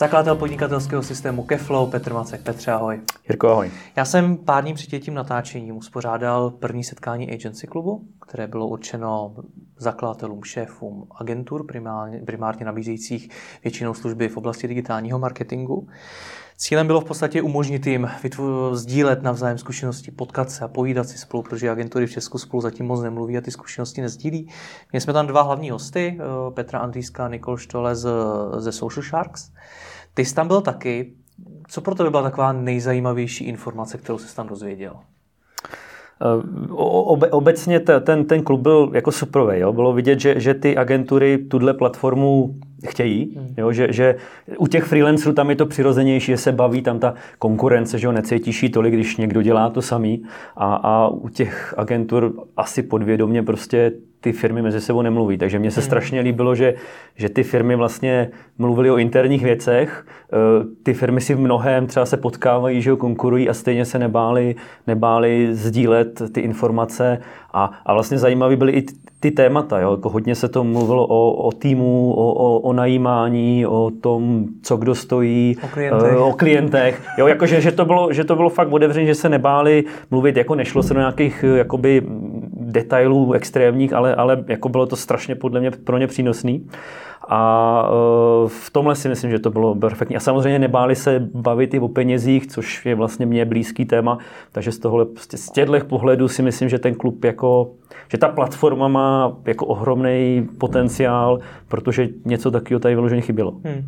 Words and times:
Zakladatel 0.00 0.36
podnikatelského 0.36 1.02
systému 1.02 1.42
Keflow, 1.42 1.90
Petr 1.90 2.12
Macek. 2.12 2.42
Petře, 2.42 2.72
ahoj. 2.72 3.00
Jirko, 3.28 3.48
ahoj. 3.48 3.70
Já 3.96 4.04
jsem 4.04 4.36
pár 4.36 4.64
dní 4.64 4.74
před 4.74 4.98
tím 4.98 5.14
natáčením 5.14 5.76
uspořádal 5.76 6.50
první 6.50 6.84
setkání 6.84 7.32
agency 7.32 7.66
klubu, 7.66 8.04
které 8.28 8.46
bylo 8.46 8.68
určeno 8.68 9.34
zakladatelům, 9.76 10.44
šéfům 10.44 11.06
agentur, 11.20 11.66
primárně, 11.66 12.22
primárně 12.26 12.64
nabízejících 12.66 13.30
většinou 13.64 13.94
služby 13.94 14.28
v 14.28 14.36
oblasti 14.36 14.68
digitálního 14.68 15.18
marketingu. 15.18 15.88
Cílem 16.60 16.86
bylo 16.86 17.00
v 17.00 17.04
podstatě 17.04 17.42
umožnit 17.42 17.86
jim 17.86 18.10
sdílet 18.72 19.22
navzájem 19.22 19.58
zkušenosti, 19.58 20.10
potkat 20.10 20.50
se 20.50 20.64
a 20.64 20.68
povídat 20.68 21.08
si 21.08 21.18
spolu, 21.18 21.42
protože 21.42 21.70
agentury 21.70 22.06
v 22.06 22.10
Česku 22.10 22.38
spolu 22.38 22.60
zatím 22.60 22.86
moc 22.86 23.02
nemluví 23.02 23.38
a 23.38 23.40
ty 23.40 23.50
zkušenosti 23.50 24.00
nezdílí. 24.00 24.48
Měli 24.92 25.00
jsme 25.00 25.12
tam 25.12 25.26
dva 25.26 25.42
hlavní 25.42 25.70
hosty, 25.70 26.18
eh, 26.20 26.50
Petra 26.50 26.78
Andrýská 26.78 27.24
a 27.24 27.28
Nikol 27.28 27.56
Štole 27.56 27.96
z, 27.96 28.08
ze 28.56 28.72
Social 28.72 29.02
Sharks. 29.02 29.50
Ty 30.14 30.24
jsi 30.24 30.34
tam 30.34 30.48
byl 30.48 30.60
taky. 30.60 31.12
Co 31.68 31.80
pro 31.80 31.94
tebe 31.94 32.10
byla 32.10 32.22
taková 32.22 32.52
nejzajímavější 32.52 33.44
informace, 33.44 33.98
kterou 33.98 34.18
jsi 34.18 34.36
tam 34.36 34.46
dozvěděl? 34.46 34.96
Eh, 36.22 36.42
obe, 36.74 37.30
obecně 37.30 37.80
ten, 37.80 38.24
ten 38.24 38.42
klub 38.42 38.60
byl 38.60 38.90
jako 38.94 39.12
suprový. 39.12 39.58
Jo? 39.58 39.72
Bylo 39.72 39.92
vidět, 39.92 40.20
že, 40.20 40.40
že 40.40 40.54
ty 40.54 40.76
agentury 40.76 41.38
tuhle 41.38 41.74
platformu 41.74 42.54
chtějí, 42.86 43.34
hmm. 43.36 43.54
jo? 43.56 43.72
Že, 43.72 43.92
že 43.92 44.14
u 44.58 44.66
těch 44.66 44.84
freelancerů 44.84 45.34
tam 45.34 45.50
je 45.50 45.56
to 45.56 45.66
přirozenější, 45.66 46.26
že 46.26 46.36
se 46.36 46.52
baví, 46.52 46.82
tam 46.82 46.98
ta 46.98 47.14
konkurence, 47.38 47.98
že 47.98 48.06
ho 48.06 48.12
necítíš 48.12 48.64
tolik, 48.72 48.94
když 48.94 49.16
někdo 49.16 49.42
dělá 49.42 49.70
to 49.70 49.82
samý 49.82 50.22
a, 50.56 50.74
a 50.74 51.08
u 51.08 51.28
těch 51.28 51.74
agentur 51.76 52.46
asi 52.56 52.82
podvědomě 52.82 53.42
prostě 53.42 53.92
ty 54.20 54.32
firmy 54.32 54.62
mezi 54.62 54.80
sebou 54.80 55.02
nemluví. 55.02 55.38
Takže 55.38 55.58
mně 55.58 55.70
se 55.70 55.80
hmm. 55.80 55.86
strašně 55.86 56.20
líbilo, 56.20 56.54
že, 56.54 56.74
že 57.16 57.28
ty 57.28 57.42
firmy 57.42 57.76
vlastně 57.76 58.30
mluvily 58.58 58.90
o 58.90 58.96
interních 58.96 59.42
věcech. 59.42 60.06
Eh, 60.32 60.36
ty 60.82 60.94
firmy 60.94 61.20
si 61.20 61.34
v 61.34 61.40
mnohem 61.40 61.86
třeba 61.86 62.06
se 62.06 62.16
potkávají, 62.16 62.82
že 62.82 62.90
ho 62.90 62.96
konkurují 62.96 63.48
a 63.48 63.54
stejně 63.54 63.84
se 63.84 63.98
nebáli, 63.98 64.56
nebáli 64.86 65.48
sdílet 65.54 66.22
ty 66.32 66.40
informace. 66.40 67.18
A, 67.52 67.70
a 67.86 67.94
vlastně 67.94 68.18
zajímavé 68.18 68.56
byly 68.56 68.72
i 68.72 68.84
ty 69.20 69.30
témata. 69.30 69.80
Jo? 69.80 69.90
Jako 69.90 70.08
hodně 70.10 70.34
se 70.34 70.48
to 70.48 70.64
mluvilo 70.64 71.06
o, 71.06 71.32
o 71.32 71.52
týmu, 71.52 72.12
o, 72.12 72.32
o, 72.32 72.58
o 72.58 72.72
najímání, 72.72 73.66
o 73.66 73.90
tom, 74.00 74.44
co 74.62 74.76
kdo 74.76 74.94
stojí, 74.94 75.56
o 75.62 75.68
klientech. 75.68 76.18
O 76.18 76.32
klientech. 76.32 77.02
Jo, 77.18 77.26
jakože, 77.26 77.60
že, 77.60 77.72
to 77.72 77.84
bylo, 77.84 78.12
že 78.12 78.24
to 78.24 78.36
bylo 78.36 78.48
fakt 78.48 78.72
otevřené, 78.72 79.06
že 79.06 79.14
se 79.14 79.28
nebáli 79.28 79.84
mluvit, 80.10 80.36
jako 80.36 80.54
nešlo 80.54 80.82
se 80.82 80.94
do 80.94 81.00
nějakých 81.00 81.44
jakoby, 81.54 82.02
detailů 82.68 83.32
extrémních, 83.32 83.92
ale, 83.92 84.14
ale 84.14 84.44
jako 84.48 84.68
bylo 84.68 84.86
to 84.86 84.96
strašně 84.96 85.34
podle 85.34 85.60
mě 85.60 85.70
pro 85.70 85.98
ně 85.98 86.06
přínosný. 86.06 86.68
A 87.28 87.82
e, 87.84 88.48
v 88.48 88.70
tomhle 88.70 88.94
si 88.94 89.08
myslím, 89.08 89.30
že 89.30 89.38
to 89.38 89.50
bylo 89.50 89.74
perfektní. 89.74 90.16
A 90.16 90.20
samozřejmě 90.20 90.58
nebáli 90.58 90.96
se 90.96 91.28
bavit 91.34 91.74
i 91.74 91.80
o 91.80 91.88
penězích, 91.88 92.46
což 92.46 92.86
je 92.86 92.94
vlastně 92.94 93.26
mě 93.26 93.44
blízký 93.44 93.84
téma. 93.84 94.18
Takže 94.52 94.72
z 94.72 94.78
tohohle, 94.78 95.04
prostě 95.04 95.36
z 95.36 95.50
těchto 95.50 95.80
pohledů 95.88 96.28
si 96.28 96.42
myslím, 96.42 96.68
že 96.68 96.78
ten 96.78 96.94
klub 96.94 97.24
jako, 97.24 97.70
že 98.12 98.18
ta 98.18 98.28
platforma 98.28 98.88
má 98.88 99.36
jako 99.46 99.66
ohromný 99.66 100.48
potenciál, 100.58 101.40
protože 101.68 102.08
něco 102.24 102.50
takového 102.50 102.80
tady 102.80 102.94
vyloženě 102.94 103.20
chybělo. 103.20 103.50
Hmm. 103.64 103.84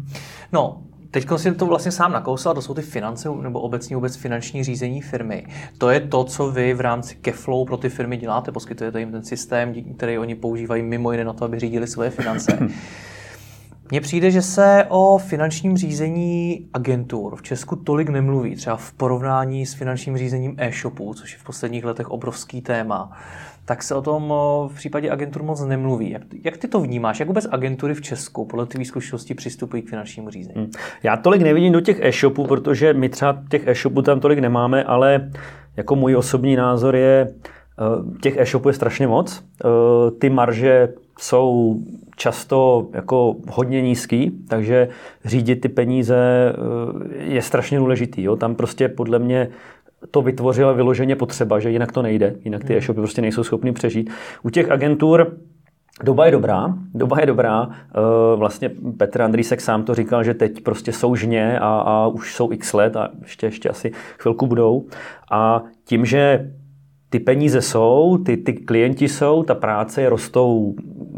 No, 0.53 0.77
Teď 1.10 1.28
si 1.37 1.54
to 1.54 1.66
vlastně 1.66 1.93
sám 1.93 2.12
nakousal, 2.12 2.54
to 2.54 2.62
jsou 2.62 2.75
ty 2.75 2.82
finance 2.82 3.28
nebo 3.43 3.60
obecně 3.60 3.97
vůbec 3.97 4.16
finanční 4.16 4.65
řízení 4.65 5.00
firmy. 5.03 5.47
To 5.78 5.91
je 5.91 6.00
to, 6.00 6.25
co 6.25 6.50
vy 6.50 6.75
v 6.75 6.81
rámci 6.81 7.15
Keflow 7.15 7.66
pro 7.66 7.76
ty 7.76 7.88
firmy 7.88 8.16
děláte, 8.16 8.53
poskytujete 8.53 9.00
jim 9.00 9.12
ten 9.12 9.25
systém, 9.25 9.75
který 9.97 10.19
oni 10.19 10.34
používají 10.34 10.82
mimo 10.82 11.12
jiné 11.12 11.25
na 11.25 11.32
to, 11.32 11.44
aby 11.44 11.59
řídili 11.59 11.87
svoje 11.87 12.10
finance. 12.10 12.59
Mně 13.91 14.01
přijde, 14.01 14.31
že 14.31 14.43
se 14.43 14.87
o 14.89 15.19
finančním 15.19 15.77
řízení 15.77 16.67
agentur 16.75 17.37
v 17.37 17.43
Česku 17.43 17.77
tolik 17.77 18.09
nemluví, 18.09 18.56
třeba 18.56 18.77
v 18.77 18.93
porovnání 18.93 19.67
s 19.67 19.75
finančním 19.75 20.19
řízením 20.19 20.55
e-shopů, 20.59 21.15
což 21.15 21.33
je 21.33 21.39
v 21.39 21.45
posledních 21.45 21.84
letech 21.84 22.11
obrovský 22.11 22.61
téma 22.61 23.12
tak 23.65 23.83
se 23.83 23.95
o 23.95 24.03
tom 24.03 24.34
v 24.69 24.73
případě 24.75 25.11
agentur 25.11 25.43
moc 25.43 25.65
nemluví. 25.65 26.17
Jak, 26.45 26.56
ty 26.56 26.69
to 26.69 26.81
vnímáš? 26.81 27.21
Jak 27.21 27.28
vůbec 27.28 27.47
agentury 27.51 27.95
v 27.95 28.01
Česku 28.03 28.45
podle 28.45 28.67
tvých 28.67 28.89
zkušeností 28.89 29.34
přistupují 29.34 29.83
k 29.83 29.89
finančnímu 29.91 30.31
řízení? 30.31 30.55
Hmm. 30.57 30.71
Já 31.03 31.17
tolik 31.17 31.43
nevidím 31.43 31.72
do 31.72 31.81
těch 31.81 32.01
e-shopů, 32.01 32.47
protože 32.47 32.95
my 32.95 33.09
třeba 33.09 33.43
těch 33.51 33.67
e-shopů 33.67 34.03
tam 34.03 34.21
tolik 34.21 34.39
nemáme, 34.39 34.84
ale 34.84 35.31
jako 35.77 35.97
můj 35.97 36.17
osobní 36.17 36.57
názor 36.57 36.97
je, 36.97 37.28
eh, 37.28 38.21
těch 38.21 38.37
e-shopů 38.37 38.69
je 38.69 38.75
strašně 38.75 39.07
moc. 39.07 39.45
Eh, 39.65 40.11
ty 40.11 40.31
marže 40.31 40.89
jsou 41.20 41.76
často 42.16 42.88
jako 42.92 43.36
hodně 43.50 43.82
nízký, 43.82 44.32
takže 44.48 44.88
řídit 45.25 45.60
ty 45.60 45.69
peníze 45.69 46.16
eh, 46.16 47.25
je 47.25 47.42
strašně 47.42 47.78
důležitý. 47.78 48.22
Jo? 48.22 48.36
Tam 48.36 48.54
prostě 48.54 48.88
podle 48.88 49.19
mě 49.19 49.48
to 50.10 50.22
vytvořila 50.22 50.72
vyloženě 50.72 51.16
potřeba, 51.16 51.59
že 51.59 51.70
jinak 51.70 51.92
to 51.92 52.03
nejde, 52.03 52.34
jinak 52.44 52.64
ty 52.64 52.72
hmm. 52.72 52.78
e-shopy 52.78 53.00
prostě 53.00 53.22
nejsou 53.22 53.44
schopny 53.44 53.72
přežít. 53.72 54.10
U 54.42 54.50
těch 54.50 54.70
agentur 54.70 55.36
Doba 56.03 56.26
je 56.26 56.32
dobrá, 56.32 56.75
doba 56.94 57.20
je 57.20 57.26
dobrá. 57.26 57.69
Eh, 57.70 58.36
vlastně 58.36 58.70
Petr 58.97 59.22
Andrýsek 59.22 59.60
sám 59.60 59.82
to 59.82 59.94
říkal, 59.94 60.25
že 60.25 60.34
teď 60.34 60.60
prostě 60.60 60.92
jsou 60.92 61.14
žně 61.14 61.59
a, 61.59 61.66
a 61.66 62.06
už 62.06 62.34
jsou 62.34 62.53
x 62.53 62.72
let 62.72 62.97
a 62.97 63.10
ještě, 63.22 63.47
ještě 63.47 63.69
asi 63.69 63.92
chvilku 64.19 64.47
budou. 64.47 64.86
A 65.30 65.62
tím, 65.84 66.04
že 66.04 66.50
ty 67.10 67.19
peníze 67.19 67.62
jsou, 67.62 68.19
ty, 68.19 68.36
ty 68.36 68.53
klienti 68.53 69.09
jsou, 69.09 69.42
ta 69.42 69.54
práce, 69.54 70.09
rostou 70.09 70.75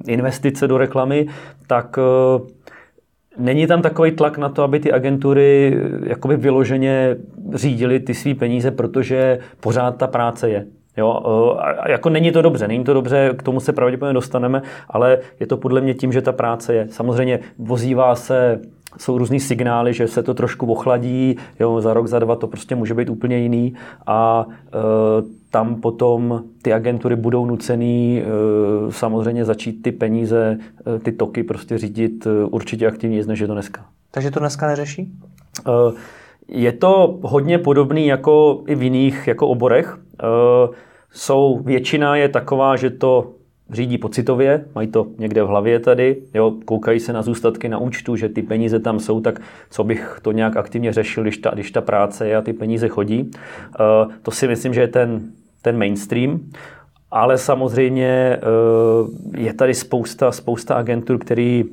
investice 0.07 0.69
do 0.69 0.79
reklamy, 0.79 1.27
tak 1.67 1.99
uh, 1.99 2.47
Není 3.39 3.67
tam 3.67 3.83
takový 3.83 4.11
tlak 4.11 4.39
na 4.39 4.49
to, 4.49 4.63
aby 4.63 4.81
ty 4.81 4.93
agentury 4.93 5.77
eh, 5.77 6.09
jakoby 6.09 6.37
vyloženě 6.37 7.17
řídily 7.55 8.01
ty 8.01 8.15
své 8.15 8.35
peníze, 8.35 8.71
protože 8.71 9.39
pořád 9.61 9.97
ta 9.97 10.07
práce 10.07 10.51
je. 10.51 10.67
Jo, 10.97 11.21
eh, 11.59 11.61
a 11.61 11.91
jako 11.91 12.09
není 12.09 12.33
to 12.33 12.43
dobře, 12.43 12.69
není 12.69 12.85
to 12.85 12.95
dobře, 12.95 13.31
k 13.37 13.43
tomu 13.43 13.61
se 13.61 13.73
pravděpodobně 13.73 14.15
dostaneme, 14.15 14.63
ale 14.89 15.19
je 15.41 15.47
to 15.47 15.57
podle 15.57 15.81
mě 15.81 15.95
tím, 15.95 16.13
že 16.13 16.23
ta 16.23 16.33
práce 16.33 16.75
je. 16.75 16.89
Samozřejmě 16.91 17.41
vozívá 17.59 18.15
se 18.15 18.61
jsou 18.99 19.19
různý 19.19 19.41
signály, 19.41 19.95
že 19.95 20.09
se 20.09 20.23
to 20.23 20.35
trošku 20.35 20.67
ochladí, 20.67 21.37
jo, 21.61 21.81
za 21.81 21.95
rok, 21.95 22.07
za 22.07 22.19
dva 22.19 22.37
to 22.37 22.47
prostě 22.47 22.75
může 22.75 22.95
být 22.95 23.11
úplně 23.11 23.39
jiný 23.39 23.75
a 24.07 24.47
e, 24.49 24.79
tam 25.51 25.75
potom 25.75 26.43
ty 26.63 26.73
agentury 26.73 27.17
budou 27.17 27.47
nucený 27.47 28.23
e, 28.23 28.25
samozřejmě 28.93 29.45
začít 29.45 29.83
ty 29.83 29.93
peníze, 29.93 30.59
e, 30.97 30.99
ty 30.99 31.13
toky 31.13 31.43
prostě 31.43 31.79
řídit 31.79 32.27
e, 32.27 32.45
určitě 32.45 32.87
aktivněji, 32.87 33.27
než 33.27 33.41
je 33.41 33.47
to 33.47 33.53
dneska. 33.53 33.85
Takže 34.11 34.31
to 34.31 34.41
dneska 34.41 34.67
neřeší? 34.67 35.13
E, 35.69 35.73
je 36.49 36.73
to 36.73 37.19
hodně 37.23 37.59
podobný 37.59 38.07
jako 38.07 38.63
i 38.67 38.75
v 38.75 38.83
jiných 38.83 39.29
jako 39.29 39.49
oborech. 39.49 39.99
E, 40.23 40.27
jsou, 41.13 41.59
většina 41.59 42.17
je 42.17 42.29
taková, 42.29 42.77
že 42.77 42.91
to 42.91 43.31
řídí 43.73 43.99
pocitově, 43.99 44.65
mají 44.75 44.89
to 44.89 45.07
někde 45.19 45.43
v 45.43 45.47
hlavě 45.47 45.81
tady, 45.81 46.17
jo, 46.35 46.53
koukají 46.65 47.01
se 47.01 47.13
na 47.13 47.23
zůstatky 47.23 47.69
na 47.69 47.79
účtu, 47.79 48.17
že 48.17 48.29
ty 48.29 48.43
peníze 48.43 48.81
tam 48.81 49.01
jsou, 49.01 49.21
tak 49.21 49.41
co 49.71 49.85
bych 49.85 50.19
to 50.23 50.33
nějak 50.33 50.57
aktivně 50.57 50.93
řešil, 50.93 51.23
když 51.23 51.39
ta, 51.39 51.51
když 51.51 51.71
ta 51.71 51.81
práce 51.81 52.29
je 52.29 52.37
a 52.37 52.43
ty 52.43 52.53
peníze 52.53 52.89
chodí. 52.89 53.21
Uh, 53.23 54.13
to 54.23 54.31
si 54.31 54.49
myslím, 54.49 54.75
že 54.75 54.81
je 54.81 54.89
ten, 54.89 55.21
ten 55.63 55.79
mainstream. 55.79 56.41
Ale 57.11 57.39
samozřejmě 57.39 58.39
uh, 58.43 59.11
je 59.37 59.55
tady 59.55 59.75
spousta, 59.75 60.33
spousta 60.33 60.75
agentur, 60.75 61.19
který 61.19 61.65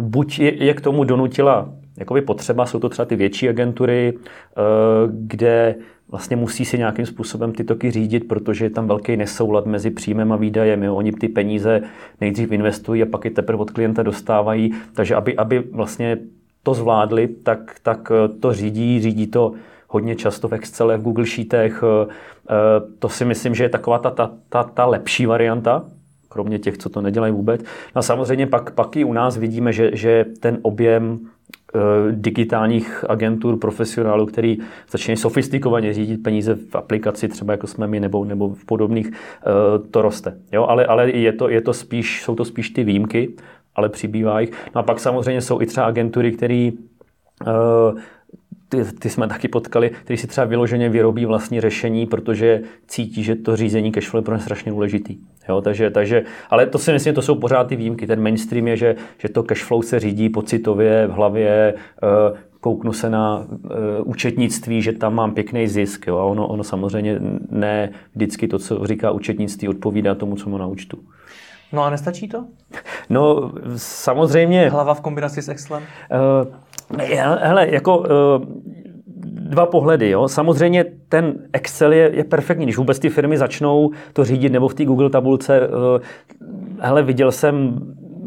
buď 0.00 0.38
je, 0.38 0.64
je 0.64 0.74
k 0.74 0.80
tomu 0.80 1.04
donutila 1.04 1.68
jakoby 1.96 2.20
potřeba, 2.20 2.66
jsou 2.66 2.78
to 2.78 2.88
třeba 2.88 3.06
ty 3.06 3.16
větší 3.16 3.48
agentury, 3.48 4.12
uh, 4.12 5.12
kde 5.12 5.74
vlastně 6.12 6.36
musí 6.36 6.64
si 6.64 6.78
nějakým 6.78 7.06
způsobem 7.06 7.52
ty 7.52 7.64
toky 7.64 7.90
řídit, 7.90 8.28
protože 8.28 8.64
je 8.64 8.70
tam 8.70 8.88
velký 8.88 9.16
nesoulad 9.16 9.66
mezi 9.66 9.90
příjmem 9.90 10.32
a 10.32 10.36
výdajem. 10.36 10.82
Jo. 10.82 10.94
Oni 10.94 11.12
ty 11.12 11.28
peníze 11.28 11.82
nejdřív 12.20 12.52
investují 12.52 13.02
a 13.02 13.06
pak 13.06 13.24
je 13.24 13.30
teprve 13.30 13.58
od 13.58 13.70
klienta 13.70 14.02
dostávají. 14.02 14.74
Takže 14.94 15.14
aby, 15.14 15.36
aby 15.36 15.58
vlastně 15.58 16.18
to 16.62 16.74
zvládli, 16.74 17.28
tak, 17.28 17.76
tak 17.82 18.12
eh, 18.14 18.28
to 18.28 18.52
řídí, 18.52 19.00
řídí 19.00 19.26
to 19.26 19.52
hodně 19.88 20.16
často 20.16 20.48
v 20.48 20.52
Excel, 20.52 20.98
v 20.98 21.02
Google 21.02 21.26
Sheetech. 21.26 21.84
Eh, 21.84 22.12
eh, 22.50 22.54
to 22.98 23.08
si 23.08 23.24
myslím, 23.24 23.54
že 23.54 23.64
je 23.64 23.68
taková 23.68 23.98
ta, 23.98 24.10
ta, 24.10 24.30
ta, 24.48 24.64
ta 24.64 24.86
lepší 24.86 25.26
varianta, 25.26 25.84
kromě 26.28 26.58
těch, 26.58 26.78
co 26.78 26.88
to 26.88 27.00
nedělají 27.00 27.32
vůbec. 27.32 27.60
No 27.94 27.98
a 27.98 28.02
samozřejmě 28.02 28.46
pak, 28.46 28.70
pak 28.70 28.96
i 28.96 29.04
u 29.04 29.12
nás 29.12 29.36
vidíme, 29.36 29.72
že, 29.72 29.90
že 29.92 30.24
ten 30.40 30.58
objem 30.62 31.20
digitálních 32.10 33.04
agentur, 33.08 33.58
profesionálů, 33.58 34.26
který 34.26 34.58
začínají 34.90 35.16
sofistikovaně 35.16 35.94
řídit 35.94 36.22
peníze 36.22 36.54
v 36.54 36.74
aplikaci, 36.74 37.28
třeba 37.28 37.52
jako 37.52 37.66
jsme 37.66 37.86
my, 37.86 38.00
nebo, 38.00 38.24
nebo 38.24 38.48
v 38.48 38.64
podobných, 38.64 39.10
to 39.90 40.02
roste. 40.02 40.38
Jo? 40.52 40.66
Ale, 40.66 40.86
ale 40.86 41.10
je, 41.10 41.32
to, 41.32 41.48
je 41.48 41.60
to 41.60 41.72
spíš, 41.72 42.22
jsou 42.22 42.34
to 42.34 42.44
spíš 42.44 42.70
ty 42.70 42.84
výjimky, 42.84 43.34
ale 43.74 43.88
přibývá 43.88 44.40
jich. 44.40 44.50
No 44.74 44.78
a 44.80 44.82
pak 44.82 45.00
samozřejmě 45.00 45.40
jsou 45.40 45.60
i 45.60 45.66
třeba 45.66 45.86
agentury, 45.86 46.32
které 46.32 46.70
ty, 48.72 48.84
ty 48.98 49.10
jsme 49.10 49.28
taky 49.28 49.48
potkali, 49.48 49.90
který 49.90 50.16
si 50.16 50.26
třeba 50.26 50.44
vyloženě 50.44 50.88
vyrobí 50.88 51.26
vlastní 51.26 51.60
řešení, 51.60 52.06
protože 52.06 52.60
cítí, 52.86 53.22
že 53.22 53.36
to 53.36 53.56
řízení 53.56 53.92
cashflow 53.92 54.20
je 54.20 54.24
pro 54.24 54.34
ně 54.34 54.40
strašně 54.40 54.72
důležitý. 54.72 55.18
Jo, 55.48 55.60
takže, 55.60 55.90
takže, 55.90 56.24
ale 56.50 56.66
to 56.66 56.78
si 56.78 56.92
myslím, 56.92 57.14
to 57.14 57.22
jsou 57.22 57.34
pořád 57.34 57.66
ty 57.66 57.76
výjimky. 57.76 58.06
Ten 58.06 58.22
mainstream 58.22 58.68
je, 58.68 58.76
že, 58.76 58.96
že 59.18 59.28
to 59.28 59.42
cashflow 59.42 59.82
se 59.82 60.00
řídí 60.00 60.28
pocitově 60.28 61.06
v 61.06 61.10
hlavě, 61.10 61.74
uh, 62.02 62.36
kouknu 62.60 62.92
se 62.92 63.10
na 63.10 63.38
uh, 63.38 63.48
účetnictví, 64.04 64.82
že 64.82 64.92
tam 64.92 65.14
mám 65.14 65.34
pěkný 65.34 65.68
zisk. 65.68 66.06
Jo, 66.06 66.18
a 66.18 66.24
ono, 66.24 66.46
ono 66.46 66.64
samozřejmě 66.64 67.18
ne 67.50 67.90
vždycky 68.14 68.48
to, 68.48 68.58
co 68.58 68.86
říká 68.86 69.10
účetnictví, 69.10 69.68
odpovídá 69.68 70.14
tomu, 70.14 70.36
co 70.36 70.50
má 70.50 70.58
na 70.58 70.66
účtu. 70.66 70.98
No 71.72 71.82
a 71.82 71.90
nestačí 71.90 72.28
to? 72.28 72.44
No, 73.10 73.52
samozřejmě... 73.76 74.68
Hlava 74.68 74.94
v 74.94 75.00
kombinaci 75.00 75.42
s 75.42 75.48
Excelem? 75.48 75.82
Uh, 75.82 76.54
Hele, 76.98 77.68
jako 77.70 77.98
uh, 77.98 78.06
dva 79.24 79.66
pohledy. 79.66 80.10
Jo. 80.10 80.28
Samozřejmě 80.28 80.84
ten 81.08 81.34
Excel 81.52 81.92
je, 81.92 82.10
je 82.14 82.24
perfektní. 82.24 82.66
Když 82.66 82.76
vůbec 82.76 82.98
ty 82.98 83.08
firmy 83.08 83.38
začnou 83.38 83.90
to 84.12 84.24
řídit 84.24 84.52
nebo 84.52 84.68
v 84.68 84.74
té 84.74 84.84
Google 84.84 85.10
tabulce, 85.10 85.68
uh, 85.68 85.74
hele, 86.78 87.02
viděl 87.02 87.32
jsem 87.32 87.80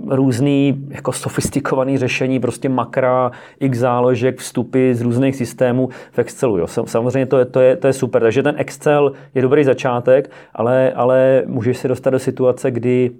různý 0.10 0.86
jako 0.90 1.12
sofistikovaný 1.12 1.98
řešení, 1.98 2.40
prostě 2.40 2.70
makra, 2.70 3.32
x 3.60 3.78
záložek, 3.78 4.40
vstupy 4.40 4.94
z 4.94 5.02
různých 5.02 5.36
systémů 5.36 5.90
v 6.12 6.20
Excelu. 6.20 6.58
Jo. 6.58 6.68
Samozřejmě 6.68 7.26
to 7.26 7.38
je, 7.38 7.46
to, 7.46 7.60
je, 7.60 7.76
to 7.76 7.88
je 7.88 7.94
super. 7.94 8.22
Takže 8.22 8.44
ten 8.44 8.56
Excel 8.58 9.12
je 9.36 9.42
dobrý 9.42 9.64
začátek, 9.64 10.32
ale, 10.54 10.92
ale 10.92 11.44
můžeš 11.46 11.78
se 11.78 11.88
dostat 11.88 12.10
do 12.10 12.20
situace, 12.20 12.72
kdy 12.72 13.12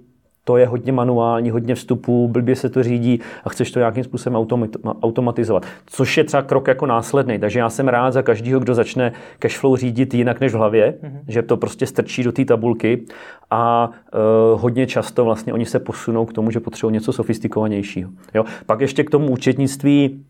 to 0.48 0.56
je 0.56 0.66
hodně 0.66 0.92
manuální, 0.92 1.50
hodně 1.50 1.74
vstupů, 1.74 2.28
blbě 2.28 2.56
se 2.56 2.68
to 2.68 2.82
řídí 2.82 3.20
a 3.44 3.48
chceš 3.48 3.70
to 3.70 3.78
nějakým 3.78 4.04
způsobem 4.04 4.46
automatizovat. 5.02 5.66
Což 5.86 6.16
je 6.16 6.24
třeba 6.24 6.42
krok 6.42 6.68
jako 6.68 6.86
následný. 6.86 7.38
Takže 7.38 7.58
já 7.58 7.70
jsem 7.70 7.88
rád 7.88 8.10
za 8.10 8.22
každého, 8.22 8.60
kdo 8.60 8.74
začne 8.74 9.12
cashflow 9.38 9.76
řídit 9.76 10.14
jinak 10.14 10.40
než 10.40 10.52
v 10.52 10.56
hlavě, 10.56 10.94
mm-hmm. 11.02 11.20
že 11.28 11.42
to 11.42 11.56
prostě 11.56 11.86
strčí 11.86 12.22
do 12.22 12.32
té 12.32 12.44
tabulky 12.44 13.02
a 13.50 13.90
uh, 13.90 14.60
hodně 14.60 14.86
často 14.86 15.24
vlastně 15.24 15.52
oni 15.52 15.66
se 15.66 15.78
posunou 15.78 16.26
k 16.26 16.32
tomu, 16.32 16.50
že 16.50 16.60
potřebují 16.60 16.92
něco 16.92 17.12
sofistikovanějšího. 17.12 18.10
Jo? 18.34 18.44
Pak 18.66 18.80
ještě 18.80 19.04
k 19.04 19.10
tomu 19.10 19.30
účetnictví, 19.30 20.24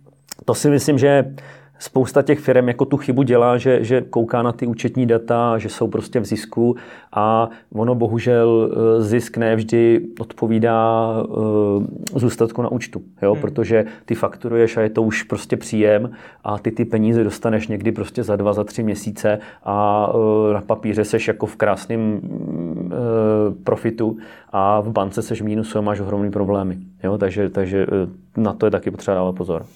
to 0.44 0.54
si 0.54 0.70
myslím, 0.70 0.98
že 0.98 1.34
spousta 1.78 2.22
těch 2.22 2.38
firm 2.38 2.68
jako 2.68 2.84
tu 2.84 2.96
chybu 2.96 3.22
dělá, 3.22 3.58
že, 3.58 3.84
že 3.84 4.00
kouká 4.00 4.42
na 4.42 4.52
ty 4.52 4.66
účetní 4.66 5.06
data, 5.06 5.58
že 5.58 5.68
jsou 5.68 5.88
prostě 5.88 6.20
v 6.20 6.24
zisku 6.24 6.76
a 7.12 7.48
ono 7.74 7.94
bohužel 7.94 8.70
eh, 8.70 9.02
zisk 9.02 9.36
nevždy 9.36 10.00
odpovídá 10.20 11.10
uh, 11.28 11.84
zůstatku 12.14 12.62
na 12.62 12.72
účtu, 12.72 13.02
jo? 13.22 13.32
Hmm. 13.32 13.40
protože 13.40 13.84
ty 14.04 14.14
fakturuješ 14.14 14.76
a 14.76 14.80
je 14.80 14.90
to 14.90 15.02
už 15.02 15.22
prostě 15.22 15.56
příjem 15.56 16.10
a 16.44 16.58
ty 16.58 16.70
ty 16.70 16.84
peníze 16.84 17.24
dostaneš 17.24 17.68
někdy 17.68 17.92
prostě 17.92 18.22
za 18.22 18.36
dva, 18.36 18.52
za 18.52 18.64
tři 18.64 18.82
měsíce 18.82 19.38
a 19.64 20.08
uh, 20.14 20.52
na 20.52 20.60
papíře 20.60 21.04
seš 21.04 21.28
jako 21.28 21.46
v 21.46 21.56
krásném 21.56 22.20
profitu 23.64 24.16
a 24.52 24.80
v 24.80 24.90
bance 24.90 25.22
seš 25.22 25.42
mínus 25.42 25.76
a 25.76 25.80
máš 25.80 26.00
ohromný 26.00 26.30
problémy. 26.30 26.76
Jo? 27.04 27.18
Takže, 27.18 27.48
takže 27.50 27.86
na 28.36 28.52
to 28.52 28.66
je 28.66 28.70
taky 28.70 28.90
potřeba 28.90 29.14
dávat 29.14 29.32
pozor. 29.32 29.66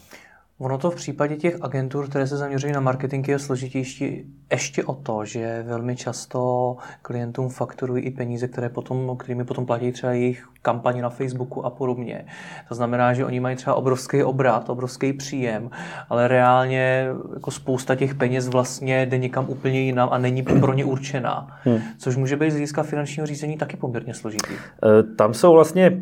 Ono 0.60 0.78
to 0.78 0.90
v 0.90 0.94
případě 0.94 1.36
těch 1.36 1.56
agentur, 1.60 2.08
které 2.08 2.26
se 2.26 2.36
zaměřují 2.36 2.72
na 2.72 2.80
marketing, 2.80 3.28
je 3.28 3.38
složitější 3.38 4.24
ještě 4.50 4.84
o 4.84 4.94
to, 4.94 5.24
že 5.24 5.64
velmi 5.66 5.96
často 5.96 6.76
klientům 7.02 7.48
fakturují 7.48 8.02
i 8.02 8.10
peníze, 8.10 8.48
které 8.48 8.68
potom, 8.68 9.16
kterými 9.16 9.44
potom 9.44 9.66
platí 9.66 9.92
třeba 9.92 10.12
jejich 10.12 10.48
kampaně 10.62 11.02
na 11.02 11.10
Facebooku 11.10 11.64
a 11.64 11.70
podobně. 11.70 12.24
To 12.68 12.74
znamená, 12.74 13.14
že 13.14 13.24
oni 13.24 13.40
mají 13.40 13.56
třeba 13.56 13.76
obrovský 13.76 14.22
obrat, 14.22 14.70
obrovský 14.70 15.12
příjem, 15.12 15.70
ale 16.08 16.28
reálně 16.28 17.06
jako 17.34 17.50
spousta 17.50 17.94
těch 17.94 18.14
peněz 18.14 18.48
vlastně 18.48 19.06
jde 19.06 19.18
někam 19.18 19.44
úplně 19.48 19.80
jinam 19.80 20.08
a 20.12 20.18
není 20.18 20.42
pro 20.42 20.72
ně 20.72 20.84
určená. 20.84 21.58
Hmm. 21.64 21.78
Což 21.98 22.16
může 22.16 22.36
být 22.36 22.50
z 22.50 22.54
hlediska 22.54 22.82
finančního 22.82 23.26
řízení 23.26 23.56
taky 23.56 23.76
poměrně 23.76 24.14
složitý. 24.14 24.54
E, 24.54 25.02
tam 25.02 25.34
jsou 25.34 25.52
vlastně 25.52 26.00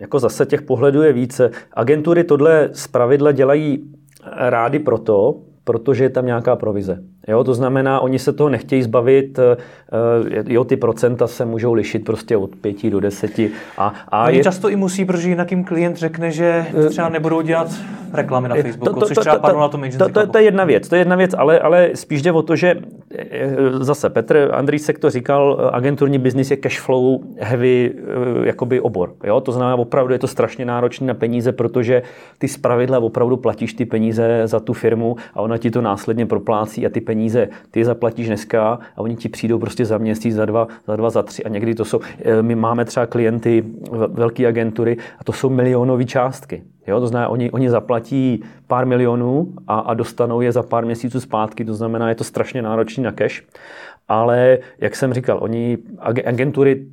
jako 0.00 0.18
zase 0.18 0.46
těch 0.46 0.62
pohledů 0.62 1.02
je 1.02 1.12
více. 1.12 1.50
Agentury 1.72 2.24
tohle 2.24 2.70
z 2.72 2.88
pravidla 2.88 3.32
dělají 3.32 3.94
rády 4.36 4.78
proto, 4.78 5.40
protože 5.64 6.04
je 6.04 6.10
tam 6.10 6.26
nějaká 6.26 6.56
provize. 6.56 7.02
Jo, 7.28 7.44
to 7.44 7.54
znamená, 7.54 8.00
oni 8.00 8.18
se 8.18 8.32
toho 8.32 8.50
nechtějí 8.50 8.82
zbavit, 8.82 9.38
eh, 9.38 9.56
jo, 10.46 10.64
ty 10.64 10.76
procenta 10.76 11.26
se 11.26 11.44
můžou 11.44 11.72
lišit 11.72 12.04
prostě 12.04 12.36
od 12.36 12.56
5 12.56 12.90
do 12.90 13.00
10. 13.00 13.50
A, 13.78 13.94
a 14.08 14.26
oni 14.26 14.36
je... 14.36 14.44
často 14.44 14.68
i 14.68 14.76
musí, 14.76 15.04
protože 15.04 15.28
jinak 15.28 15.50
jim 15.50 15.64
klient 15.64 15.96
řekne, 15.96 16.30
že 16.30 16.66
eh, 16.86 16.88
třeba 16.88 17.08
nebudou 17.08 17.40
dělat 17.40 17.68
reklamy 18.12 18.48
na 18.48 18.54
Facebooku, 18.54 18.94
to, 18.94 19.00
to, 19.00 19.06
což 19.06 19.16
třeba 19.16 19.36
to, 19.36 19.42
padlo 19.42 19.60
na 19.60 19.68
tom 19.68 19.84
to, 19.98 20.08
to, 20.08 20.26
to, 20.26 20.38
je 20.38 20.44
jedna 20.44 20.64
věc, 20.64 20.88
to 20.88 20.94
je 20.94 21.00
jedna 21.00 21.16
věc, 21.16 21.34
ale, 21.38 21.60
ale 21.60 21.90
spíš 21.94 22.22
jde 22.22 22.32
o 22.32 22.42
to, 22.42 22.56
že 22.56 22.74
eh, 23.18 23.56
zase 23.80 24.10
Petr 24.10 24.50
Andrýsek 24.52 24.98
to 24.98 25.10
říkal, 25.10 25.70
agenturní 25.72 26.18
biznis 26.18 26.50
je 26.50 26.56
cashflow 26.56 27.18
heavy 27.38 27.92
jakoby 28.44 28.80
obor. 28.80 29.12
Jo? 29.24 29.40
To 29.40 29.52
znamená, 29.52 29.76
opravdu 29.76 30.12
je 30.12 30.18
to 30.18 30.26
strašně 30.26 30.64
náročné 30.64 31.06
na 31.06 31.14
peníze, 31.14 31.52
protože 31.52 32.02
ty 32.38 32.48
zpravidla 32.48 32.98
opravdu 32.98 33.36
platíš 33.36 33.72
ty 33.72 33.84
peníze 33.84 34.42
za 34.44 34.60
tu 34.60 34.72
firmu 34.72 35.16
a 35.34 35.40
ona 35.40 35.58
ti 35.58 35.70
to 35.70 35.80
následně 35.80 36.26
proplácí 36.26 36.86
a 36.86 36.90
ty 36.90 37.00
peníze 37.00 37.17
peníze, 37.18 37.48
ty 37.70 37.84
zaplatíš 37.84 38.26
dneska 38.26 38.78
a 38.96 39.00
oni 39.00 39.16
ti 39.16 39.28
přijdou 39.28 39.58
prostě 39.58 39.84
za 39.84 39.98
měsíc, 39.98 40.34
za 40.34 40.46
dva, 40.46 40.68
za 40.86 40.96
dva, 40.96 41.10
za 41.10 41.22
tři 41.22 41.44
a 41.44 41.48
někdy 41.48 41.74
to 41.74 41.84
jsou, 41.84 42.00
eh, 42.24 42.42
my 42.42 42.54
máme 42.54 42.84
třeba 42.84 43.06
klienty, 43.06 43.64
velké 44.08 44.46
agentury 44.46 44.96
a 45.18 45.24
to 45.24 45.32
jsou 45.32 45.50
milionové 45.50 46.04
částky. 46.04 46.62
Jo, 46.86 47.00
to 47.00 47.06
znamená, 47.06 47.28
oni, 47.28 47.50
oni 47.50 47.70
zaplatí 47.70 48.42
pár 48.66 48.86
milionů 48.86 49.52
a, 49.66 49.78
a 49.78 49.94
dostanou 49.94 50.40
je 50.40 50.52
za 50.52 50.62
pár 50.62 50.84
měsíců 50.86 51.20
zpátky, 51.20 51.64
to 51.64 51.74
znamená, 51.74 52.08
je 52.08 52.14
to 52.14 52.24
strašně 52.24 52.62
náročný 52.62 53.02
na 53.02 53.12
cash. 53.12 53.42
Ale, 54.08 54.58
jak 54.78 54.96
jsem 54.96 55.12
říkal, 55.12 55.38
oni, 55.42 55.78
agentury 56.26 56.86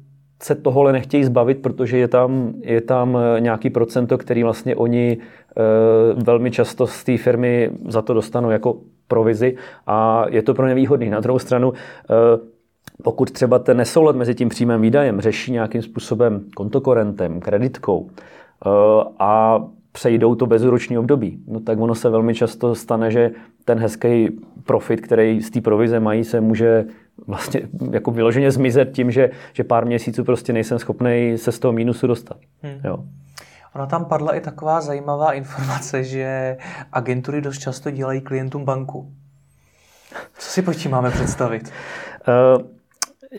se 0.44 0.56
tohle 0.56 0.92
nechtějí 0.94 1.24
zbavit, 1.24 1.62
protože 1.62 1.98
je 1.98 2.08
tam, 2.08 2.54
je 2.62 2.82
tam 2.82 3.18
eh, 3.18 3.42
nějaký 3.42 3.70
procento, 3.70 4.18
který 4.18 4.44
vlastně 4.44 4.76
oni 4.76 5.18
e, 5.18 6.24
velmi 6.24 6.52
často 6.52 6.88
z 6.88 7.04
té 7.04 7.18
firmy 7.18 7.70
za 7.88 8.02
to 8.02 8.14
dostanou 8.14 8.50
jako 8.50 8.78
provizi 9.08 9.56
a 9.88 10.26
je 10.30 10.42
to 10.42 10.54
pro 10.54 10.68
ně 10.68 10.76
výhodný. 10.76 11.10
Na 11.10 11.20
druhou 11.20 11.40
stranu, 11.40 11.74
e, 11.74 11.76
pokud 13.04 13.32
třeba 13.32 13.60
ten 13.60 13.78
nesoulad 13.78 14.16
mezi 14.16 14.36
tím 14.36 14.50
příjmem 14.50 14.82
výdajem 14.82 15.22
řeší 15.22 15.52
nějakým 15.52 15.82
způsobem 15.82 16.46
kontokorentem, 16.56 17.40
kreditkou 17.40 18.10
e, 18.10 18.70
a 19.20 19.64
přejdou 19.92 20.36
to 20.36 20.46
bezúroční 20.46 20.98
období, 20.98 21.40
no 21.48 21.60
tak 21.60 21.80
ono 21.80 21.96
se 21.96 22.10
velmi 22.10 22.36
často 22.36 22.76
stane, 22.76 23.12
že 23.12 23.32
ten 23.66 23.80
hezký 23.80 24.30
profit, 24.64 25.02
který 25.02 25.42
z 25.42 25.50
té 25.50 25.62
provize 25.62 26.00
mají, 26.00 26.24
se 26.24 26.42
může 26.42 26.86
vlastně 27.28 27.62
jako 27.92 28.12
vyloženě 28.12 28.52
zmizet 28.52 28.92
tím, 28.92 29.12
že, 29.12 29.30
že 29.54 29.64
pár 29.64 29.86
měsíců 29.86 30.24
prostě 30.24 30.54
nejsem 30.54 30.80
schopný 30.80 31.34
se 31.36 31.52
z 31.52 31.60
toho 31.60 31.72
mínusu 31.72 32.08
dostat. 32.08 32.38
Hmm. 32.62 32.80
Jo. 32.84 33.04
Ona 33.76 33.86
tam 33.86 34.06
padla 34.06 34.36
i 34.36 34.42
taková 34.42 34.82
zajímavá 34.82 35.34
informace, 35.34 36.04
že 36.04 36.58
agentury 36.92 37.42
dost 37.42 37.58
často 37.58 37.92
dělají 37.92 38.22
klientům 38.22 38.66
banku. 38.66 39.12
Co 40.38 40.50
si 40.50 40.62
pod 40.62 40.74
tím 40.74 40.92
máme 40.92 41.12
představit? 41.12 41.72
Uh, 42.28 42.62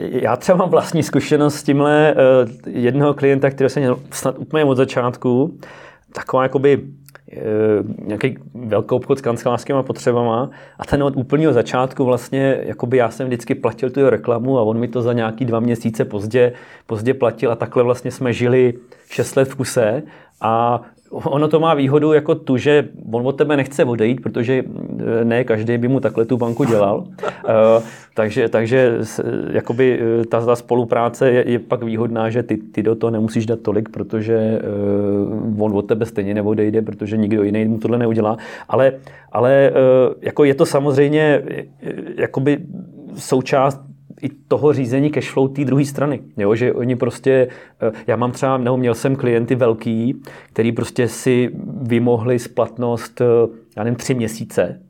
já 0.00 0.36
třeba 0.36 0.58
mám 0.58 0.70
vlastní 0.70 1.02
zkušenost 1.02 1.54
s 1.54 1.62
tímhle 1.62 2.14
uh, 2.14 2.50
jednoho 2.66 3.14
klienta, 3.14 3.50
který 3.50 3.70
jsem 3.70 3.82
měl 3.82 4.00
snad 4.10 4.38
úplně 4.38 4.64
od 4.64 4.76
začátku. 4.76 5.58
Taková 6.12 6.42
jakoby 6.42 6.82
Eh, 7.32 7.82
nějaký 8.06 8.38
velký 8.54 8.90
obchod 8.90 9.18
s 9.18 9.20
kancelářskými 9.20 9.82
potřebama 9.82 10.50
a 10.78 10.84
ten 10.84 11.02
od 11.02 11.16
úplného 11.16 11.52
začátku 11.52 12.04
vlastně, 12.04 12.58
jakoby 12.62 12.96
já 12.96 13.10
jsem 13.10 13.26
vždycky 13.26 13.54
platil 13.54 13.90
tu 13.90 14.10
reklamu 14.10 14.58
a 14.58 14.62
on 14.62 14.78
mi 14.78 14.88
to 14.88 15.02
za 15.02 15.12
nějaký 15.12 15.44
dva 15.44 15.60
měsíce 15.60 16.04
pozdě, 16.04 16.52
pozdě 16.86 17.14
platil 17.14 17.52
a 17.52 17.56
takhle 17.56 17.82
vlastně 17.82 18.10
jsme 18.10 18.32
žili 18.32 18.74
šest 19.10 19.36
let 19.36 19.48
v 19.48 19.54
kuse 19.54 20.02
a 20.40 20.82
ono 21.10 21.48
to 21.48 21.60
má 21.60 21.74
výhodu 21.74 22.12
jako 22.12 22.34
tu, 22.34 22.56
že 22.56 22.88
on 23.12 23.26
od 23.26 23.32
tebe 23.32 23.56
nechce 23.56 23.84
odejít, 23.84 24.20
protože 24.22 24.62
eh, 24.62 25.24
ne 25.24 25.44
každý 25.44 25.78
by 25.78 25.88
mu 25.88 26.00
takhle 26.00 26.24
tu 26.24 26.36
banku 26.36 26.64
dělal. 26.64 27.04
Eh, 27.24 27.82
takže, 28.14 28.48
takže 28.48 28.98
jakoby 29.50 30.00
eh, 30.00 30.24
ta, 30.24 30.46
ta 30.46 30.56
spolupráce 30.56 31.30
je, 31.30 31.50
je 31.50 31.58
pak 31.58 31.82
výhodná, 31.82 32.30
že 32.30 32.42
ty, 32.42 32.56
ty 32.56 32.82
do 32.82 32.94
toho 32.94 33.10
nemusíš 33.10 33.46
dát 33.46 33.60
tolik, 33.60 33.88
protože 33.88 34.60
on 35.58 35.76
od 35.76 35.82
tebe 35.82 36.06
stejně 36.06 36.34
neodejde, 36.34 36.82
protože 36.82 37.16
nikdo 37.16 37.42
jiný 37.42 37.64
mu 37.64 37.78
tohle 37.78 37.98
neudělá. 37.98 38.36
Ale, 38.68 38.92
ale 39.32 39.72
jako 40.20 40.44
je 40.44 40.54
to 40.54 40.66
samozřejmě 40.66 41.42
jakoby 42.16 42.58
součást 43.16 43.85
i 44.22 44.28
toho 44.48 44.72
řízení 44.72 45.10
cashflow 45.10 45.52
té 45.52 45.64
druhé 45.64 45.84
strany. 45.84 46.20
Jo? 46.36 46.54
Že 46.54 46.72
oni 46.72 46.96
prostě, 46.96 47.48
eh, 47.82 47.92
já 48.06 48.16
mám 48.16 48.32
třeba, 48.32 48.58
nebo 48.58 48.76
měl 48.76 48.94
jsem 48.94 49.16
klienty 49.16 49.54
velký, 49.54 50.22
který 50.52 50.72
prostě 50.72 51.08
si 51.08 51.50
vymohli 51.82 52.38
splatnost, 52.38 53.20
eh, 53.20 53.24
já 53.76 53.84
nevím, 53.84 53.96
tři 53.96 54.14
měsíce, 54.14 54.80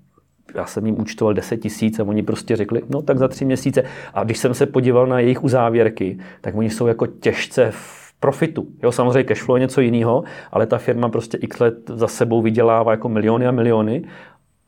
já 0.55 0.67
jsem 0.67 0.87
jim 0.87 1.01
účtoval 1.01 1.35
10 1.35 1.57
tisíc 1.57 1.99
a 1.99 2.05
oni 2.05 2.23
prostě 2.23 2.57
řekli, 2.57 2.83
no 2.89 3.03
tak 3.03 3.19
za 3.19 3.29
tři 3.29 3.45
měsíce. 3.45 3.85
A 4.15 4.25
když 4.25 4.39
jsem 4.39 4.55
se 4.55 4.67
podíval 4.67 5.07
na 5.07 5.21
jejich 5.21 5.45
uzávěrky, 5.45 6.19
tak 6.41 6.57
oni 6.57 6.71
jsou 6.71 6.87
jako 6.87 7.07
těžce 7.07 7.69
v 7.71 8.13
profitu. 8.21 8.67
Jo, 8.83 8.93
samozřejmě 8.93 9.25
cashflow 9.25 9.57
je 9.57 9.61
něco 9.61 9.81
jiného, 9.81 10.25
ale 10.53 10.67
ta 10.67 10.79
firma 10.79 11.09
prostě 11.09 11.39
x 11.39 11.59
let 11.59 11.91
za 11.95 12.09
sebou 12.09 12.43
vydělává 12.43 12.91
jako 12.91 13.09
miliony 13.09 13.47
a 13.47 13.51
miliony 13.51 14.05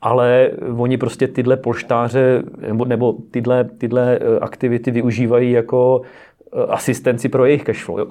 ale 0.01 0.51
oni 0.77 0.97
prostě 0.97 1.27
tyhle 1.27 1.57
polštáře 1.57 2.43
nebo, 2.67 2.85
nebo 2.85 3.15
tyhle, 3.31 3.63
tyhle 3.63 4.19
eh, 4.21 4.39
aktivity 4.39 4.91
využívají 4.91 5.51
jako 5.51 6.01
eh, 6.53 6.63
asistenci 6.69 7.29
pro 7.29 7.45
jejich 7.45 7.63
cashflow. 7.63 8.07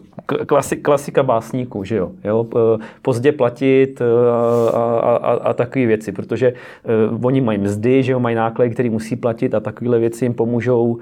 Klasi, 0.47 0.77
klasika 0.77 1.23
básníků, 1.23 1.85
že 1.85 1.97
jo? 1.97 2.11
jo? 2.25 2.47
Pozdě 3.03 3.33
platit 3.33 4.03
a, 4.03 4.71
a, 4.71 5.17
a, 5.17 5.33
a 5.33 5.53
takové 5.53 5.87
věci, 5.87 6.13
protože 6.13 6.53
oni 7.23 7.41
mají 7.41 7.59
mzdy, 7.59 8.03
že 8.03 8.13
jo? 8.13 8.21
mají 8.21 8.37
náklady, 8.37 8.71
které 8.71 8.91
musí 8.91 9.17
platit 9.17 9.55
a 9.55 9.61
takovéhle 9.61 9.99
věci 9.99 10.25
jim 10.25 10.35
pomůžou 10.35 10.85
uh, 10.87 11.01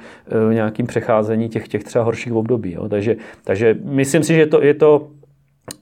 nějakým 0.53 0.87
přecházení 0.87 1.49
těch, 1.49 1.69
těch 1.69 1.85
třeba 1.85 2.05
horších 2.05 2.33
období. 2.33 2.73
Jo? 2.73 2.89
Takže, 2.89 3.17
takže 3.45 3.79
myslím 3.85 4.23
si, 4.23 4.35
že 4.35 4.47
to, 4.47 4.63
je 4.63 4.75
to 4.75 5.07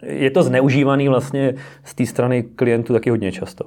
je 0.03 0.31
to 0.31 0.43
zneužívaný 0.43 1.09
vlastně 1.09 1.55
z 1.85 1.95
té 1.95 2.07
strany 2.07 2.43
klientů 2.43 2.93
taky 2.93 3.11
hodně 3.11 3.33
často. 3.33 3.65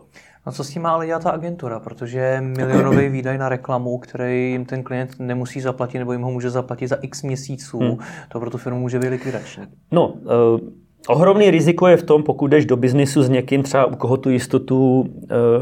A 0.47 0.51
co 0.51 0.63
s 0.63 0.69
tím 0.69 0.81
má 0.81 0.91
ale 0.91 1.05
dělat 1.05 1.23
ta 1.23 1.29
agentura? 1.29 1.79
Protože 1.79 2.37
milionový 2.41 3.09
výdaj 3.17 3.37
na 3.37 3.49
reklamu, 3.49 3.97
který 3.97 4.51
jim 4.51 4.65
ten 4.65 4.83
klient 4.83 5.19
nemusí 5.19 5.61
zaplatit 5.61 5.99
nebo 5.99 6.11
jim 6.11 6.21
ho 6.21 6.31
může 6.31 6.49
zaplatit 6.49 6.87
za 6.87 6.95
x 6.95 7.23
měsíců, 7.23 7.79
hmm. 7.79 7.97
to 8.29 8.39
pro 8.39 8.49
tu 8.49 8.57
firmu 8.57 8.79
může 8.79 8.99
být 8.99 9.09
likvidační. 9.09 9.63
No, 9.91 10.07
uh 10.07 10.59
Ohromný 11.07 11.51
riziko 11.51 11.87
je 11.87 11.97
v 11.97 12.03
tom, 12.03 12.23
pokud 12.23 12.47
jdeš 12.47 12.65
do 12.65 12.77
biznisu 12.77 13.23
s 13.23 13.29
někým, 13.29 13.63
třeba 13.63 13.85
u 13.85 13.95
koho 13.95 14.17
tu 14.17 14.29
jistotu, 14.29 15.09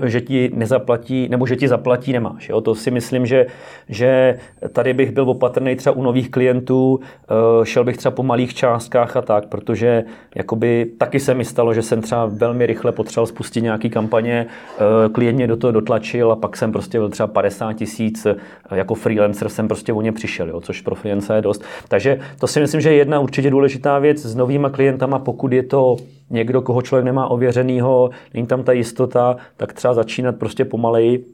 eh, 0.04 0.10
že 0.10 0.22
ti 0.22 0.52
nezaplatí, 0.54 1.28
nebo 1.30 1.48
že 1.48 1.56
ti 1.56 1.68
zaplatí, 1.68 2.14
nemáš. 2.14 2.50
Jo? 2.50 2.62
To 2.62 2.75
si 2.75 2.92
myslím, 2.92 3.25
že, 3.25 3.46
že 3.90 4.40
tady 4.74 4.94
bych 4.94 5.12
byl 5.12 5.30
opatrný 5.30 5.75
třeba 5.75 5.96
u 5.96 6.04
nových 6.04 6.32
klientů, 6.32 7.00
eh, 7.02 7.66
šel 7.66 7.84
bych 7.84 7.98
třeba 7.98 8.12
po 8.12 8.24
malých 8.24 8.54
částkách 8.54 9.18
a 9.18 9.22
tak, 9.22 9.46
protože 9.46 10.04
jakoby 10.36 10.88
taky 10.98 11.20
se 11.20 11.34
mi 11.34 11.46
stalo, 11.46 11.74
že 11.74 11.82
jsem 11.82 12.02
třeba 12.02 12.25
velmi 12.25 12.66
rychle 12.66 12.92
potřeboval 12.92 13.28
spustit 13.28 13.62
nějaký 13.62 13.90
kampaně, 13.90 14.46
eh, 14.78 15.10
klient 15.10 15.36
mě 15.36 15.48
do 15.48 15.58
toho 15.58 15.72
dotlačil 15.72 16.32
a 16.32 16.36
pak 16.36 16.58
jsem 16.58 16.72
prostě 16.72 16.98
byl 16.98 17.10
třeba 17.10 17.28
50 17.28 17.74
tisíc, 17.74 18.28
jako 18.72 18.96
freelancer 18.96 19.50
jsem 19.50 19.68
prostě 19.68 19.94
o 19.94 20.02
ně 20.02 20.12
přišel, 20.12 20.50
jo? 20.50 20.62
což 20.62 20.82
pro 20.82 20.96
freelancer 20.96 21.36
je 21.36 21.42
dost. 21.42 21.64
Takže 21.88 22.20
to 22.40 22.48
si 22.48 22.60
myslím, 22.60 22.82
že 22.82 22.90
je 22.90 22.96
jedna 22.96 23.20
určitě 23.20 23.50
důležitá 23.50 24.00
věc 24.00 24.25
s 24.25 24.36
novýma 24.36 24.70
klientama, 24.70 25.20
pokud 25.36 25.54
je 25.54 25.63
to 25.63 25.96
někdo, 26.30 26.62
koho 26.62 26.82
člověk 26.82 27.06
nemá 27.06 27.27
ověřenýho, 27.27 28.10
není 28.34 28.48
tam 28.48 28.63
ta 28.63 28.72
jistota, 28.72 29.36
tak 29.58 29.74
třeba 29.74 29.94
začínat 29.94 30.36
prostě 30.36 30.65
pomaleji. 30.65 31.25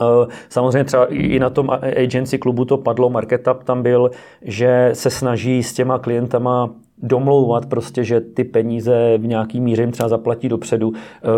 Eh, 0.00 0.26
samozřejmě 0.48 0.84
třeba 0.84 1.06
i 1.06 1.38
na 1.38 1.50
tom 1.50 1.70
agency 1.96 2.38
klubu 2.38 2.64
to 2.64 2.76
padlo, 2.76 3.10
marketup 3.10 3.64
tam 3.64 3.82
byl, 3.82 4.10
že 4.42 4.90
se 4.92 5.10
snaží 5.10 5.62
s 5.62 5.72
těma 5.72 5.98
klientama 5.98 6.70
domlouvat 7.02 7.66
prostě, 7.66 8.04
že 8.04 8.20
ty 8.20 8.44
peníze 8.44 9.18
v 9.18 9.26
nějaký 9.26 9.60
míře 9.60 9.82
jim 9.82 9.92
třeba 9.92 10.08
zaplatí 10.08 10.48
dopředu. 10.48 10.92
Eh, 10.92 11.28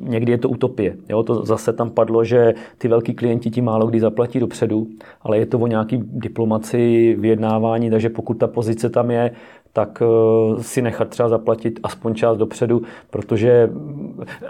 někdy 0.00 0.32
je 0.32 0.38
to 0.38 0.48
utopie. 0.48 0.96
Jo? 1.08 1.22
To 1.22 1.44
zase 1.44 1.72
tam 1.72 1.90
padlo, 1.90 2.24
že 2.24 2.54
ty 2.78 2.88
velký 2.88 3.14
klienti 3.14 3.50
ti 3.50 3.60
málo 3.60 3.86
kdy 3.86 4.00
zaplatí 4.00 4.40
dopředu, 4.40 4.86
ale 5.22 5.38
je 5.38 5.46
to 5.46 5.58
o 5.58 5.66
nějaký 5.66 6.02
diplomaci, 6.04 7.16
vyjednávání, 7.18 7.90
takže 7.90 8.08
pokud 8.08 8.34
ta 8.34 8.46
pozice 8.46 8.90
tam 8.90 9.10
je, 9.10 9.30
tak 9.72 10.02
eh, 10.02 10.62
si 10.62 10.82
nechat 10.82 11.08
třeba 11.08 11.28
zaplatit 11.28 11.80
aspoň 11.82 12.14
část 12.14 12.36
dopředu, 12.36 12.82
protože 13.10 13.70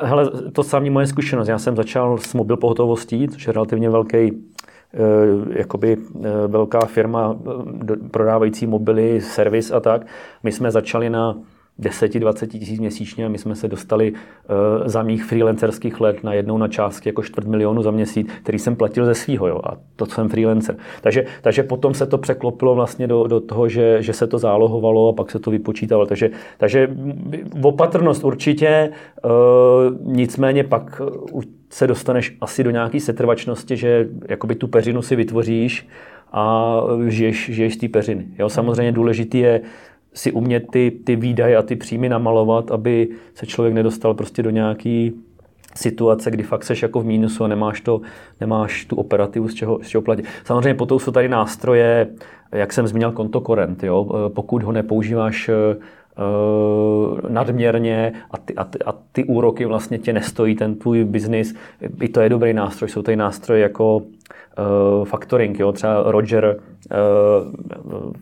hele, 0.01 0.31
to 0.53 0.63
samý 0.63 0.91
moje 0.91 1.07
zkušenost. 1.07 1.49
Já 1.49 1.59
jsem 1.59 1.77
začal 1.77 2.19
s 2.19 2.35
mobil 2.35 2.57
pohotovostí, 2.57 3.29
což 3.29 3.47
je 3.47 3.53
relativně 3.53 3.91
velký 3.91 4.19
eh, 4.19 4.99
jakoby 5.59 5.97
eh, 5.97 6.29
velká 6.47 6.81
firma 6.81 7.37
prodávající 8.11 8.67
mobily, 8.67 9.21
servis 9.21 9.71
a 9.71 9.81
tak. 9.81 10.07
My 10.43 10.53
jsme 10.53 10.71
začali 10.71 11.11
na 11.11 11.37
10-20 11.81 12.47
tisíc 12.47 12.81
měsíčně 12.81 13.27
a 13.27 13.29
my 13.29 13.39
jsme 13.39 13.55
se 13.55 13.69
dostali 13.69 14.13
uh, 14.13 14.19
za 14.85 15.03
mých 15.03 15.25
freelancerských 15.25 16.01
let 16.01 16.25
na 16.25 16.35
jednou 16.35 16.59
na 16.59 16.69
částky 16.69 17.09
jako 17.09 17.23
čtvrt 17.23 17.47
milionu 17.47 17.83
za 17.83 17.91
měsíc, 17.91 18.29
který 18.43 18.59
jsem 18.59 18.77
platil 18.77 19.05
ze 19.05 19.15
svýho, 19.15 19.47
jo, 19.47 19.61
a 19.65 19.77
to 19.97 20.07
jsem 20.07 20.29
freelancer. 20.29 20.77
Takže, 21.01 21.25
takže 21.43 21.63
potom 21.63 21.95
se 21.95 22.07
to 22.07 22.19
překlopilo 22.19 22.75
vlastně 22.75 23.07
do, 23.07 23.27
do 23.27 23.41
toho, 23.41 23.69
že, 23.69 24.03
že 24.03 24.13
se 24.13 24.27
to 24.27 24.39
zálohovalo 24.39 25.09
a 25.09 25.13
pak 25.13 25.31
se 25.31 25.39
to 25.39 25.51
vypočítalo. 25.51 26.07
Takže, 26.07 26.31
takže 26.59 26.89
opatrnost 27.63 28.25
určitě, 28.25 28.91
uh, 29.25 29.31
nicméně 30.17 30.65
pak 30.65 31.03
uh, 31.33 31.43
se 31.71 31.87
dostaneš 31.87 32.37
asi 32.41 32.65
do 32.65 32.71
nějaké 32.71 33.01
setrvačnosti, 33.01 33.77
že 33.77 34.09
jakoby 34.29 34.55
tu 34.55 34.69
peřinu 34.69 35.03
si 35.03 35.17
vytvoříš 35.17 35.89
a 36.33 36.77
žiješ, 37.07 37.51
žiješ 37.53 37.77
té 37.77 37.89
peřiny. 37.89 38.27
Jo, 38.39 38.49
samozřejmě 38.49 38.93
důležitý 38.93 39.39
je 39.39 39.61
si 40.15 40.33
umět 40.33 40.71
ty, 40.71 40.93
ty 41.05 41.17
výdaje 41.17 41.57
a 41.57 41.63
ty 41.63 41.77
příjmy 41.77 42.09
namalovat, 42.09 42.71
aby 42.71 43.09
se 43.35 43.47
člověk 43.47 43.75
nedostal 43.75 44.15
prostě 44.15 44.43
do 44.43 44.51
nějaký 44.51 45.13
situace, 45.75 46.31
kdy 46.31 46.43
fakt 46.43 46.65
seš 46.65 46.83
jako 46.83 47.01
v 47.01 47.05
mínusu 47.05 47.45
a 47.45 47.49
nemáš, 47.49 47.81
to, 47.81 48.01
nemáš 48.41 48.85
tu 48.85 48.97
operativu, 48.97 49.49
z 49.49 49.55
čeho, 49.55 49.79
z 49.83 49.89
čeho 49.89 50.03
platit. 50.03 50.25
Samozřejmě 50.45 50.75
potom 50.75 50.99
jsou 50.99 51.13
tady 51.13 51.29
nástroje, 51.29 52.09
jak 52.53 52.73
jsem 52.73 52.87
zmínil, 52.87 53.13
kontokorent. 53.13 53.83
Jo? 53.83 54.31
Pokud 54.35 54.63
ho 54.63 54.73
nepoužíváš 54.73 55.49
uh, 55.49 57.31
nadměrně 57.31 58.13
a 58.31 58.39
ty, 58.39 58.55
a, 58.55 58.65
ty, 58.65 58.79
a 58.79 58.95
ty 59.13 59.25
úroky 59.25 59.67
vlastně 59.67 59.99
tě 59.99 60.13
nestojí 60.13 60.55
ten 60.55 60.75
tvůj 60.75 61.05
biznis, 61.05 61.55
i 62.01 62.09
to 62.09 62.21
je 62.21 62.29
dobrý 62.29 62.53
nástroj. 62.53 62.89
Jsou 62.89 63.03
tady 63.03 63.17
nástroje 63.17 63.61
jako 63.63 63.97
uh, 63.97 64.05
factoring, 65.05 65.59
jo? 65.59 65.73
třeba 65.73 66.03
Roger, 66.07 66.57
uh, 67.95 68.13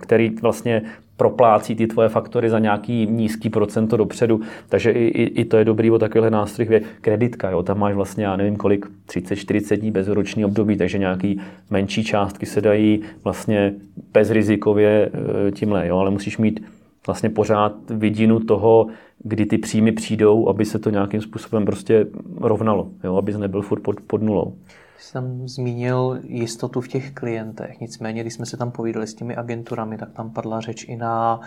který 0.00 0.30
vlastně 0.42 0.82
proplácí 1.18 1.74
ty 1.74 1.86
tvoje 1.86 2.08
faktory 2.08 2.50
za 2.50 2.58
nějaký 2.58 3.06
nízký 3.06 3.50
procento 3.50 3.96
dopředu, 3.96 4.40
takže 4.68 4.90
i, 4.90 5.04
i, 5.04 5.22
i 5.22 5.44
to 5.44 5.56
je 5.56 5.64
dobrý 5.64 5.90
o 5.90 5.98
takovýchhle 5.98 6.30
nástrojích. 6.30 6.82
Kreditka, 7.00 7.50
jo, 7.50 7.62
tam 7.62 7.78
máš 7.78 7.94
vlastně, 7.94 8.24
já 8.24 8.36
nevím 8.36 8.56
kolik, 8.56 8.86
30-40 9.08 9.76
dní 9.76 9.90
bezroční 9.90 10.44
období, 10.44 10.76
takže 10.76 10.98
nějaký 10.98 11.40
menší 11.70 12.04
částky 12.04 12.46
se 12.46 12.60
dají 12.60 13.00
vlastně 13.24 13.74
bezrizikově 14.12 15.10
e, 15.48 15.50
tímhle, 15.52 15.88
jo, 15.88 15.98
ale 15.98 16.10
musíš 16.10 16.38
mít 16.38 16.60
vlastně 17.06 17.30
pořád 17.30 17.72
vidinu 17.90 18.40
toho, 18.40 18.86
kdy 19.18 19.46
ty 19.46 19.58
příjmy 19.58 19.92
přijdou, 19.92 20.48
aby 20.48 20.64
se 20.64 20.78
to 20.78 20.90
nějakým 20.90 21.20
způsobem 21.20 21.64
prostě 21.64 22.06
rovnalo, 22.40 22.88
jo, 23.04 23.16
aby 23.16 23.32
nebyl 23.32 23.62
furt 23.62 23.80
pod, 23.80 24.00
pod 24.00 24.22
nulou. 24.22 24.54
Jsi 24.98 25.12
tam 25.12 25.48
zmínil 25.48 26.20
jistotu 26.24 26.80
v 26.80 26.88
těch 26.88 27.12
klientech, 27.12 27.80
nicméně, 27.80 28.20
když 28.20 28.34
jsme 28.34 28.46
se 28.46 28.56
tam 28.56 28.70
povídali 28.70 29.06
s 29.06 29.14
těmi 29.14 29.36
agenturami, 29.36 29.98
tak 29.98 30.12
tam 30.12 30.30
padla 30.30 30.60
řeč 30.60 30.84
i 30.88 30.96
na 30.96 31.40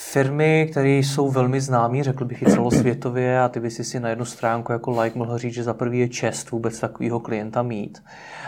firmy, 0.00 0.68
které 0.70 0.88
jsou 0.88 1.30
velmi 1.30 1.60
známé, 1.60 2.02
řekl 2.02 2.24
bych 2.24 2.42
i 2.42 2.46
celosvětově, 2.46 3.40
a 3.40 3.48
ty 3.48 3.60
by 3.60 3.70
si 3.70 3.84
si 3.84 4.00
na 4.00 4.08
jednu 4.08 4.24
stránku 4.24 4.72
jako 4.72 5.00
like 5.00 5.18
mohl 5.18 5.38
říct, 5.38 5.54
že 5.54 5.62
za 5.62 5.74
prvý 5.74 5.98
je 5.98 6.08
čest 6.08 6.50
vůbec 6.50 6.80
takového 6.80 7.20
klienta 7.20 7.62
mít, 7.62 8.02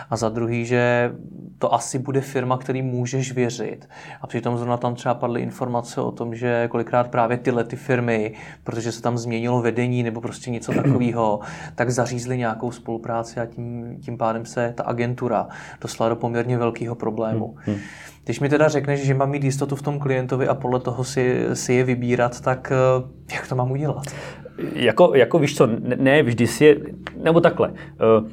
a 0.09 0.17
za 0.17 0.29
druhý, 0.29 0.65
že 0.65 1.11
to 1.57 1.73
asi 1.73 1.99
bude 1.99 2.21
firma, 2.21 2.57
který 2.57 2.81
můžeš 2.81 3.31
věřit. 3.31 3.89
A 4.21 4.27
přitom 4.27 4.57
zrovna 4.57 4.77
tam 4.77 4.95
třeba 4.95 5.13
padly 5.13 5.41
informace 5.41 6.01
o 6.01 6.11
tom, 6.11 6.35
že 6.35 6.67
kolikrát 6.67 7.07
právě 7.07 7.37
tyhle 7.37 7.63
ty 7.63 7.75
firmy, 7.75 8.33
protože 8.63 8.91
se 8.91 9.01
tam 9.01 9.17
změnilo 9.17 9.61
vedení 9.61 10.03
nebo 10.03 10.21
prostě 10.21 10.51
něco 10.51 10.73
takového, 10.73 11.39
tak 11.75 11.89
zařízli 11.89 12.37
nějakou 12.37 12.71
spolupráci 12.71 13.39
a 13.39 13.45
tím, 13.45 13.97
tím 14.01 14.17
pádem 14.17 14.45
se 14.45 14.73
ta 14.77 14.83
agentura 14.83 15.47
dostala 15.81 16.09
do 16.09 16.15
poměrně 16.15 16.57
velkého 16.57 16.95
problému. 16.95 17.55
Hmm. 17.57 17.77
Když 18.23 18.39
mi 18.39 18.49
teda 18.49 18.67
řekneš, 18.67 19.05
že 19.05 19.13
mám 19.13 19.29
mít 19.29 19.43
jistotu 19.43 19.75
v 19.75 19.81
tom 19.81 19.99
klientovi 19.99 20.47
a 20.47 20.55
podle 20.55 20.79
toho 20.79 21.03
si, 21.03 21.45
si 21.53 21.73
je 21.73 21.83
vybírat, 21.83 22.41
tak 22.41 22.71
eh, 22.71 23.33
jak 23.35 23.47
to 23.47 23.55
mám 23.55 23.71
udělat? 23.71 24.03
Jako, 24.73 25.11
jako 25.15 25.39
víš 25.39 25.55
co, 25.55 25.67
ne, 25.67 25.95
ne 25.95 26.23
vždy 26.23 26.47
si 26.47 26.65
je, 26.65 26.77
nebo 27.23 27.41
takhle. 27.41 27.73
Eh, 27.75 28.29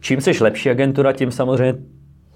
čím 0.00 0.20
jsi 0.20 0.44
lepší 0.44 0.70
agentura, 0.70 1.12
tím 1.12 1.30
samozřejmě 1.30 1.74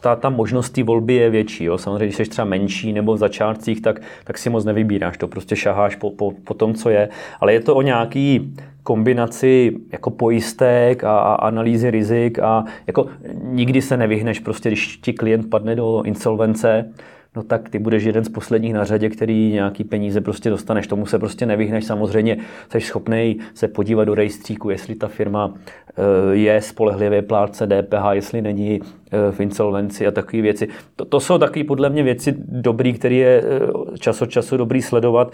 ta, 0.05 0.17
ta 0.17 0.31
možnost 0.31 0.71
té 0.71 0.83
volby 0.83 1.15
je 1.15 1.31
větší. 1.31 1.65
Jo. 1.65 1.79
Samozřejmě, 1.79 2.05
když 2.05 2.17
jsi 2.17 2.25
třeba 2.25 2.45
menší 2.45 2.93
nebo 2.93 3.15
v 3.15 3.19
začátcích, 3.19 3.83
tak, 3.83 4.01
tak 4.25 4.39
si 4.39 4.51
moc 4.51 4.65
nevybíráš. 4.65 5.19
To 5.19 5.29
prostě 5.29 5.57
šaháš 5.57 5.97
po, 5.97 6.11
po, 6.11 6.33
po 6.45 6.55
tom, 6.55 6.75
co 6.75 6.91
je. 6.91 7.09
Ale 7.41 7.53
je 7.53 7.61
to 7.61 7.75
o 7.75 7.83
nějaký 7.83 8.55
kombinaci 8.85 9.77
jako 9.93 10.11
pojistek 10.11 11.05
a, 11.05 11.19
a 11.19 11.35
analýzy 11.35 11.91
rizik 11.91 12.39
a 12.39 12.65
jako 12.87 13.07
nikdy 13.43 13.83
se 13.83 13.97
nevyhneš 13.97 14.41
prostě, 14.41 14.69
když 14.69 14.97
ti 14.97 15.13
klient 15.13 15.51
padne 15.51 15.77
do 15.77 16.03
insolvence, 16.03 16.93
no 17.37 17.43
tak 17.43 17.69
ty 17.69 17.79
budeš 17.79 18.05
jeden 18.05 18.25
z 18.25 18.29
posledních 18.29 18.75
na 18.75 18.85
řadě, 18.85 19.11
který 19.11 19.53
nějaký 19.53 19.85
peníze 19.85 20.21
prostě 20.21 20.51
dostaneš. 20.51 20.87
Tomu 20.87 21.07
se 21.07 21.19
prostě 21.19 21.47
nevyhneš. 21.47 21.85
Samozřejmě 21.85 22.37
jsi 22.69 22.81
schopný 22.81 23.39
se 23.55 23.69
podívat 23.69 24.05
do 24.05 24.15
rejstříku, 24.15 24.71
jestli 24.71 24.95
ta 24.95 25.09
firma 25.09 25.55
eh, 25.55 26.37
je 26.37 26.61
spolehlivě 26.61 27.23
plátce 27.23 27.67
DPH, 27.67 28.05
jestli 28.13 28.43
není 28.43 28.81
eh, 28.81 29.33
v 29.33 29.41
insolvenci 29.41 30.07
a 30.07 30.11
takové 30.11 30.43
věci. 30.43 30.69
To, 30.97 31.05
to 31.05 31.21
jsou 31.21 31.39
takové 31.39 31.65
podle 31.65 31.91
mě 31.91 32.03
věci 32.03 32.35
dobrý, 32.39 32.93
které 32.93 33.15
je 33.15 33.43
eh, 33.45 33.99
čas 33.99 34.23
od 34.23 34.31
času 34.31 34.57
dobrý 34.57 34.83
sledovat. 34.83 35.33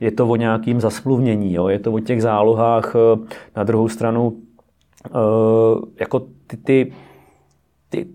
Je 0.00 0.10
to 0.10 0.28
o 0.28 0.36
nějakým 0.36 0.80
zasmluvnění, 0.80 1.54
jo? 1.54 1.68
je 1.68 1.78
to 1.78 1.92
o 1.92 2.00
těch 2.00 2.22
zálohách. 2.22 2.96
Na 3.56 3.64
druhou 3.64 3.88
stranu 3.88 4.36
jako 6.00 6.20
ty, 6.46 6.56
ty, 6.56 6.92
ty, 7.88 8.06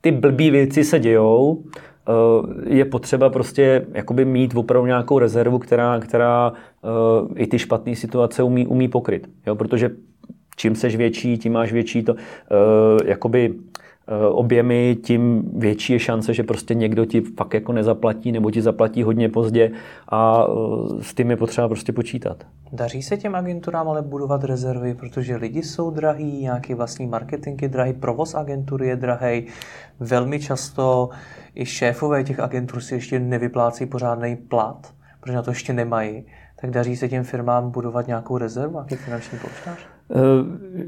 ty 0.00 0.10
blbý 0.10 0.50
věci 0.50 0.84
se 0.84 0.98
dějou, 0.98 1.62
je 2.66 2.84
potřeba 2.84 3.30
prostě 3.30 3.86
jakoby 3.92 4.24
mít 4.24 4.54
opravdu 4.54 4.86
nějakou 4.86 5.18
rezervu, 5.18 5.58
která, 5.58 6.00
která 6.00 6.52
eh, 6.84 7.42
i 7.42 7.46
ty 7.46 7.58
špatné 7.58 7.96
situace 7.96 8.42
umí, 8.42 8.66
umí 8.66 8.88
pokryt. 8.88 9.30
Jo? 9.46 9.54
Protože 9.54 9.90
čím 10.56 10.74
seš 10.74 10.96
větší, 10.96 11.38
tím 11.38 11.52
máš 11.52 11.72
větší 11.72 12.02
to, 12.02 12.14
eh, 12.14 13.08
jakoby 13.10 13.54
objemy, 14.30 14.96
tím 15.02 15.50
větší 15.58 15.92
je 15.92 15.98
šance, 15.98 16.34
že 16.34 16.42
prostě 16.42 16.74
někdo 16.74 17.04
ti 17.04 17.20
fakt 17.20 17.54
jako 17.54 17.72
nezaplatí 17.72 18.32
nebo 18.32 18.50
ti 18.50 18.62
zaplatí 18.62 19.02
hodně 19.02 19.28
pozdě 19.28 19.70
a 20.08 20.46
s 21.00 21.14
tím 21.14 21.30
je 21.30 21.36
potřeba 21.36 21.68
prostě 21.68 21.92
počítat. 21.92 22.46
Daří 22.72 23.02
se 23.02 23.16
těm 23.16 23.34
agenturám 23.34 23.88
ale 23.88 24.02
budovat 24.02 24.44
rezervy, 24.44 24.94
protože 24.94 25.36
lidi 25.36 25.62
jsou 25.62 25.90
drahý, 25.90 26.42
nějaký 26.42 26.74
vlastní 26.74 27.06
marketing 27.06 27.62
je 27.62 27.68
drahý, 27.68 27.92
provoz 27.92 28.34
agentury 28.34 28.88
je 28.88 28.96
drahý. 28.96 29.46
Velmi 30.00 30.40
často 30.40 31.08
i 31.54 31.66
šéfové 31.66 32.24
těch 32.24 32.40
agentur 32.40 32.80
si 32.80 32.94
ještě 32.94 33.18
nevyplácí 33.18 33.86
pořádný 33.86 34.36
plat, 34.36 34.94
protože 35.20 35.36
na 35.36 35.42
to 35.42 35.50
ještě 35.50 35.72
nemají. 35.72 36.24
Tak 36.60 36.70
daří 36.70 36.96
se 36.96 37.08
těm 37.08 37.24
firmám 37.24 37.70
budovat 37.70 38.06
nějakou 38.06 38.38
rezervu, 38.38 38.72
nějaký 38.72 38.96
finanční 38.96 39.38
polštář? 39.38 39.91
Eh, 40.10 40.14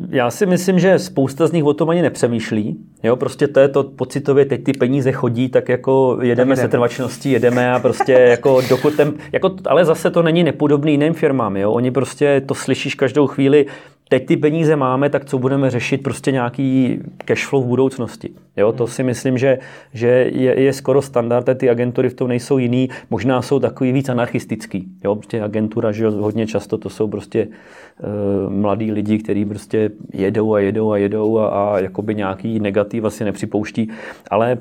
já 0.08 0.30
si 0.30 0.46
myslím, 0.46 0.78
že 0.78 0.98
spousta 0.98 1.46
z 1.46 1.52
nich 1.52 1.64
o 1.64 1.74
tom 1.74 1.90
ani 1.90 2.02
nepřemýšlí. 2.02 2.76
Jo, 3.02 3.16
prostě 3.16 3.48
to 3.48 3.60
je 3.60 3.68
to 3.68 3.82
pocitově, 3.82 4.44
teď 4.44 4.64
ty 4.64 4.72
peníze 4.72 5.12
chodí, 5.12 5.48
tak 5.48 5.68
jako 5.68 6.18
jedeme 6.22 6.56
se 6.56 6.68
trvačností, 6.68 7.30
jedeme 7.30 7.72
a 7.72 7.78
prostě 7.78 8.12
jako 8.30 8.60
dokud 8.68 8.94
ten, 8.94 9.12
jako, 9.32 9.56
ale 9.66 9.84
zase 9.84 10.10
to 10.10 10.22
není 10.22 10.44
nepodobný 10.44 10.92
jiným 10.92 11.14
firmám. 11.14 11.56
Jo? 11.56 11.72
Oni 11.72 11.90
prostě 11.90 12.42
to 12.46 12.54
slyšíš 12.54 12.94
každou 12.94 13.26
chvíli, 13.26 13.66
teď 14.14 14.26
ty 14.26 14.36
peníze 14.36 14.76
máme, 14.76 15.10
tak 15.10 15.24
co 15.24 15.38
budeme 15.38 15.70
řešit 15.70 16.02
prostě 16.02 16.32
nějaký 16.32 16.98
cash 17.24 17.46
flow 17.46 17.62
v 17.62 17.66
budoucnosti. 17.66 18.30
Jo, 18.56 18.72
to 18.72 18.86
si 18.86 19.02
myslím, 19.02 19.38
že, 19.38 19.58
že 19.92 20.08
je, 20.32 20.60
je 20.60 20.72
skoro 20.72 21.02
standard, 21.02 21.48
ty 21.56 21.70
agentury 21.70 22.08
v 22.08 22.14
tom 22.14 22.28
nejsou 22.28 22.58
jiný, 22.58 22.88
možná 23.10 23.42
jsou 23.42 23.58
takový 23.58 23.92
víc 23.92 24.08
anarchistický. 24.08 24.86
Jo, 25.04 25.14
prostě 25.14 25.42
agentura, 25.42 25.92
že 25.92 26.08
hodně 26.08 26.46
často 26.46 26.78
to 26.78 26.90
jsou 26.90 27.08
prostě 27.08 27.48
uh, 27.48 28.52
mladí 28.52 28.92
lidi, 28.92 29.18
kteří 29.18 29.44
prostě 29.44 29.90
jedou 30.12 30.54
a 30.54 30.60
jedou 30.60 30.92
a 30.92 30.96
jedou 30.96 31.38
a, 31.38 31.48
a 31.48 31.78
jakoby 31.78 32.14
nějaký 32.14 32.60
negativ 32.60 33.04
asi 33.04 33.24
nepřipouští, 33.24 33.90
ale 34.30 34.58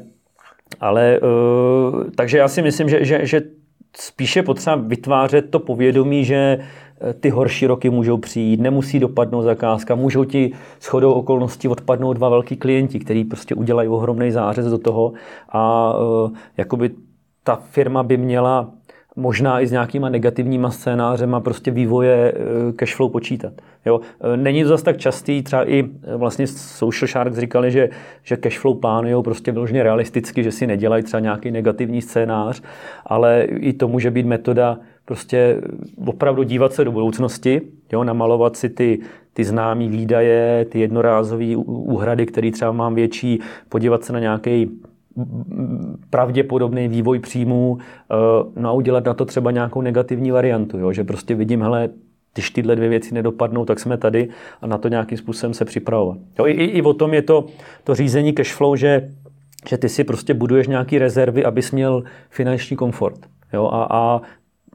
ale 0.80 1.20
uh, 1.20 2.04
takže 2.16 2.38
já 2.38 2.48
si 2.48 2.62
myslím, 2.62 2.90
že, 2.90 3.06
že, 3.06 3.26
že 3.26 3.42
spíše 3.98 4.44
potřeba 4.44 4.76
vytvářet 4.76 5.52
to 5.52 5.60
povědomí, 5.60 6.26
že 6.26 6.60
ty 7.20 7.30
horší 7.30 7.68
roky 7.68 7.90
můžou 7.90 8.18
přijít, 8.18 8.60
nemusí 8.60 9.00
dopadnout 9.00 9.42
zakázka, 9.42 9.96
můžou 9.96 10.24
ti 10.24 10.52
shodou 10.82 11.14
okolností 11.14 11.68
odpadnout 11.68 12.14
dva 12.14 12.30
velký 12.30 12.58
klienti, 12.58 13.00
kteří 13.00 13.24
prostě 13.24 13.56
udělají 13.56 13.90
ohromný 13.90 14.32
zářez 14.32 14.66
do 14.66 14.78
toho 14.78 15.14
a 15.50 15.94
uh, 15.94 16.32
jakoby 16.58 16.92
ta 17.44 17.56
firma 17.56 18.04
by 18.04 18.18
měla 18.18 18.72
možná 19.16 19.62
i 19.62 19.68
s 19.68 19.72
nějakýma 19.72 20.10
negativníma 20.10 20.72
scénářema 20.72 21.40
prostě 21.40 21.72
vývoje 21.72 22.16
e, 22.16 22.34
cashflow 22.74 23.12
počítat. 23.12 23.54
Jo? 23.86 24.02
E, 24.34 24.38
není 24.38 24.64
to 24.64 24.70
zase 24.70 24.84
tak 24.84 24.98
častý, 24.98 25.42
třeba 25.42 25.70
i 25.70 25.90
vlastně 26.18 26.48
Social 26.48 27.08
Sharks 27.08 27.38
říkali, 27.38 27.72
že, 27.72 27.90
že 28.24 28.38
cashflow 28.38 28.80
plánují 28.80 29.24
prostě 29.24 29.52
vyloženě 29.52 29.84
realisticky, 29.84 30.44
že 30.44 30.52
si 30.52 30.68
nedělají 30.68 31.04
třeba 31.04 31.20
nějaký 31.20 31.52
negativní 31.52 32.02
scénář, 32.02 32.62
ale 33.06 33.44
i 33.44 33.74
to 33.74 33.88
může 33.88 34.12
být 34.12 34.26
metoda 34.26 34.78
prostě 35.06 35.62
opravdu 36.06 36.44
dívat 36.44 36.74
se 36.74 36.86
do 36.86 36.92
budoucnosti, 36.92 37.62
jo, 37.92 38.04
namalovat 38.04 38.56
si 38.56 38.70
ty, 38.70 39.00
ty 39.34 39.44
známé 39.44 39.88
výdaje, 39.88 40.66
ty 40.66 40.80
jednorázové 40.80 41.56
úhrady, 41.66 42.26
které 42.26 42.52
třeba 42.52 42.72
mám 42.72 42.96
větší, 42.96 43.40
podívat 43.70 44.04
se 44.04 44.14
na 44.14 44.20
nějaký 44.20 44.72
pravděpodobný 46.10 46.88
vývoj 46.88 47.20
příjmů, 47.20 47.78
eh, 47.78 48.16
no 48.60 48.70
a 48.70 48.72
udělat 48.72 49.06
na 49.06 49.14
to 49.14 49.26
třeba 49.26 49.52
nějakou 49.52 49.82
negativní 49.82 50.32
variantu, 50.32 50.80
jo, 50.80 50.94
že 50.94 51.04
prostě 51.04 51.36
vidím, 51.36 51.62
hele, 51.62 51.90
když 52.34 52.50
tyhle 52.50 52.76
dvě 52.76 52.90
věci 52.90 53.14
nedopadnou, 53.14 53.66
tak 53.66 53.80
jsme 53.80 53.98
tady 53.98 54.30
a 54.62 54.68
na 54.68 54.78
to 54.78 54.88
nějakým 54.88 55.18
způsobem 55.18 55.54
se 55.54 55.66
připravovat. 55.66 56.18
Jo, 56.40 56.48
i, 56.48 56.52
i, 56.52 56.82
o 56.82 56.94
tom 56.94 57.14
je 57.14 57.22
to, 57.22 57.46
to 57.84 57.96
řízení 57.96 58.34
cashflow, 58.34 58.76
že, 58.76 59.10
že 59.70 59.78
ty 59.78 59.90
si 59.90 60.04
prostě 60.04 60.34
buduješ 60.34 60.68
nějaké 60.68 61.00
rezervy, 61.00 61.46
abys 61.46 61.72
měl 61.72 62.04
finanční 62.30 62.78
komfort. 62.78 63.20
Jo, 63.54 63.70
a, 63.74 63.88
a 63.90 64.22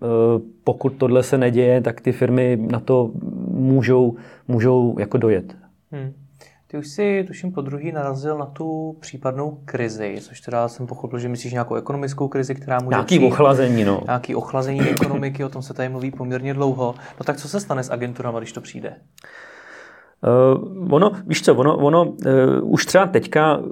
Eh, 0.02 0.40
pokud 0.64 0.90
tohle 0.90 1.22
se 1.22 1.38
neděje, 1.38 1.80
tak 1.80 2.00
ty 2.00 2.12
firmy 2.12 2.58
na 2.70 2.80
to 2.80 3.10
můžou, 3.50 4.16
můžou 4.48 4.96
jako 4.98 5.18
dojet. 5.18 5.56
Hmm. 5.92 6.12
Ty 6.70 6.78
už 6.78 6.88
si, 6.88 7.24
tuším, 7.26 7.52
po 7.52 7.60
druhý 7.60 7.92
narazil 7.92 8.38
na 8.38 8.46
tu 8.46 8.96
případnou 9.00 9.58
krizi, 9.64 10.18
což 10.20 10.40
teda 10.40 10.68
jsem 10.68 10.86
pochopil, 10.86 11.18
že 11.18 11.28
myslíš 11.28 11.52
nějakou 11.52 11.74
ekonomickou 11.74 12.28
krizi, 12.28 12.54
která 12.54 12.78
může 12.78 12.88
Nějaký 12.88 13.18
přijít, 13.18 13.32
ochlazení, 13.32 13.84
no. 13.84 14.00
Nějaký 14.06 14.34
ochlazení 14.34 14.80
ekonomiky, 14.80 15.44
o 15.44 15.48
tom 15.48 15.62
se 15.62 15.74
tady 15.74 15.88
mluví 15.88 16.10
poměrně 16.10 16.54
dlouho. 16.54 16.94
No 17.20 17.24
tak 17.24 17.36
co 17.36 17.48
se 17.48 17.60
stane 17.60 17.82
s 17.82 17.90
agenturama, 17.90 18.38
když 18.38 18.52
to 18.52 18.60
přijde? 18.60 18.96
Uh, 20.22 20.94
ono, 20.94 21.12
víš 21.26 21.42
co, 21.42 21.54
ono, 21.54 21.76
ono 21.76 22.04
uh, 22.04 22.14
už 22.62 22.86
třeba 22.86 23.06
teďka 23.06 23.56
uh, 23.56 23.66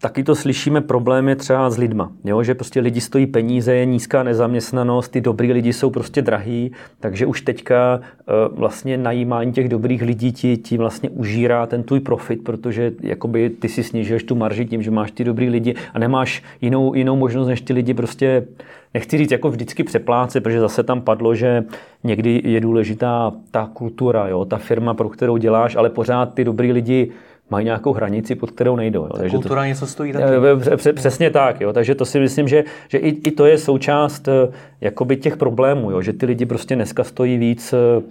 taky 0.00 0.24
to 0.24 0.34
slyšíme 0.34 0.80
problémy 0.80 1.36
třeba 1.36 1.70
s 1.70 1.78
lidma, 1.78 2.12
jo? 2.24 2.42
že 2.42 2.54
prostě 2.54 2.80
lidi 2.80 3.00
stojí 3.00 3.26
peníze, 3.26 3.74
je 3.74 3.84
nízká 3.84 4.22
nezaměstnanost, 4.22 5.08
ty 5.08 5.20
dobrý 5.20 5.52
lidi 5.52 5.72
jsou 5.72 5.90
prostě 5.90 6.22
drahý, 6.22 6.72
takže 7.00 7.26
už 7.26 7.40
teďka 7.40 8.00
uh, 8.00 8.58
vlastně 8.58 8.96
najímání 8.96 9.52
těch 9.52 9.68
dobrých 9.68 10.02
lidí 10.02 10.32
ti, 10.32 10.56
ti 10.56 10.78
vlastně 10.78 11.10
užírá 11.10 11.66
ten 11.66 11.82
tvůj 11.82 12.00
profit, 12.00 12.44
protože 12.44 12.92
jakoby 13.00 13.50
ty 13.50 13.68
si 13.68 13.82
snižuješ 13.82 14.22
tu 14.22 14.34
marži 14.34 14.66
tím, 14.66 14.82
že 14.82 14.90
máš 14.90 15.10
ty 15.10 15.24
dobrý 15.24 15.48
lidi 15.48 15.74
a 15.94 15.98
nemáš 15.98 16.42
jinou, 16.60 16.94
jinou 16.94 17.16
možnost, 17.16 17.48
než 17.48 17.60
ty 17.60 17.72
lidi 17.72 17.94
prostě 17.94 18.46
nechci 18.94 19.18
říct 19.18 19.30
jako 19.30 19.50
vždycky 19.50 19.84
přepláce, 19.84 20.40
protože 20.40 20.60
zase 20.60 20.82
tam 20.82 21.00
padlo, 21.00 21.34
že 21.34 21.64
někdy 22.04 22.42
je 22.44 22.60
důležitá 22.60 23.32
ta 23.50 23.70
kultura, 23.72 24.28
jo, 24.28 24.44
ta 24.44 24.56
firma, 24.56 24.94
pro 24.94 25.08
kterou 25.08 25.36
děláš, 25.36 25.76
ale 25.76 25.90
pořád 25.90 26.34
ty 26.34 26.44
dobrý 26.44 26.72
lidi 26.72 27.10
mají 27.50 27.64
nějakou 27.64 27.92
hranici, 27.92 28.34
pod 28.34 28.50
kterou 28.50 28.76
nejdou. 28.76 29.02
Jo. 29.02 29.08
Ta 29.08 29.18
takže 29.18 29.36
kultura 29.36 29.62
to, 29.62 29.66
něco 29.66 29.86
stojí 29.86 30.12
taky. 30.12 30.24
Eh, 30.88 30.92
přesně 30.92 31.30
tak, 31.30 31.60
jo. 31.60 31.72
takže 31.72 31.94
to 31.94 32.04
si 32.04 32.20
myslím, 32.20 32.48
že, 32.48 32.64
že 32.88 32.98
i, 32.98 33.08
i 33.08 33.30
to 33.30 33.46
je 33.46 33.58
součást 33.58 34.28
eh, 34.28 34.52
jakoby 34.80 35.16
těch 35.16 35.36
problémů, 35.36 35.90
jo. 35.90 36.02
že 36.02 36.12
ty 36.12 36.26
lidi 36.26 36.46
prostě 36.46 36.74
dneska 36.74 37.04
stojí 37.04 37.38
víc 37.38 37.72
eh, 37.72 38.02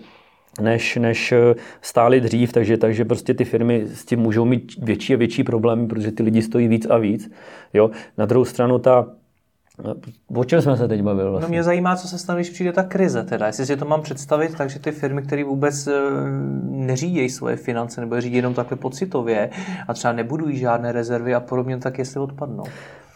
než, 0.62 0.96
než 0.96 1.34
stály 1.82 2.22
dřív, 2.22 2.54
takže, 2.54 2.78
takže 2.78 3.06
prostě 3.06 3.34
ty 3.34 3.46
firmy 3.46 3.84
s 3.94 4.06
tím 4.06 4.20
můžou 4.20 4.46
mít 4.46 4.72
větší 4.82 5.14
a 5.14 5.18
větší 5.18 5.44
problémy, 5.44 5.88
protože 5.88 6.12
ty 6.12 6.24
lidi 6.24 6.42
stojí 6.42 6.68
víc 6.68 6.88
a 6.90 6.98
víc. 6.98 7.32
Jo. 7.74 7.90
Na 8.18 8.26
druhou 8.26 8.46
stranu 8.46 8.80
ta, 8.80 9.06
O 10.36 10.44
čem 10.44 10.62
jsme 10.62 10.78
se 10.78 10.88
teď 10.88 11.02
bavili? 11.02 11.30
Vlastně? 11.30 11.48
No 11.48 11.50
mě 11.50 11.64
zajímá, 11.64 11.96
co 11.96 12.08
se 12.08 12.18
stane, 12.18 12.40
když 12.40 12.50
přijde 12.50 12.72
ta 12.72 12.84
krize. 12.84 13.24
Teda. 13.24 13.48
Jestli 13.48 13.66
si 13.66 13.78
to 13.78 13.86
mám 13.86 14.02
představit, 14.02 14.56
takže 14.58 14.80
ty 14.80 14.92
firmy, 14.92 15.22
které 15.22 15.44
vůbec 15.44 15.88
eh, 15.88 15.92
neřídějí 16.64 17.30
svoje 17.30 17.56
finance 17.56 18.02
nebo 18.02 18.22
řídí 18.22 18.36
jenom 18.36 18.54
takhle 18.54 18.78
pocitově 18.78 19.50
a 19.88 19.94
třeba 19.94 20.14
nebudují 20.14 20.58
žádné 20.58 20.92
rezervy 20.92 21.36
a 21.36 21.40
podobně, 21.40 21.78
tak 21.78 21.98
jestli 21.98 22.20
odpadnou. 22.20 22.64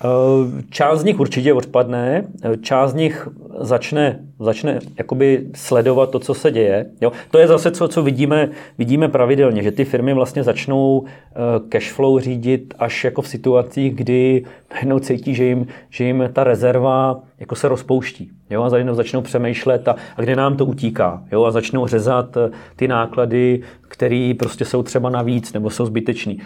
Eh, 0.02 0.64
část 0.70 1.00
z 1.00 1.04
nich 1.04 1.20
určitě 1.20 1.54
odpadne, 1.54 2.24
eh, 2.44 2.58
část 2.58 2.92
z 2.92 2.96
nich 2.96 3.28
začne, 3.60 4.20
začne 4.40 4.80
jakoby 4.98 5.48
sledovat 5.56 6.10
to, 6.10 6.20
co 6.20 6.34
se 6.34 6.52
děje. 6.52 6.86
Jo? 7.02 7.12
To 7.32 7.38
je 7.38 7.48
zase 7.48 7.72
co, 7.72 7.88
co 7.88 8.04
vidíme, 8.04 8.50
vidíme 8.78 9.08
pravidelně, 9.08 9.64
že 9.64 9.72
ty 9.72 9.86
firmy 9.86 10.14
vlastně 10.14 10.44
začnou 10.44 11.06
eh, 11.06 11.34
cash 11.70 11.92
flow 11.92 12.20
řídit 12.20 12.74
až 12.80 13.04
jako 13.04 13.22
v 13.22 13.28
situacích, 13.28 13.96
kdy 13.96 14.44
najednou 14.74 15.00
cítí, 15.00 15.36
že 15.36 15.44
jim, 15.44 15.68
že 15.90 16.04
jim 16.04 16.30
ta 16.34 16.44
rezerva 16.44 17.20
jako 17.40 17.56
se 17.56 17.68
rozpouští. 17.68 18.32
Jo? 18.50 18.64
A 18.64 18.70
začnou, 18.94 19.22
přemýšlet 19.22 19.88
a, 19.88 19.96
a 20.16 20.22
kde 20.22 20.36
nám 20.36 20.58
to 20.58 20.66
utíká. 20.66 21.24
Jo? 21.32 21.44
A 21.44 21.52
začnou 21.52 21.88
řezat 21.88 22.38
ty 22.76 22.88
náklady, 22.88 23.62
které 23.82 24.34
prostě 24.40 24.66
jsou 24.66 24.84
třeba 24.84 25.10
navíc 25.10 25.54
nebo 25.54 25.70
jsou 25.70 25.86
zbytečný. 25.86 26.42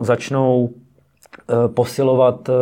Začnou 0.00 0.70
posilovat 1.66 2.48
eh, 2.48 2.52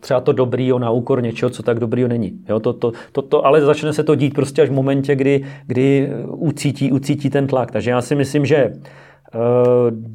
třeba 0.00 0.20
to 0.20 0.32
dobrýho 0.32 0.78
na 0.78 0.90
úkor 0.90 1.22
něčeho, 1.22 1.50
co 1.50 1.62
tak 1.62 1.80
dobrýho 1.80 2.08
není. 2.08 2.32
Jo, 2.48 2.60
to, 2.60 2.72
to, 2.72 2.92
to, 3.12 3.22
to, 3.22 3.46
ale 3.46 3.60
začne 3.60 3.92
se 3.92 4.04
to 4.04 4.14
dít 4.14 4.34
prostě 4.34 4.62
až 4.62 4.68
v 4.68 4.72
momentě, 4.72 5.16
kdy, 5.16 5.44
kdy 5.66 6.10
ucítí, 6.26 6.92
ucítí 6.92 7.30
ten 7.30 7.46
tlak. 7.46 7.70
Takže 7.70 7.90
já 7.90 8.02
si 8.02 8.14
myslím, 8.14 8.46
že 8.46 8.72
uh, 8.72 9.40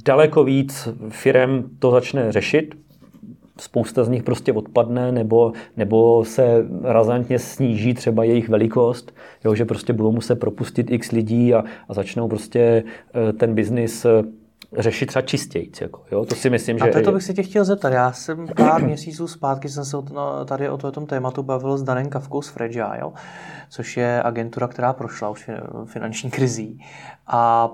daleko 0.06 0.44
víc 0.44 0.90
firem 1.10 1.64
to 1.80 1.92
začne 1.92 2.32
řešit, 2.32 2.76
spousta 3.62 4.04
z 4.04 4.10
nich 4.10 4.24
prostě 4.24 4.54
odpadne 4.54 5.12
nebo, 5.12 5.54
nebo 5.78 6.26
se 6.26 6.66
razantně 6.84 7.40
sníží 7.40 7.94
třeba 7.94 8.24
jejich 8.24 8.50
velikost, 8.50 9.16
jo, 9.46 9.56
že 9.56 9.66
prostě 9.66 9.94
budou 9.94 10.12
muset 10.12 10.36
propustit 10.36 10.92
x 10.92 11.12
lidí 11.12 11.54
a, 11.54 11.64
a 11.90 11.94
začnou 11.94 12.28
prostě 12.28 12.84
eh, 13.30 13.34
ten 13.34 13.56
biznis 13.56 14.06
eh, 14.06 14.24
řešit 14.78 15.06
třeba 15.06 15.22
čistějíc. 15.22 15.82
Jako, 15.82 16.04
jo? 16.12 16.26
To 16.26 16.36
si 16.36 16.50
myslím, 16.50 16.78
že... 16.78 16.92
A 16.92 17.02
to 17.02 17.12
bych 17.12 17.24
se 17.24 17.34
tě 17.34 17.44
chtěl 17.44 17.66
zeptat. 17.66 17.94
Já 17.94 18.12
jsem 18.12 18.48
pár 18.58 18.84
měsíců 18.86 19.28
zpátky 19.28 19.70
jsem 19.70 19.86
se 19.86 19.98
no, 20.14 20.46
tady 20.46 20.70
o 20.70 20.78
tom 20.78 21.06
tématu 21.06 21.44
bavil 21.44 21.78
s 21.78 21.84
Danem 21.84 22.10
Kavkou 22.10 22.42
z 22.42 22.50
Fragile, 22.50 23.02
což 23.70 23.98
je 23.98 24.24
agentura, 24.24 24.68
která 24.68 24.94
prošla 24.94 25.30
už 25.30 25.50
finanční 25.86 26.32
krizí. 26.32 26.86
A 27.28 27.70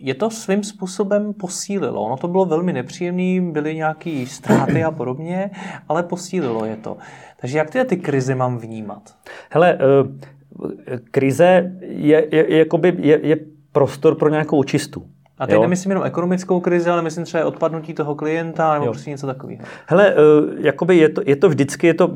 je 0.00 0.14
to 0.14 0.30
svým 0.30 0.64
způsobem 0.64 1.34
posílilo. 1.34 2.02
Ono 2.02 2.16
to 2.16 2.28
bylo 2.28 2.44
velmi 2.44 2.72
nepříjemné, 2.72 3.52
byly 3.52 3.74
nějaké 3.74 4.24
ztráty 4.28 4.84
a 4.84 4.90
podobně, 4.90 5.50
ale 5.88 6.02
posílilo 6.02 6.64
je 6.64 6.76
to. 6.76 6.96
Takže 7.40 7.58
jak 7.58 7.70
ty, 7.70 7.84
ty 7.84 7.96
krize 7.96 8.34
mám 8.34 8.58
vnímat? 8.58 9.14
Hele, 9.50 9.78
eh, 9.80 10.98
krize 11.10 11.72
je, 11.80 12.26
je, 12.30 12.54
je, 12.54 12.66
je, 12.98 13.26
je 13.26 13.36
prostor 13.72 14.14
pro 14.14 14.28
nějakou 14.28 14.62
čistu. 14.62 15.06
A 15.38 15.46
teď 15.46 15.54
jo? 15.54 15.62
nemyslím 15.62 15.90
jenom 15.90 16.04
ekonomickou 16.04 16.60
krizi, 16.60 16.90
ale 16.90 17.02
myslím 17.02 17.24
třeba 17.24 17.44
odpadnutí 17.44 17.94
toho 17.94 18.14
klienta 18.14 18.72
nebo 18.74 18.86
jo. 18.86 18.92
prostě 18.92 19.10
něco 19.10 19.26
takového. 19.26 19.62
Hele, 19.86 20.14
uh, 20.14 20.20
jakoby 20.58 20.96
je 20.96 21.08
to, 21.08 21.22
je 21.26 21.36
to 21.36 21.48
vždycky, 21.48 21.86
je 21.86 21.94
to 21.94 22.10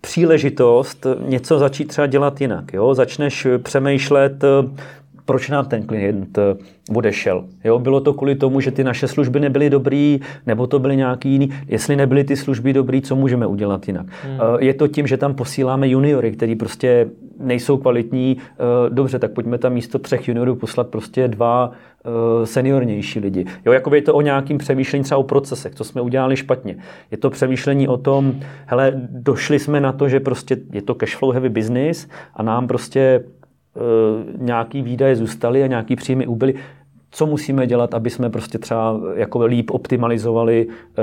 příležitost 0.00 1.06
něco 1.28 1.58
začít 1.58 1.84
třeba 1.84 2.06
dělat 2.06 2.40
jinak. 2.40 2.72
Jo? 2.72 2.94
Začneš 2.94 3.46
přemýšlet, 3.62 4.44
eh, 4.44 4.68
proč 5.24 5.48
nám 5.48 5.64
ten 5.64 5.82
klient 5.82 6.38
eh, 6.38 6.42
odešel. 6.94 7.44
Jo, 7.64 7.78
bylo 7.78 8.00
to 8.00 8.14
kvůli 8.14 8.34
tomu, 8.34 8.60
že 8.60 8.70
ty 8.70 8.84
naše 8.84 9.08
služby 9.08 9.40
nebyly 9.40 9.70
dobrý, 9.70 10.20
nebo 10.46 10.66
to 10.66 10.78
byly 10.78 10.96
nějaký 10.96 11.28
jiný. 11.28 11.50
Jestli 11.66 11.96
nebyly 11.96 12.24
ty 12.24 12.36
služby 12.36 12.72
dobrý, 12.72 13.02
co 13.02 13.16
můžeme 13.16 13.46
udělat 13.46 13.86
jinak? 13.88 14.06
Hmm. 14.24 14.38
Eh, 14.40 14.64
je 14.64 14.74
to 14.74 14.88
tím, 14.88 15.06
že 15.06 15.16
tam 15.16 15.34
posíláme 15.34 15.88
juniory, 15.88 16.32
který 16.32 16.54
prostě 16.54 17.08
nejsou 17.42 17.76
kvalitní. 17.76 18.36
Eh, 18.40 18.54
dobře, 18.90 19.18
tak 19.18 19.32
pojďme 19.32 19.58
tam 19.58 19.72
místo 19.72 19.98
třech 19.98 20.28
juniorů 20.28 20.56
poslat 20.56 20.86
prostě 20.86 21.28
dva 21.28 21.70
seniornější 22.44 23.20
lidi. 23.20 23.44
Jo, 23.66 23.72
jako 23.72 23.94
je 23.94 24.02
to 24.02 24.14
o 24.14 24.20
nějakým 24.20 24.58
přemýšlení 24.58 25.04
třeba 25.04 25.18
o 25.18 25.22
procesech, 25.22 25.74
co 25.74 25.84
jsme 25.84 26.00
udělali 26.00 26.36
špatně. 26.36 26.76
Je 27.10 27.18
to 27.18 27.30
přemýšlení 27.30 27.88
o 27.88 27.96
tom, 27.96 28.34
hele, 28.66 28.92
došli 29.10 29.58
jsme 29.58 29.80
na 29.80 29.92
to, 29.92 30.08
že 30.08 30.20
prostě 30.20 30.56
je 30.72 30.82
to 30.82 30.94
cashflow 30.94 31.32
heavy 31.32 31.48
business 31.48 32.08
a 32.34 32.42
nám 32.42 32.66
prostě 32.66 33.24
Eh, 33.76 34.24
nějaký 34.38 34.82
výdaje 34.82 35.16
zůstaly 35.16 35.62
a 35.62 35.66
nějaký 35.66 35.96
příjmy 35.96 36.26
ubyly. 36.26 36.54
Co 37.14 37.26
musíme 37.26 37.66
dělat, 37.66 37.94
aby 37.94 38.10
jsme 38.10 38.30
prostě 38.30 38.58
třeba 38.58 39.00
jako 39.14 39.44
líp 39.46 39.70
optimalizovali 39.70 40.66
eh, 40.68 41.02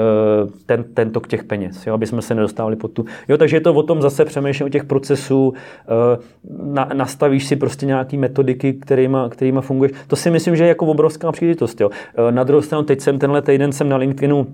ten, 0.66 0.84
ten 0.94 1.12
tok 1.12 1.28
těch 1.28 1.44
peněz, 1.44 1.88
jo, 1.88 1.94
aby 1.94 2.06
jsme 2.08 2.22
se 2.22 2.36
nedostávali 2.36 2.76
pod 2.76 2.92
tu. 2.92 3.06
Jo, 3.28 3.38
takže 3.38 3.58
je 3.58 3.62
to 3.62 3.74
o 3.74 3.84
tom 3.84 4.02
zase 4.02 4.26
přemýšlení 4.26 4.72
těch 4.72 4.84
procesů, 4.84 5.54
eh, 5.54 6.18
na, 6.64 6.90
nastavíš 6.94 7.46
si 7.46 7.56
prostě 7.56 7.86
nějaký 7.86 8.18
metodiky, 8.18 8.74
kterýma, 8.74 9.30
kterýma 9.30 9.62
funguješ. 9.62 9.92
To 10.08 10.16
si 10.16 10.32
myslím, 10.32 10.56
že 10.56 10.64
je 10.64 10.68
jako 10.68 10.86
obrovská 10.86 11.32
příležitost. 11.32 11.82
Jo. 11.82 11.90
Na 12.32 12.44
druhou 12.44 12.62
stranu, 12.62 12.84
teď 12.84 13.02
jsem 13.02 13.20
tenhle 13.20 13.42
týden 13.42 13.72
jsem 13.72 13.90
na 13.90 13.98
LinkedInu 13.98 14.48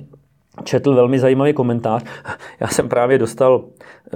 četl 0.63 0.95
velmi 0.95 1.19
zajímavý 1.19 1.53
komentář. 1.53 2.03
Já 2.59 2.67
jsem 2.67 2.89
právě 2.89 3.17
dostal, 3.17 3.63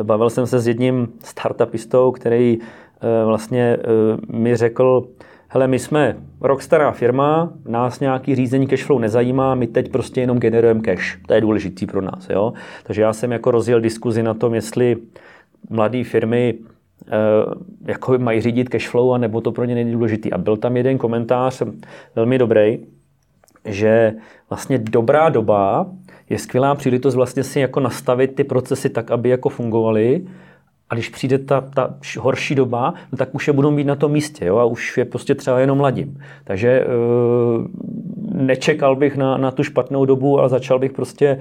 bavil 0.03 0.29
jsem 0.29 0.47
se 0.47 0.59
s 0.59 0.67
jedním 0.67 1.07
startupistou, 1.23 2.11
který 2.11 2.59
Eh, 3.01 3.25
vlastně 3.25 3.77
eh, 3.79 4.37
mi 4.37 4.55
řekl, 4.55 5.07
hele, 5.49 5.67
my 5.67 5.79
jsme 5.79 6.17
rockstará 6.41 6.91
firma, 6.91 7.53
nás 7.67 7.99
nějaký 7.99 8.35
řízení 8.35 8.67
cashflow 8.67 8.99
nezajímá, 8.99 9.55
my 9.55 9.67
teď 9.67 9.91
prostě 9.91 10.21
jenom 10.21 10.39
generujeme 10.39 10.81
cash. 10.81 11.17
To 11.27 11.33
je 11.33 11.41
důležitý 11.41 11.85
pro 11.85 12.01
nás. 12.01 12.29
Jo? 12.29 12.53
Takže 12.83 13.01
já 13.01 13.13
jsem 13.13 13.31
jako 13.31 13.51
rozjel 13.51 13.81
diskuzi 13.81 14.23
na 14.23 14.33
tom, 14.33 14.53
jestli 14.53 14.97
mladé 15.69 16.03
firmy 16.03 16.55
eh, 17.07 17.11
jako 17.85 18.17
mají 18.17 18.41
řídit 18.41 18.69
cashflow, 18.69 19.13
a 19.13 19.17
nebo 19.17 19.41
to 19.41 19.51
pro 19.51 19.65
ně 19.65 19.75
není 19.75 19.91
důležitý. 19.91 20.33
A 20.33 20.37
byl 20.37 20.57
tam 20.57 20.77
jeden 20.77 20.97
komentář 20.97 21.61
velmi 22.15 22.37
dobrý, 22.37 22.79
že 23.65 24.13
vlastně 24.49 24.77
dobrá 24.77 25.29
doba 25.29 25.91
je 26.29 26.39
skvělá 26.39 26.75
příležitost 26.75 27.15
vlastně 27.15 27.43
si 27.43 27.59
jako 27.59 27.79
nastavit 27.79 28.35
ty 28.35 28.43
procesy 28.43 28.89
tak, 28.89 29.11
aby 29.11 29.29
jako 29.29 29.49
fungovaly 29.49 30.25
a 30.89 30.95
když 30.95 31.09
přijde 31.09 31.37
ta, 31.37 31.61
ta 31.61 31.95
horší 32.19 32.55
doba, 32.55 32.93
no 33.11 33.17
tak 33.17 33.35
už 33.35 33.47
je 33.47 33.53
budou 33.53 33.71
mít 33.71 33.83
na 33.83 33.95
tom 33.95 34.11
místě 34.11 34.45
jo, 34.45 34.57
a 34.57 34.65
už 34.65 34.97
je 34.97 35.05
prostě 35.05 35.35
třeba 35.35 35.59
jenom 35.59 35.77
mladím. 35.77 36.17
Takže 36.43 36.69
e, 36.69 36.85
nečekal 38.31 38.95
bych 38.95 39.17
na, 39.17 39.37
na 39.37 39.51
tu 39.51 39.63
špatnou 39.63 40.05
dobu 40.05 40.41
a 40.41 40.47
začal 40.47 40.79
bych 40.79 40.91
prostě 40.91 41.27
e, 41.27 41.39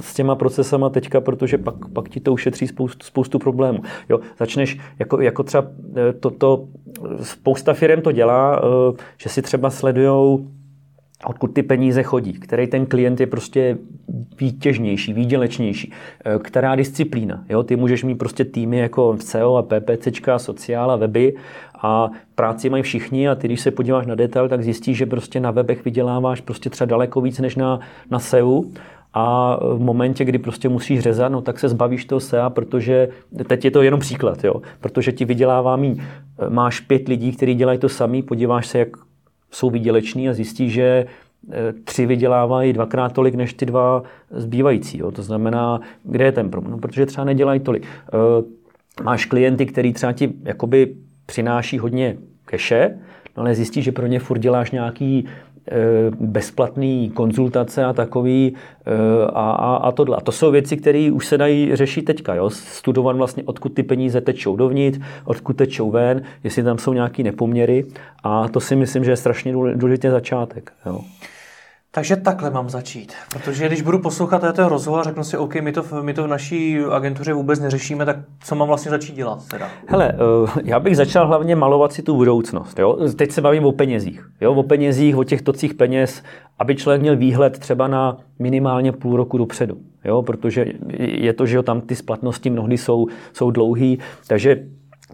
s 0.00 0.14
těma 0.14 0.34
procesama 0.34 0.90
teďka, 0.90 1.20
protože 1.20 1.58
pak, 1.58 1.74
pak 1.92 2.08
ti 2.08 2.20
to 2.20 2.32
ušetří 2.32 2.66
spoustu, 2.66 3.06
spoustu 3.06 3.38
problémů. 3.38 3.78
Jo, 4.08 4.20
začneš, 4.38 4.78
jako, 4.98 5.20
jako 5.20 5.42
třeba 5.42 5.66
toto, 6.20 6.30
to, 6.30 6.66
spousta 7.22 7.74
firm 7.74 8.00
to 8.00 8.12
dělá, 8.12 8.56
e, 8.56 9.02
že 9.16 9.28
si 9.28 9.42
třeba 9.42 9.70
sledujou 9.70 10.46
odkud 11.26 11.46
ty 11.46 11.62
peníze 11.62 12.02
chodí, 12.02 12.32
který 12.32 12.66
ten 12.66 12.86
klient 12.86 13.20
je 13.20 13.26
prostě 13.26 13.78
výtěžnější, 14.40 15.12
výdělečnější, 15.12 15.92
eh, 16.24 16.38
která 16.38 16.74
disciplína. 16.74 17.44
Jo? 17.48 17.62
Ty 17.62 17.76
můžeš 17.76 18.04
mít 18.04 18.14
prostě 18.14 18.44
týmy 18.44 18.78
jako 18.78 19.16
SEO 19.20 19.56
a 19.56 19.62
PPCčka, 19.62 20.38
sociál 20.38 20.90
a 20.90 20.96
weby 20.96 21.34
a 21.82 22.10
práci 22.34 22.70
mají 22.70 22.82
všichni 22.82 23.28
a 23.28 23.34
ty, 23.34 23.48
když 23.48 23.60
se 23.60 23.70
podíváš 23.70 24.06
na 24.06 24.14
detail, 24.14 24.48
tak 24.48 24.62
zjistíš, 24.62 24.96
že 24.96 25.06
prostě 25.06 25.40
na 25.40 25.50
webech 25.50 25.84
vyděláváš 25.84 26.40
prostě 26.40 26.70
třeba 26.70 26.86
daleko 26.86 27.20
víc 27.20 27.38
než 27.38 27.56
na, 27.56 27.80
na 28.10 28.18
SEO 28.18 28.62
a 29.14 29.58
v 29.74 29.80
momentě, 29.80 30.24
kdy 30.24 30.38
prostě 30.38 30.68
musíš 30.68 31.00
řezat, 31.00 31.32
no 31.32 31.40
tak 31.40 31.58
se 31.58 31.68
zbavíš 31.68 32.04
toho 32.04 32.20
SEA, 32.20 32.50
protože 32.50 33.08
teď 33.46 33.64
je 33.64 33.70
to 33.70 33.82
jenom 33.82 34.00
příklad, 34.00 34.44
jo, 34.44 34.54
protože 34.80 35.12
ti 35.12 35.24
vydělává 35.24 35.76
mý, 35.76 36.02
máš 36.48 36.80
pět 36.80 37.08
lidí, 37.08 37.32
kteří 37.32 37.54
dělají 37.54 37.78
to 37.78 37.88
samý, 37.88 38.22
podíváš 38.22 38.66
se, 38.66 38.78
jak 38.78 38.88
jsou 39.52 39.70
vyděleční 39.70 40.28
a 40.28 40.32
zjistí, 40.32 40.70
že 40.70 40.82
e, 40.82 41.06
tři 41.72 42.06
vydělávají 42.06 42.72
dvakrát 42.72 43.12
tolik 43.12 43.34
než 43.34 43.54
ty 43.54 43.66
dva 43.66 44.02
zbývající. 44.30 44.98
Jo. 44.98 45.10
To 45.10 45.22
znamená, 45.22 45.80
kde 46.04 46.24
je 46.24 46.32
ten 46.32 46.50
problém? 46.50 46.72
No, 46.72 46.78
protože 46.78 47.06
třeba 47.06 47.24
nedělají 47.24 47.60
tolik. 47.60 47.82
E, 47.84 49.02
máš 49.02 49.26
klienty, 49.26 49.66
který 49.66 49.92
třeba 49.92 50.12
ti 50.12 50.32
jakoby 50.42 50.94
přináší 51.26 51.78
hodně 51.78 52.16
keše, 52.44 52.98
no 53.36 53.40
ale 53.40 53.54
zjistí, 53.54 53.82
že 53.82 53.92
pro 53.92 54.06
ně 54.06 54.18
furt 54.18 54.38
děláš 54.38 54.70
nějaký 54.70 55.28
Eh, 55.68 56.10
bezplatný 56.20 57.10
konzultace 57.10 57.84
a 57.84 57.92
takový 57.92 58.54
eh, 58.86 58.90
a, 59.26 59.50
a, 59.50 59.76
a 59.76 59.92
tohle. 59.92 60.16
A 60.16 60.20
to 60.20 60.32
jsou 60.32 60.50
věci, 60.50 60.76
které 60.76 61.10
už 61.12 61.26
se 61.26 61.38
dají 61.38 61.76
řešit 61.76 62.02
teďka. 62.02 62.34
Jo? 62.34 62.50
Studovat 62.50 63.16
vlastně, 63.16 63.42
odkud 63.46 63.68
ty 63.68 63.82
peníze 63.82 64.20
tečou 64.20 64.56
dovnitř, 64.56 64.98
odkud 65.24 65.56
tečou 65.56 65.90
ven, 65.90 66.22
jestli 66.44 66.62
tam 66.62 66.78
jsou 66.78 66.92
nějaké 66.92 67.22
nepoměry 67.22 67.84
a 68.22 68.48
to 68.48 68.60
si 68.60 68.76
myslím, 68.76 69.04
že 69.04 69.10
je 69.10 69.16
strašně 69.16 69.52
důležitý 69.52 70.08
začátek. 70.08 70.72
Jo? 70.86 71.00
Takže 71.94 72.16
takhle 72.16 72.50
mám 72.50 72.70
začít. 72.70 73.12
Protože 73.32 73.66
když 73.66 73.82
budu 73.82 73.98
poslouchat 73.98 74.54
ten 74.54 74.64
rozhovor 74.64 75.00
a 75.00 75.02
řeknu 75.02 75.24
si, 75.24 75.36
OK, 75.36 75.54
my 75.54 75.72
to, 75.72 75.84
my 76.02 76.14
to 76.14 76.24
v 76.24 76.26
naší 76.26 76.78
agentuře 76.78 77.32
vůbec 77.32 77.60
neřešíme, 77.60 78.04
tak 78.04 78.16
co 78.44 78.54
mám 78.54 78.68
vlastně 78.68 78.90
začít 78.90 79.16
dělat? 79.16 79.48
Teda? 79.48 79.68
Hele, 79.86 80.12
uh, 80.42 80.50
já 80.64 80.80
bych 80.80 80.96
začal 80.96 81.26
hlavně 81.26 81.56
malovat 81.56 81.92
si 81.92 82.02
tu 82.02 82.16
budoucnost. 82.16 82.78
Jo? 82.78 82.98
Teď 83.16 83.32
se 83.32 83.40
bavím 83.40 83.64
o 83.64 83.72
penězích. 83.72 84.28
Jo? 84.40 84.54
O 84.54 84.62
penězích, 84.62 85.16
o 85.16 85.24
těch 85.24 85.42
tocích 85.42 85.74
peněz, 85.74 86.22
aby 86.58 86.76
člověk 86.76 87.02
měl 87.02 87.16
výhled 87.16 87.58
třeba 87.58 87.88
na 87.88 88.16
minimálně 88.38 88.92
půl 88.92 89.16
roku 89.16 89.38
dopředu. 89.38 89.76
Jo? 90.04 90.22
Protože 90.22 90.66
je 90.98 91.32
to, 91.32 91.46
že 91.46 91.62
tam 91.62 91.80
ty 91.80 91.96
splatnosti 91.96 92.50
mnohdy 92.50 92.78
jsou, 92.78 93.06
jsou 93.32 93.50
dlouhý, 93.50 93.98
takže 94.26 94.66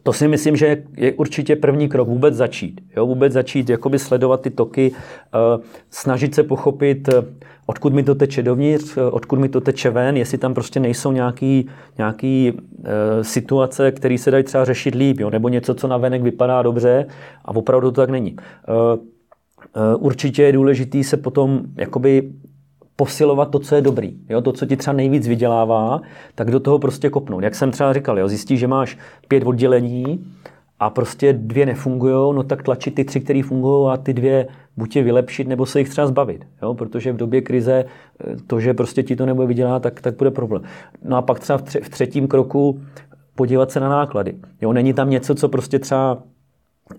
to 0.02 0.12
si 0.12 0.28
myslím, 0.28 0.56
že 0.56 0.82
je 0.96 1.12
určitě 1.12 1.56
první 1.56 1.88
krok 1.88 2.08
vůbec 2.08 2.34
začít. 2.34 2.80
Jo? 2.96 3.06
Vůbec 3.06 3.32
začít 3.32 3.70
jakoby 3.70 3.98
sledovat 3.98 4.40
ty 4.40 4.50
toky, 4.50 4.90
uh, 4.90 5.62
snažit 5.90 6.34
se 6.34 6.42
pochopit, 6.42 7.08
uh, 7.08 7.24
odkud 7.66 7.94
mi 7.94 8.02
to 8.02 8.14
teče 8.14 8.42
dovnitř, 8.42 8.96
uh, 8.96 9.02
odkud 9.11 9.38
mi 9.38 9.48
to 9.48 9.61
teče 9.61 9.90
ven, 9.90 10.16
jestli 10.16 10.38
tam 10.38 10.54
prostě 10.54 10.80
nejsou 10.80 11.12
nějaký, 11.12 11.68
nějaký 11.98 12.52
situace, 13.22 13.92
které 13.92 14.18
se 14.18 14.30
dají 14.30 14.44
třeba 14.44 14.64
řešit 14.64 14.94
líp, 14.94 15.20
jo? 15.20 15.30
nebo 15.30 15.48
něco, 15.48 15.74
co 15.74 15.88
na 15.88 15.96
venek 15.96 16.22
vypadá 16.22 16.62
dobře 16.62 17.06
a 17.44 17.56
opravdu 17.56 17.90
to 17.90 18.00
tak 18.00 18.11
není. 18.11 18.37
Určitě 19.98 20.42
je 20.42 20.52
důležité 20.52 21.04
se 21.04 21.16
potom 21.16 21.61
jakoby 21.76 22.32
posilovat 23.00 23.50
to, 23.50 23.58
co 23.58 23.74
je 23.74 23.82
dobrý. 23.82 24.16
Jo? 24.28 24.40
To, 24.40 24.52
co 24.52 24.66
ti 24.66 24.76
třeba 24.76 24.94
nejvíc 24.94 25.28
vydělává, 25.28 26.00
tak 26.34 26.50
do 26.50 26.61
toho 26.61 26.78
prostě 26.78 27.11
kopnout. 27.11 27.42
Jak 27.42 27.54
jsem 27.54 27.70
třeba 27.70 27.92
říkal, 27.92 28.18
jo? 28.18 28.28
zjistíš, 28.28 28.61
že 28.61 28.66
máš 28.66 28.98
pět 29.28 29.46
oddělení 29.46 30.26
a 30.80 30.90
prostě 30.90 31.32
dvě 31.32 31.66
nefungují, 31.66 32.34
no 32.34 32.42
tak 32.42 32.62
tlačit 32.62 32.94
ty 32.94 33.04
tři, 33.04 33.20
které 33.20 33.42
fungují 33.42 33.92
a 33.92 33.96
ty 33.96 34.14
dvě 34.14 34.48
buď 34.76 34.96
je 34.96 35.02
vylepšit, 35.02 35.48
nebo 35.48 35.66
se 35.66 35.78
jich 35.78 35.88
třeba 35.88 36.06
zbavit. 36.06 36.46
Jo? 36.62 36.74
Protože 36.74 37.12
v 37.12 37.16
době 37.16 37.40
krize 37.40 37.84
eh, 37.84 38.37
to, 38.46 38.61
že 38.61 38.74
prostě 38.74 39.02
ti 39.02 39.16
to 39.16 39.26
nebude 39.26 39.46
vydělat, 39.46 39.82
tak, 39.82 40.00
tak 40.00 40.16
bude 40.16 40.30
problém. 40.30 40.62
No 41.04 41.16
a 41.16 41.22
pak 41.22 41.38
třeba 41.38 41.58
v 41.58 41.88
třetím 41.88 42.28
kroku 42.28 42.80
podívat 43.34 43.70
se 43.70 43.80
na 43.80 43.88
náklady. 43.88 44.34
Jo? 44.61 44.72
Není 44.72 44.92
tam 44.92 45.11
něco, 45.11 45.34
co 45.34 45.48
prostě 45.48 45.78
třeba 45.78 46.18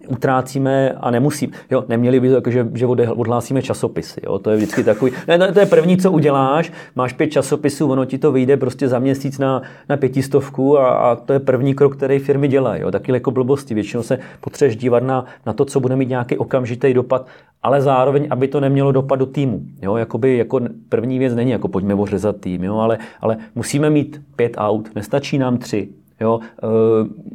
utrácíme 0.07 0.91
a 0.91 1.11
nemusím. 1.11 1.51
Jo, 1.71 1.85
neměli 1.87 2.19
by 2.19 2.29
to 2.29 2.35
jako, 2.35 2.51
že, 2.51 2.67
že 2.73 2.85
odhlásíme 2.85 3.61
časopisy. 3.61 4.21
Jo, 4.23 4.39
to 4.39 4.49
je 4.49 4.57
vždycky 4.57 4.83
takový. 4.83 5.11
Ne, 5.27 5.51
to 5.51 5.59
je 5.59 5.65
první, 5.65 5.97
co 5.97 6.11
uděláš. 6.11 6.71
Máš 6.95 7.13
pět 7.13 7.27
časopisů, 7.27 7.91
ono 7.91 8.05
ti 8.05 8.17
to 8.17 8.31
vyjde 8.31 8.57
prostě 8.57 8.87
za 8.87 8.99
měsíc 8.99 9.39
na, 9.39 9.61
na 9.89 9.97
pětistovku 9.97 10.79
a, 10.79 10.89
a, 10.89 11.15
to 11.15 11.33
je 11.33 11.39
první 11.39 11.73
krok, 11.73 11.97
který 11.97 12.19
firmy 12.19 12.47
dělají. 12.47 12.81
Jo. 12.81 12.91
Taky 12.91 13.11
jako 13.11 13.31
blbosti. 13.31 13.73
Většinou 13.73 14.03
se 14.03 14.19
potřebuješ 14.41 14.77
dívat 14.77 15.03
na, 15.03 15.25
na 15.45 15.53
to, 15.53 15.65
co 15.65 15.79
bude 15.79 15.95
mít 15.95 16.09
nějaký 16.09 16.37
okamžitý 16.37 16.93
dopad, 16.93 17.27
ale 17.63 17.81
zároveň, 17.81 18.27
aby 18.29 18.47
to 18.47 18.59
nemělo 18.59 18.91
dopad 18.91 19.19
do 19.19 19.25
týmu. 19.25 19.61
Jo, 19.81 19.95
jakoby, 19.95 20.37
jako 20.37 20.59
první 20.89 21.19
věc 21.19 21.35
není, 21.35 21.51
jako 21.51 21.67
pojďme 21.67 21.93
ořezat 21.95 22.35
tým, 22.37 22.63
jo, 22.63 22.77
ale, 22.77 22.97
ale 23.21 23.37
musíme 23.55 23.89
mít 23.89 24.21
pět 24.35 24.53
aut, 24.57 24.95
nestačí 24.95 25.37
nám 25.37 25.57
tři, 25.57 25.89
Jo, 26.21 26.39
e, 26.43 26.67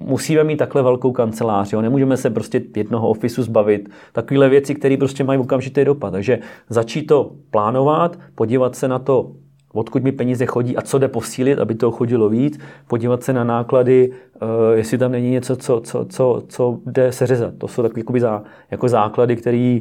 musíme 0.04 0.44
mít 0.44 0.56
takhle 0.56 0.82
velkou 0.82 1.12
kancelář, 1.12 1.72
jo, 1.72 1.80
nemůžeme 1.80 2.16
se 2.16 2.30
prostě 2.30 2.62
jednoho 2.76 3.08
ofisu 3.08 3.42
zbavit. 3.42 3.88
Takovéhle 4.12 4.48
věci, 4.48 4.74
které 4.74 4.96
prostě 4.96 5.24
mají 5.24 5.40
okamžitý 5.40 5.84
dopad. 5.84 6.10
Takže 6.10 6.38
začít 6.68 7.02
to 7.02 7.30
plánovat, 7.50 8.18
podívat 8.34 8.76
se 8.76 8.88
na 8.88 8.98
to, 8.98 9.32
odkud 9.72 10.02
mi 10.02 10.12
peníze 10.12 10.46
chodí 10.46 10.76
a 10.76 10.82
co 10.82 10.98
jde 10.98 11.08
posílit, 11.08 11.58
aby 11.58 11.74
to 11.74 11.90
chodilo 11.90 12.28
víc, 12.28 12.58
podívat 12.88 13.22
se 13.22 13.32
na 13.32 13.44
náklady, 13.44 14.12
e, 14.12 14.76
jestli 14.76 14.98
tam 14.98 15.12
není 15.12 15.30
něco, 15.30 15.56
co, 15.56 15.80
co, 15.80 16.06
co, 16.08 16.42
co 16.48 16.78
jde 16.86 17.12
seřezat. 17.12 17.54
To 17.58 17.68
jsou 17.68 17.82
takové 17.82 18.20
zá, 18.20 18.42
jako 18.70 18.88
základy, 18.88 19.36
které 19.36 19.80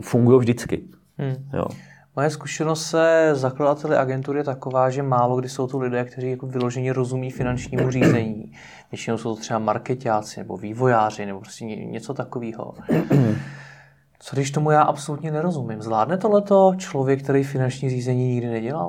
fungují 0.00 0.38
vždycky. 0.38 0.82
Hmm. 1.18 1.34
Jo. 1.54 1.64
Moje 2.16 2.30
zkušenost 2.30 2.86
se 2.86 3.30
zakladateli 3.32 3.96
agentury 3.96 4.38
je 4.38 4.44
taková, 4.44 4.90
že 4.90 5.02
málo 5.02 5.36
kdy 5.36 5.48
jsou 5.48 5.66
to 5.66 5.78
lidé, 5.78 6.04
kteří 6.04 6.30
jako 6.30 6.46
vyloženě 6.46 6.92
rozumí 6.92 7.30
finančnímu 7.30 7.90
řízení. 7.90 8.52
Většinou 8.92 9.18
jsou 9.18 9.34
to 9.34 9.40
třeba 9.40 9.58
marketáci 9.58 10.40
nebo 10.40 10.56
vývojáři 10.56 11.26
nebo 11.26 11.40
prostě 11.40 11.64
něco 11.64 12.14
takového. 12.14 12.74
Co 14.20 14.36
když 14.36 14.50
tomu 14.50 14.70
já 14.70 14.82
absolutně 14.82 15.30
nerozumím? 15.30 15.82
Zvládne 15.82 16.18
tohleto 16.18 16.72
člověk, 16.76 17.22
který 17.22 17.44
finanční 17.44 17.90
řízení 17.90 18.28
nikdy 18.28 18.46
nedělal? 18.46 18.88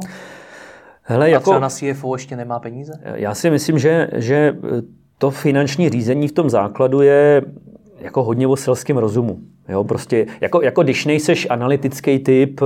Hele, 1.02 1.30
jako, 1.30 1.42
A 1.42 1.44
třeba 1.44 1.60
na 1.60 1.70
CFO 1.70 2.16
ještě 2.16 2.36
nemá 2.36 2.60
peníze? 2.60 2.94
Já 3.04 3.36
si 3.36 3.50
myslím, 3.50 3.80
že, 3.80 4.10
že 4.16 4.58
to 5.18 5.32
finanční 5.32 5.90
řízení 5.90 6.28
v 6.28 6.32
tom 6.32 6.50
základu 6.50 7.02
je 7.02 7.42
jako 8.00 8.24
hodně 8.24 8.48
o 8.48 8.56
selském 8.56 8.98
rozumu. 8.98 9.40
Jo, 9.70 9.84
prostě 9.84 10.28
jako, 10.42 10.62
jako 10.62 10.84
když 10.84 11.06
nejseš 11.06 11.48
analytický 11.50 12.20
typ, 12.20 12.62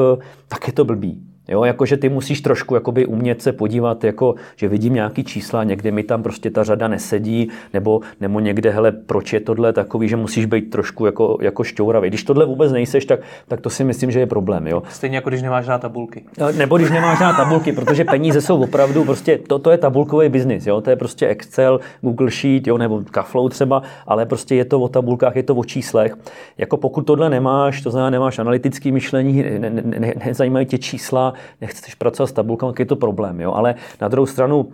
tak 0.47 0.67
je 0.67 0.73
to 0.73 0.85
blbý. 0.85 1.34
Jo, 1.47 1.63
jakože 1.63 1.97
ty 1.97 2.09
musíš 2.09 2.41
trošku 2.41 2.75
jakoby 2.75 3.05
umět 3.05 3.41
se 3.41 3.51
podívat, 3.51 4.03
jako, 4.03 4.35
že 4.55 4.67
vidím 4.67 4.93
nějaký 4.93 5.23
čísla, 5.23 5.63
někde 5.63 5.91
mi 5.91 6.03
tam 6.03 6.23
prostě 6.23 6.51
ta 6.51 6.63
řada 6.63 6.87
nesedí, 6.87 7.49
nebo, 7.73 8.01
nebo 8.21 8.39
někde, 8.39 8.69
hele, 8.69 8.91
proč 8.91 9.33
je 9.33 9.39
tohle 9.39 9.73
takový, 9.73 10.09
že 10.09 10.15
musíš 10.15 10.45
být 10.45 10.69
trošku 10.69 11.05
jako, 11.05 11.37
jako 11.41 11.63
šťouravý. 11.63 12.09
Když 12.09 12.23
tohle 12.23 12.45
vůbec 12.45 12.71
nejseš, 12.71 13.05
tak, 13.05 13.19
tak 13.47 13.61
to 13.61 13.69
si 13.69 13.83
myslím, 13.83 14.11
že 14.11 14.19
je 14.19 14.27
problém. 14.27 14.67
Jo. 14.67 14.83
Stejně 14.89 15.17
jako 15.17 15.29
když 15.29 15.41
nemáš 15.41 15.67
na 15.67 15.77
tabulky. 15.77 16.23
No, 16.39 16.51
nebo 16.51 16.77
když 16.77 16.89
nemáš 16.89 17.19
na 17.19 17.33
tabulky, 17.33 17.71
protože 17.71 18.03
peníze 18.03 18.41
jsou 18.41 18.63
opravdu 18.63 19.03
prostě, 19.03 19.39
to, 19.47 19.59
to 19.59 19.71
je 19.71 19.77
tabulkový 19.77 20.29
biznis, 20.29 20.67
jo, 20.67 20.81
to 20.81 20.89
je 20.89 20.95
prostě 20.95 21.27
Excel, 21.27 21.79
Google 22.01 22.31
Sheet, 22.31 22.67
jo, 22.67 22.77
nebo 22.77 23.01
Kaflow 23.11 23.49
třeba, 23.49 23.81
ale 24.07 24.25
prostě 24.25 24.55
je 24.55 24.65
to 24.65 24.79
o 24.79 24.87
tabulkách, 24.87 25.35
je 25.35 25.43
to 25.43 25.55
o 25.55 25.63
číslech. 25.63 26.17
Jako 26.57 26.77
pokud 26.77 27.01
tohle 27.01 27.29
nemáš, 27.29 27.81
to 27.81 27.91
znamená, 27.91 28.09
nemáš 28.09 28.39
analytické 28.39 28.91
myšlení, 28.91 29.43
ne, 29.59 29.69
ne, 29.69 29.81
ne, 29.99 30.13
nezajímají 30.25 30.65
tě 30.65 30.77
čísla, 30.77 31.33
nechceš 31.61 31.95
pracovat 31.95 32.27
s 32.27 32.33
tabulkami, 32.33 32.73
tak 32.73 32.79
je 32.79 32.85
to 32.85 32.95
problém. 32.95 33.39
Jo? 33.41 33.53
Ale 33.53 33.75
na 34.01 34.07
druhou 34.07 34.25
stranu 34.25 34.59
uh, 34.59 34.71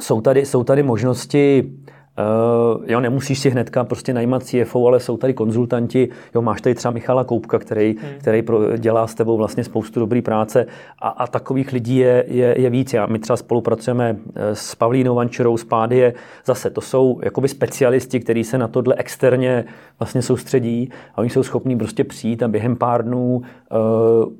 jsou, 0.00 0.20
tady, 0.20 0.46
jsou 0.46 0.64
tady 0.64 0.82
možnosti 0.82 1.72
Uh, 2.18 2.82
jo, 2.86 3.00
nemusíš 3.00 3.38
si 3.38 3.50
hnedka 3.50 3.84
prostě 3.84 4.14
najímat 4.14 4.42
CFO, 4.42 4.86
ale 4.86 5.00
jsou 5.00 5.16
tady 5.16 5.34
konzultanti. 5.34 6.08
Jo, 6.34 6.42
máš 6.42 6.60
tady 6.60 6.74
třeba 6.74 6.92
Michala 6.92 7.24
Koupka, 7.24 7.58
který, 7.58 7.96
hmm. 8.00 8.10
který 8.18 8.42
pro, 8.42 8.76
dělá 8.76 9.06
s 9.06 9.14
tebou 9.14 9.36
vlastně 9.36 9.64
spoustu 9.64 10.00
dobrý 10.00 10.22
práce 10.22 10.66
a, 10.98 11.08
a 11.08 11.26
takových 11.26 11.72
lidí 11.72 11.96
je, 11.96 12.24
je, 12.28 12.54
je 12.60 12.70
víc. 12.70 12.92
Já, 12.92 13.06
my 13.06 13.18
třeba 13.18 13.36
spolupracujeme 13.36 14.16
eh, 14.34 14.54
s 14.54 14.74
Pavlínou 14.74 15.14
Vančerou 15.14 15.56
z 15.56 15.64
Pádie. 15.64 16.14
Zase 16.44 16.70
to 16.70 16.80
jsou 16.80 17.20
jakoby 17.22 17.48
specialisti, 17.48 18.20
kteří 18.20 18.44
se 18.44 18.58
na 18.58 18.68
tohle 18.68 18.94
externě 18.94 19.64
vlastně 19.98 20.22
soustředí 20.22 20.90
a 21.14 21.18
oni 21.18 21.30
jsou 21.30 21.42
schopní 21.42 21.78
prostě 21.78 22.04
přijít 22.04 22.42
a 22.42 22.48
během 22.48 22.76
pár 22.76 23.04
dnů 23.04 23.36
uh, 23.36 23.42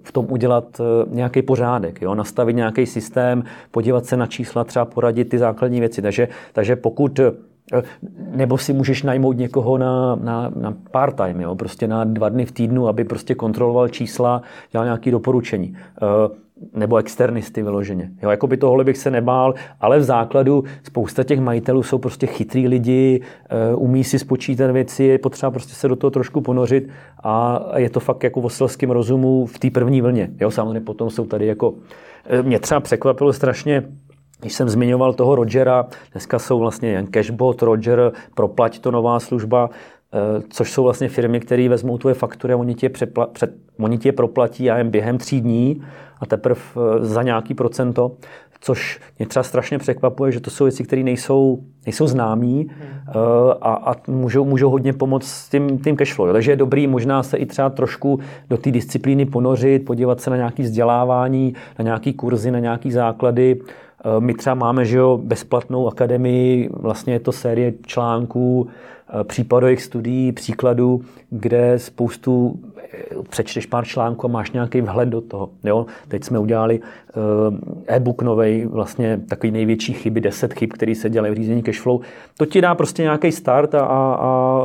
v 0.02 0.12
tom 0.12 0.26
udělat 0.30 0.80
uh, 0.80 1.14
nějaký 1.14 1.42
pořádek, 1.42 2.02
jo, 2.02 2.14
nastavit 2.14 2.56
nějaký 2.56 2.86
systém, 2.86 3.44
podívat 3.70 4.06
se 4.06 4.16
na 4.16 4.26
čísla, 4.26 4.64
třeba 4.64 4.84
poradit 4.84 5.24
ty 5.24 5.38
základní 5.38 5.80
věci. 5.80 6.02
Takže, 6.02 6.28
takže 6.52 6.76
pokud 6.76 7.20
nebo 8.16 8.58
si 8.58 8.72
můžeš 8.72 9.02
najmout 9.02 9.36
někoho 9.36 9.78
na, 9.78 10.14
na, 10.14 10.52
na 10.56 10.74
part-time, 10.90 11.40
jo? 11.40 11.54
prostě 11.54 11.88
na 11.88 12.04
dva 12.04 12.28
dny 12.28 12.46
v 12.46 12.52
týdnu, 12.52 12.88
aby 12.88 13.04
prostě 13.04 13.34
kontroloval 13.34 13.88
čísla, 13.88 14.42
dělal 14.72 14.84
nějaké 14.84 15.10
doporučení. 15.10 15.76
Eh, 16.02 16.42
nebo 16.74 16.96
externisty 16.96 17.62
vyloženě. 17.62 18.10
Jo, 18.22 18.30
jako 18.30 18.46
by 18.46 18.56
tohle 18.56 18.84
bych 18.84 18.98
se 18.98 19.10
nebál, 19.10 19.54
ale 19.80 19.98
v 19.98 20.02
základu 20.02 20.64
spousta 20.82 21.24
těch 21.24 21.40
majitelů 21.40 21.82
jsou 21.82 21.98
prostě 21.98 22.26
chytrý 22.26 22.68
lidi, 22.68 23.20
eh, 23.20 23.74
umí 23.74 24.04
si 24.04 24.18
spočítat 24.18 24.70
věci, 24.70 25.04
je 25.04 25.18
potřeba 25.18 25.50
prostě 25.50 25.74
se 25.74 25.88
do 25.88 25.96
toho 25.96 26.10
trošku 26.10 26.40
ponořit 26.40 26.88
a 27.22 27.64
je 27.76 27.90
to 27.90 28.00
fakt 28.00 28.24
jako 28.24 28.40
o 28.40 28.50
selském 28.50 28.90
rozumu 28.90 29.46
v 29.46 29.58
té 29.58 29.70
první 29.70 30.00
vlně. 30.00 30.30
Jo, 30.40 30.50
samozřejmě 30.50 30.80
potom 30.80 31.10
jsou 31.10 31.26
tady 31.26 31.46
jako... 31.46 31.74
Mě 32.42 32.58
třeba 32.58 32.80
překvapilo 32.80 33.32
strašně, 33.32 33.84
když 34.42 34.54
jsem 34.54 34.68
zmiňoval 34.68 35.12
toho 35.12 35.34
Rogera, 35.34 35.86
dneska 36.12 36.38
jsou 36.38 36.58
vlastně 36.58 36.88
jen 36.88 37.06
Cashbot, 37.06 37.62
Roger, 37.62 38.12
Proplať 38.34 38.78
to 38.78 38.90
nová 38.90 39.20
služba, 39.20 39.70
eh, 40.12 40.42
což 40.50 40.72
jsou 40.72 40.82
vlastně 40.82 41.08
firmy, 41.08 41.40
které 41.40 41.68
vezmou 41.68 41.98
tvoje 41.98 42.14
faktury 42.14 42.52
a 42.52 42.56
oni 42.56 42.74
ti 42.74 42.86
je, 42.86 42.90
přepla, 42.90 43.26
před, 43.26 43.54
oni 43.78 43.98
ti 43.98 44.08
je 44.08 44.12
proplatí 44.12 44.64
já 44.64 44.78
jen 44.78 44.90
během 44.90 45.18
tří 45.18 45.40
dní 45.40 45.82
a 46.20 46.26
teprve 46.26 46.60
eh, 46.76 47.04
za 47.04 47.22
nějaký 47.22 47.54
procento, 47.54 48.12
což 48.60 49.00
mě 49.18 49.26
třeba 49.26 49.42
strašně 49.42 49.78
překvapuje, 49.78 50.32
že 50.32 50.40
to 50.40 50.50
jsou 50.50 50.64
věci, 50.64 50.84
které 50.84 51.02
nejsou, 51.02 51.58
nejsou 51.86 52.06
známí 52.06 52.70
hmm. 52.70 53.14
a, 53.60 53.74
a 53.74 53.94
můžou, 54.08 54.44
můžou 54.44 54.70
hodně 54.70 54.92
pomoct 54.92 55.26
s 55.26 55.48
tím, 55.48 55.78
tím 55.78 55.96
cashflow. 55.96 56.32
Takže 56.32 56.52
je 56.52 56.56
dobrý 56.56 56.86
možná 56.86 57.22
se 57.22 57.36
i 57.36 57.46
třeba 57.46 57.70
trošku 57.70 58.20
do 58.50 58.56
té 58.56 58.70
disciplíny 58.70 59.26
ponořit, 59.26 59.84
podívat 59.84 60.20
se 60.20 60.30
na 60.30 60.36
nějaké 60.36 60.62
vzdělávání, 60.62 61.54
na 61.78 61.82
nějaké 61.82 62.12
kurzy, 62.12 62.50
na 62.50 62.58
nějaké 62.58 62.90
základy, 62.90 63.60
Eh, 63.60 63.91
my 64.18 64.34
třeba 64.34 64.54
máme 64.54 64.84
že 64.84 64.98
jo, 64.98 65.20
bezplatnou 65.22 65.88
akademii, 65.88 66.70
vlastně 66.72 67.12
je 67.12 67.20
to 67.20 67.32
série 67.32 67.72
článků, 67.86 68.68
eh, 68.68 69.01
případových 69.22 69.82
studií, 69.82 70.32
příkladů, 70.32 71.00
kde 71.30 71.78
spoustu 71.78 72.60
eh, 72.78 72.98
přečteš 73.28 73.66
pár 73.66 73.84
článků 73.84 74.26
a 74.26 74.28
máš 74.28 74.50
nějaký 74.50 74.80
vhled 74.80 75.08
do 75.08 75.20
toho. 75.20 75.50
Jo? 75.64 75.86
Teď 76.08 76.24
jsme 76.24 76.38
udělali 76.38 76.80
e-book 77.86 78.22
nový, 78.22 78.66
vlastně 78.66 79.20
takový 79.28 79.50
největší 79.50 79.92
chyby, 79.92 80.20
10 80.20 80.54
chyb, 80.54 80.70
který 80.72 80.94
se 80.94 81.10
dělají 81.10 81.34
v 81.34 81.36
řízení 81.36 81.62
cashflow. 81.62 82.00
To 82.36 82.46
ti 82.46 82.60
dá 82.60 82.74
prostě 82.74 83.02
nějaký 83.02 83.32
start 83.32 83.74
a, 83.74 83.80
a, 83.80 83.84
a 83.84 84.62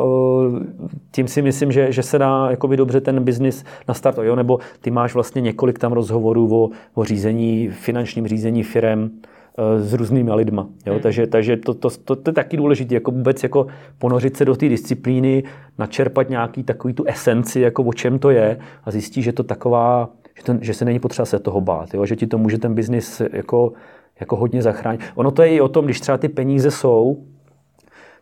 tím 1.12 1.28
si 1.28 1.42
myslím, 1.42 1.72
že, 1.72 1.92
že 1.92 2.04
se 2.04 2.20
dá 2.20 2.48
jakoby 2.50 2.78
dobře 2.78 3.02
ten 3.02 3.24
biznis 3.24 3.66
nastartovat. 3.88 4.28
Jo? 4.28 4.36
Nebo 4.36 4.60
ty 4.82 4.92
máš 4.92 5.14
vlastně 5.14 5.42
několik 5.42 5.80
tam 5.80 5.94
rozhovorů 5.94 6.64
o, 6.64 6.70
o 6.94 7.04
řízení, 7.04 7.70
finančním 7.70 8.28
řízení 8.28 8.64
firem, 8.64 9.12
Eh, 9.12 9.34
s 9.78 9.94
různými 9.94 10.34
lidma. 10.34 10.68
Jo? 10.86 10.94
Hmm. 10.94 11.02
Takže, 11.02 11.28
takže 11.28 11.58
to, 11.58 11.74
to, 11.74 11.90
to, 11.90 12.16
to, 12.16 12.30
je 12.30 12.34
taky 12.34 12.58
důležité, 12.58 12.94
jako 12.94 13.12
vůbec 13.12 13.44
jako 13.44 13.68
ponořit 13.98 14.38
se 14.38 14.46
do 14.46 14.56
té 14.56 14.70
disciplíny, 14.70 15.44
načerpat 15.78 16.30
nějaký 16.30 16.64
takový 16.64 16.94
tu 16.94 17.04
esenci, 17.08 17.60
jako 17.60 17.84
o 17.84 17.94
čem 17.94 18.20
to 18.20 18.30
je 18.30 18.58
a 18.84 18.92
zjistit, 18.92 19.22
že 19.22 19.34
to 19.34 19.44
taková, 19.44 20.10
že, 20.38 20.44
to, 20.44 20.56
že 20.62 20.74
se 20.74 20.86
není 20.86 21.00
potřeba 21.00 21.26
se 21.26 21.40
toho 21.40 21.62
bát, 21.62 21.94
jo? 21.94 22.06
že 22.06 22.16
ti 22.16 22.28
to 22.28 22.38
může 22.38 22.58
ten 22.58 22.74
biznis 22.74 23.22
jako, 23.34 23.74
jako 24.20 24.36
hodně 24.36 24.62
zachránit. 24.62 25.02
Ono 25.16 25.32
to 25.32 25.42
je 25.42 25.50
i 25.50 25.62
o 25.62 25.68
tom, 25.68 25.86
když 25.86 26.00
třeba 26.00 26.18
ty 26.18 26.30
peníze 26.30 26.72
jsou, 26.72 27.24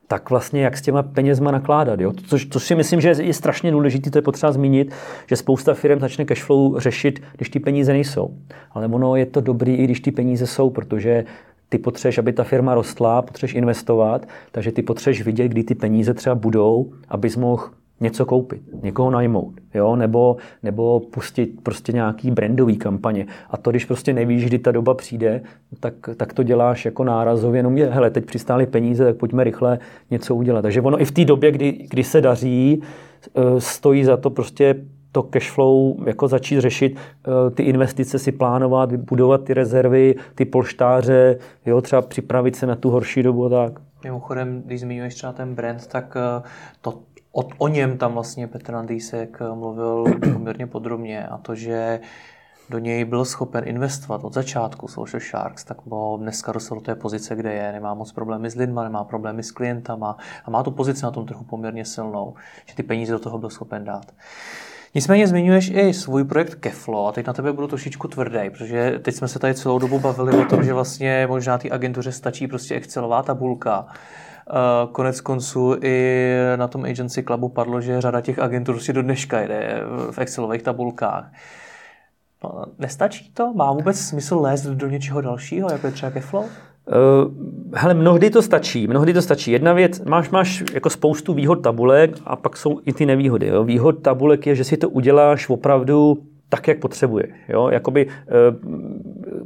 tak 0.07 0.29
vlastně 0.29 0.63
jak 0.63 0.77
s 0.77 0.81
těma 0.81 1.03
penězma 1.03 1.51
nakládat. 1.51 1.99
Jo? 1.99 2.13
Což, 2.27 2.47
což 2.47 2.63
si 2.63 2.75
myslím, 2.75 3.01
že 3.01 3.15
je 3.19 3.33
strašně 3.33 3.71
důležité, 3.71 4.09
to 4.09 4.17
je 4.17 4.21
potřeba 4.21 4.51
zmínit, 4.51 4.93
že 5.27 5.35
spousta 5.35 5.73
firm 5.73 5.99
začne 5.99 6.25
cashflow 6.25 6.79
řešit, 6.79 7.21
když 7.35 7.49
ty 7.49 7.59
peníze 7.59 7.93
nejsou. 7.93 8.33
Ale 8.71 8.87
ono 8.87 9.15
je 9.15 9.25
to 9.25 9.41
dobrý, 9.41 9.75
i 9.75 9.83
když 9.83 9.99
ty 9.99 10.11
peníze 10.11 10.47
jsou, 10.47 10.69
protože 10.69 11.25
ty 11.69 11.77
potřebuješ, 11.77 12.17
aby 12.17 12.33
ta 12.33 12.43
firma 12.43 12.75
rostla, 12.75 13.21
potřebuješ 13.21 13.55
investovat, 13.55 14.27
takže 14.51 14.71
ty 14.71 14.81
potřebuješ 14.81 15.21
vidět, 15.21 15.47
kdy 15.47 15.63
ty 15.63 15.75
peníze 15.75 16.13
třeba 16.13 16.35
budou, 16.35 16.93
abys 17.09 17.35
mohl 17.35 17.69
něco 17.99 18.25
koupit, 18.25 18.62
někoho 18.84 19.12
najmout, 19.12 19.53
jo? 19.73 19.95
Nebo, 19.95 20.38
nebo 20.63 20.99
pustit 20.99 21.62
prostě 21.63 21.91
nějaký 21.91 22.31
brandový 22.31 22.77
kampaně. 22.77 23.25
A 23.49 23.58
to, 23.58 23.69
když 23.69 23.86
prostě 23.86 24.13
nevíš, 24.13 24.45
kdy 24.45 24.60
ta 24.60 24.71
doba 24.71 24.93
přijde, 24.93 25.41
tak, 25.79 25.93
tak 26.17 26.34
to 26.34 26.43
děláš 26.43 26.86
jako 26.86 27.03
nárazově, 27.03 27.60
jenom 27.60 27.77
je, 27.77 27.89
hele, 27.89 28.10
teď 28.10 28.25
přistály 28.25 28.65
peníze, 28.65 29.05
tak 29.05 29.15
pojďme 29.15 29.43
rychle 29.43 29.79
něco 30.12 30.36
udělat. 30.36 30.62
Takže 30.62 30.81
ono 30.81 31.01
i 31.01 31.05
v 31.05 31.12
té 31.12 31.25
době, 31.25 31.51
kdy, 31.51 31.71
kdy 31.89 32.03
se 32.03 32.21
daří, 32.21 32.81
e, 33.36 33.62
stojí 33.62 34.03
za 34.03 34.17
to 34.17 34.29
prostě 34.29 34.75
to 35.12 35.23
cash 35.23 35.51
flow 35.51 35.95
jako 36.05 36.27
začít 36.27 36.60
řešit, 36.60 36.97
e, 36.97 37.51
ty 37.51 37.63
investice 37.63 38.19
si 38.19 38.31
plánovat, 38.31 38.95
budovat 38.95 39.43
ty 39.43 39.53
rezervy, 39.53 40.15
ty 40.36 40.45
polštáře, 40.45 41.38
jo, 41.65 41.81
třeba 41.81 42.01
připravit 42.01 42.55
se 42.55 42.67
na 42.67 42.75
tu 42.75 42.89
horší 42.89 43.23
dobu 43.23 43.49
tak. 43.49 43.79
Mimochodem, 44.05 44.62
když 44.65 44.81
zmiňuješ 44.81 45.15
třeba 45.15 45.34
ten 45.34 45.55
brand, 45.55 45.88
tak 45.88 46.17
eh, 46.17 46.49
to, 46.81 46.99
o, 47.35 47.43
o 47.57 47.67
něm 47.67 47.97
tam 47.97 48.13
vlastně 48.13 48.47
Petr 48.47 48.75
Andýsek 48.75 49.39
mluvil 49.53 50.05
poměrně 50.33 50.67
podrobně 50.67 51.27
a 51.27 51.37
to, 51.37 51.55
že 51.55 51.99
do 52.69 52.79
něj 52.79 53.05
byl 53.05 53.25
schopen 53.25 53.63
investovat 53.67 54.23
od 54.23 54.33
začátku 54.33 54.87
Social 54.87 55.21
Sharks, 55.21 55.63
tak 55.63 55.77
bo 55.85 56.17
dneska 56.21 56.51
dostal 56.51 56.77
do 56.77 56.81
té 56.81 56.95
pozice, 56.95 57.35
kde 57.35 57.53
je, 57.53 57.71
nemá 57.71 57.93
moc 57.93 58.11
problémy 58.11 58.49
s 58.49 58.55
lidmi, 58.55 58.79
nemá 58.83 59.03
problémy 59.03 59.43
s 59.43 59.51
klientama 59.51 60.17
a 60.45 60.51
má 60.51 60.63
tu 60.63 60.71
pozici 60.71 61.03
na 61.03 61.11
tom 61.11 61.25
trhu 61.25 61.43
poměrně 61.43 61.85
silnou, 61.85 62.33
že 62.65 62.75
ty 62.75 62.83
peníze 62.83 63.13
do 63.13 63.19
toho 63.19 63.37
byl 63.37 63.49
schopen 63.49 63.83
dát. 63.83 64.11
Nicméně 64.95 65.27
zmiňuješ 65.27 65.71
i 65.75 65.93
svůj 65.93 66.23
projekt 66.23 66.55
Keflo 66.55 67.07
a 67.07 67.11
teď 67.11 67.27
na 67.27 67.33
tebe 67.33 67.53
budu 67.53 67.67
trošičku 67.67 68.07
tvrdý, 68.07 68.49
protože 68.49 68.99
teď 69.01 69.15
jsme 69.15 69.27
se 69.27 69.39
tady 69.39 69.53
celou 69.53 69.79
dobu 69.79 69.99
bavili 69.99 70.37
o 70.37 70.45
tom, 70.45 70.63
že 70.63 70.73
vlastně 70.73 71.27
možná 71.27 71.57
té 71.57 71.69
agentuře 71.69 72.11
stačí 72.11 72.47
prostě 72.47 72.75
Excelová 72.75 73.23
tabulka. 73.23 73.87
Eh, 74.49 74.88
konec 74.91 75.21
konců 75.21 75.75
i 75.81 76.17
na 76.55 76.67
tom 76.67 76.84
agency 76.84 77.23
clubu 77.23 77.49
padlo, 77.49 77.81
že 77.81 78.01
řada 78.01 78.21
těch 78.21 78.39
agentur 78.39 78.79
si 78.79 78.93
do 78.93 79.01
dneška 79.01 79.41
jde 79.41 79.81
v 80.12 80.19
Excelových 80.19 80.63
tabulkách. 80.63 81.31
No, 82.43 82.65
nestačí 82.79 83.31
to? 83.34 83.53
Má 83.53 83.71
vůbec 83.71 83.99
smysl 83.99 84.39
lézt 84.39 84.65
do 84.65 84.88
něčeho 84.88 85.21
dalšího, 85.21 85.71
jako 85.71 85.88
je 85.88 85.93
třeba 85.93 86.12
Keflo? 86.12 86.39
Uh, 86.41 86.47
hele, 87.73 87.93
mnohdy 87.93 88.29
to 88.29 88.41
stačí, 88.41 88.88
mnohdy 88.88 89.13
to 89.13 89.21
stačí. 89.21 89.51
Jedna 89.51 89.73
věc, 89.73 90.01
máš, 90.01 90.29
máš 90.29 90.63
jako 90.73 90.89
spoustu 90.89 91.34
výhod 91.34 91.55
tabulek 91.55 92.12
a 92.25 92.36
pak 92.36 92.58
jsou 92.58 92.79
i 92.86 92.93
ty 92.93 93.05
nevýhody. 93.05 93.47
Jo? 93.47 93.63
Výhod 93.63 94.01
tabulek 94.01 94.47
je, 94.47 94.55
že 94.55 94.63
si 94.63 94.77
to 94.77 94.89
uděláš 94.89 95.49
opravdu 95.49 96.17
tak, 96.49 96.67
jak 96.67 96.79
potřebuješ. 96.79 97.29
Jo? 97.49 97.69
Jakoby, 97.69 98.08
e, 98.08 98.12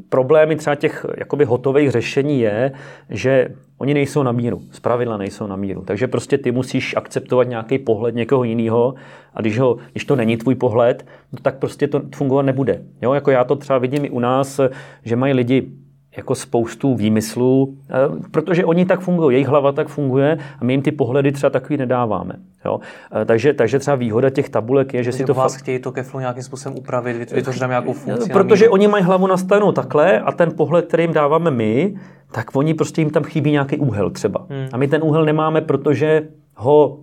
problémy 0.09 0.55
třeba 0.55 0.75
těch 0.75 1.05
jakoby 1.17 1.45
hotových 1.45 1.91
řešení 1.91 2.39
je, 2.39 2.71
že 3.09 3.49
oni 3.77 3.93
nejsou 3.93 4.23
na 4.23 4.31
míru. 4.31 4.61
Zpravidla 4.71 5.17
nejsou 5.17 5.47
na 5.47 5.55
míru. 5.55 5.81
Takže 5.81 6.07
prostě 6.07 6.37
ty 6.37 6.51
musíš 6.51 6.95
akceptovat 6.95 7.47
nějaký 7.47 7.79
pohled 7.79 8.15
někoho 8.15 8.43
jiného 8.43 8.93
a 9.33 9.41
když, 9.41 9.59
ho, 9.59 9.77
když 9.91 10.05
to 10.05 10.15
není 10.15 10.37
tvůj 10.37 10.55
pohled, 10.55 11.05
no 11.31 11.39
tak 11.41 11.57
prostě 11.57 11.87
to 11.87 12.01
fungovat 12.15 12.41
nebude. 12.41 12.81
Jo? 13.01 13.13
Jako 13.13 13.31
já 13.31 13.43
to 13.43 13.55
třeba 13.55 13.79
vidím 13.79 14.05
i 14.05 14.09
u 14.09 14.19
nás, 14.19 14.59
že 15.03 15.15
mají 15.15 15.33
lidi 15.33 15.71
jako 16.17 16.35
spoustu 16.35 16.95
výmyslů, 16.95 17.77
eh, 17.89 17.93
protože 18.31 18.65
oni 18.65 18.85
tak 18.85 18.99
fungují, 18.99 19.35
jejich 19.35 19.47
hlava 19.47 19.71
tak 19.71 19.87
funguje 19.87 20.37
a 20.59 20.65
my 20.65 20.73
jim 20.73 20.81
ty 20.81 20.91
pohledy 20.91 21.31
třeba 21.31 21.49
takový 21.49 21.77
nedáváme. 21.77 22.33
Jo? 22.65 22.79
Eh, 23.21 23.25
takže, 23.25 23.53
takže 23.53 23.79
třeba 23.79 23.95
výhoda 23.95 24.29
těch 24.29 24.49
tabulek 24.49 24.93
je, 24.93 25.03
že 25.03 25.11
si 25.11 25.25
to... 25.25 25.33
vás 25.33 25.53
fakt... 25.53 25.61
chtějí 25.61 25.79
to 25.79 25.91
keflu 25.91 26.19
nějakým 26.19 26.43
způsobem 26.43 26.77
upravit, 26.77 27.17
vytvořit 27.17 27.59
tam 27.59 27.69
nějakou 27.69 27.93
funkci. 27.93 28.29
Protože 28.29 28.69
oni 28.69 28.87
mají 28.87 29.03
hlavu 29.03 29.27
nastavenou 29.27 29.71
takhle 29.71 30.19
a 30.19 30.31
ten 30.31 30.51
pohled, 30.57 30.85
který 30.85 31.03
jim 31.03 31.13
dáváme 31.13 31.51
my, 31.51 31.95
tak 32.31 32.55
oni 32.55 32.73
prostě 32.73 33.01
jim 33.01 33.09
tam 33.09 33.23
chybí 33.23 33.51
nějaký 33.51 33.77
úhel 33.77 34.09
třeba. 34.09 34.45
Hmm. 34.49 34.67
A 34.73 34.77
my 34.77 34.87
ten 34.87 35.03
úhel 35.03 35.25
nemáme, 35.25 35.61
protože 35.61 36.27
ho 36.55 36.99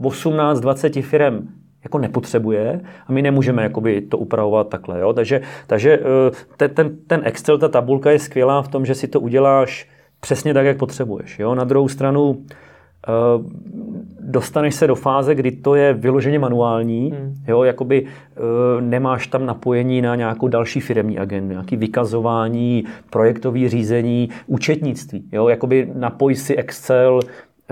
18-20 0.00 1.02
firm 1.02 1.48
jako 1.84 1.98
nepotřebuje 1.98 2.80
a 3.06 3.12
my 3.12 3.22
nemůžeme 3.22 3.62
jakoby 3.62 4.00
to 4.00 4.18
upravovat 4.18 4.68
takhle. 4.68 5.00
Jo? 5.00 5.12
Takže, 5.12 5.40
takže 5.66 6.00
eh, 6.58 6.68
ten, 6.68 6.96
ten 7.06 7.20
Excel, 7.24 7.58
ta 7.58 7.68
tabulka 7.68 8.10
je 8.10 8.18
skvělá 8.18 8.62
v 8.62 8.68
tom, 8.68 8.86
že 8.86 8.94
si 8.94 9.08
to 9.08 9.20
uděláš 9.20 9.88
přesně 10.20 10.54
tak, 10.54 10.66
jak 10.66 10.76
potřebuješ. 10.76 11.38
Jo? 11.38 11.54
Na 11.54 11.64
druhou 11.64 11.88
stranu 11.88 12.42
eh, 13.08 13.10
dostaneš 14.20 14.74
se 14.74 14.86
do 14.86 14.94
fáze, 14.94 15.34
kdy 15.34 15.50
to 15.50 15.74
je 15.74 15.94
vyloženě 15.94 16.38
manuální, 16.38 17.10
hmm. 17.10 17.34
jo, 17.48 17.62
jakoby 17.62 18.06
eh, 18.06 18.40
nemáš 18.80 19.26
tam 19.26 19.46
napojení 19.46 20.02
na 20.02 20.16
nějakou 20.16 20.48
další 20.48 20.80
firmní 20.80 21.18
agendu, 21.18 21.50
nějaký 21.50 21.76
vykazování, 21.76 22.84
projektový 23.10 23.68
řízení, 23.68 24.28
účetnictví, 24.46 25.24
jo, 25.32 25.48
jakoby 25.48 25.92
napoj 25.94 26.34
si 26.34 26.56
Excel 26.56 27.20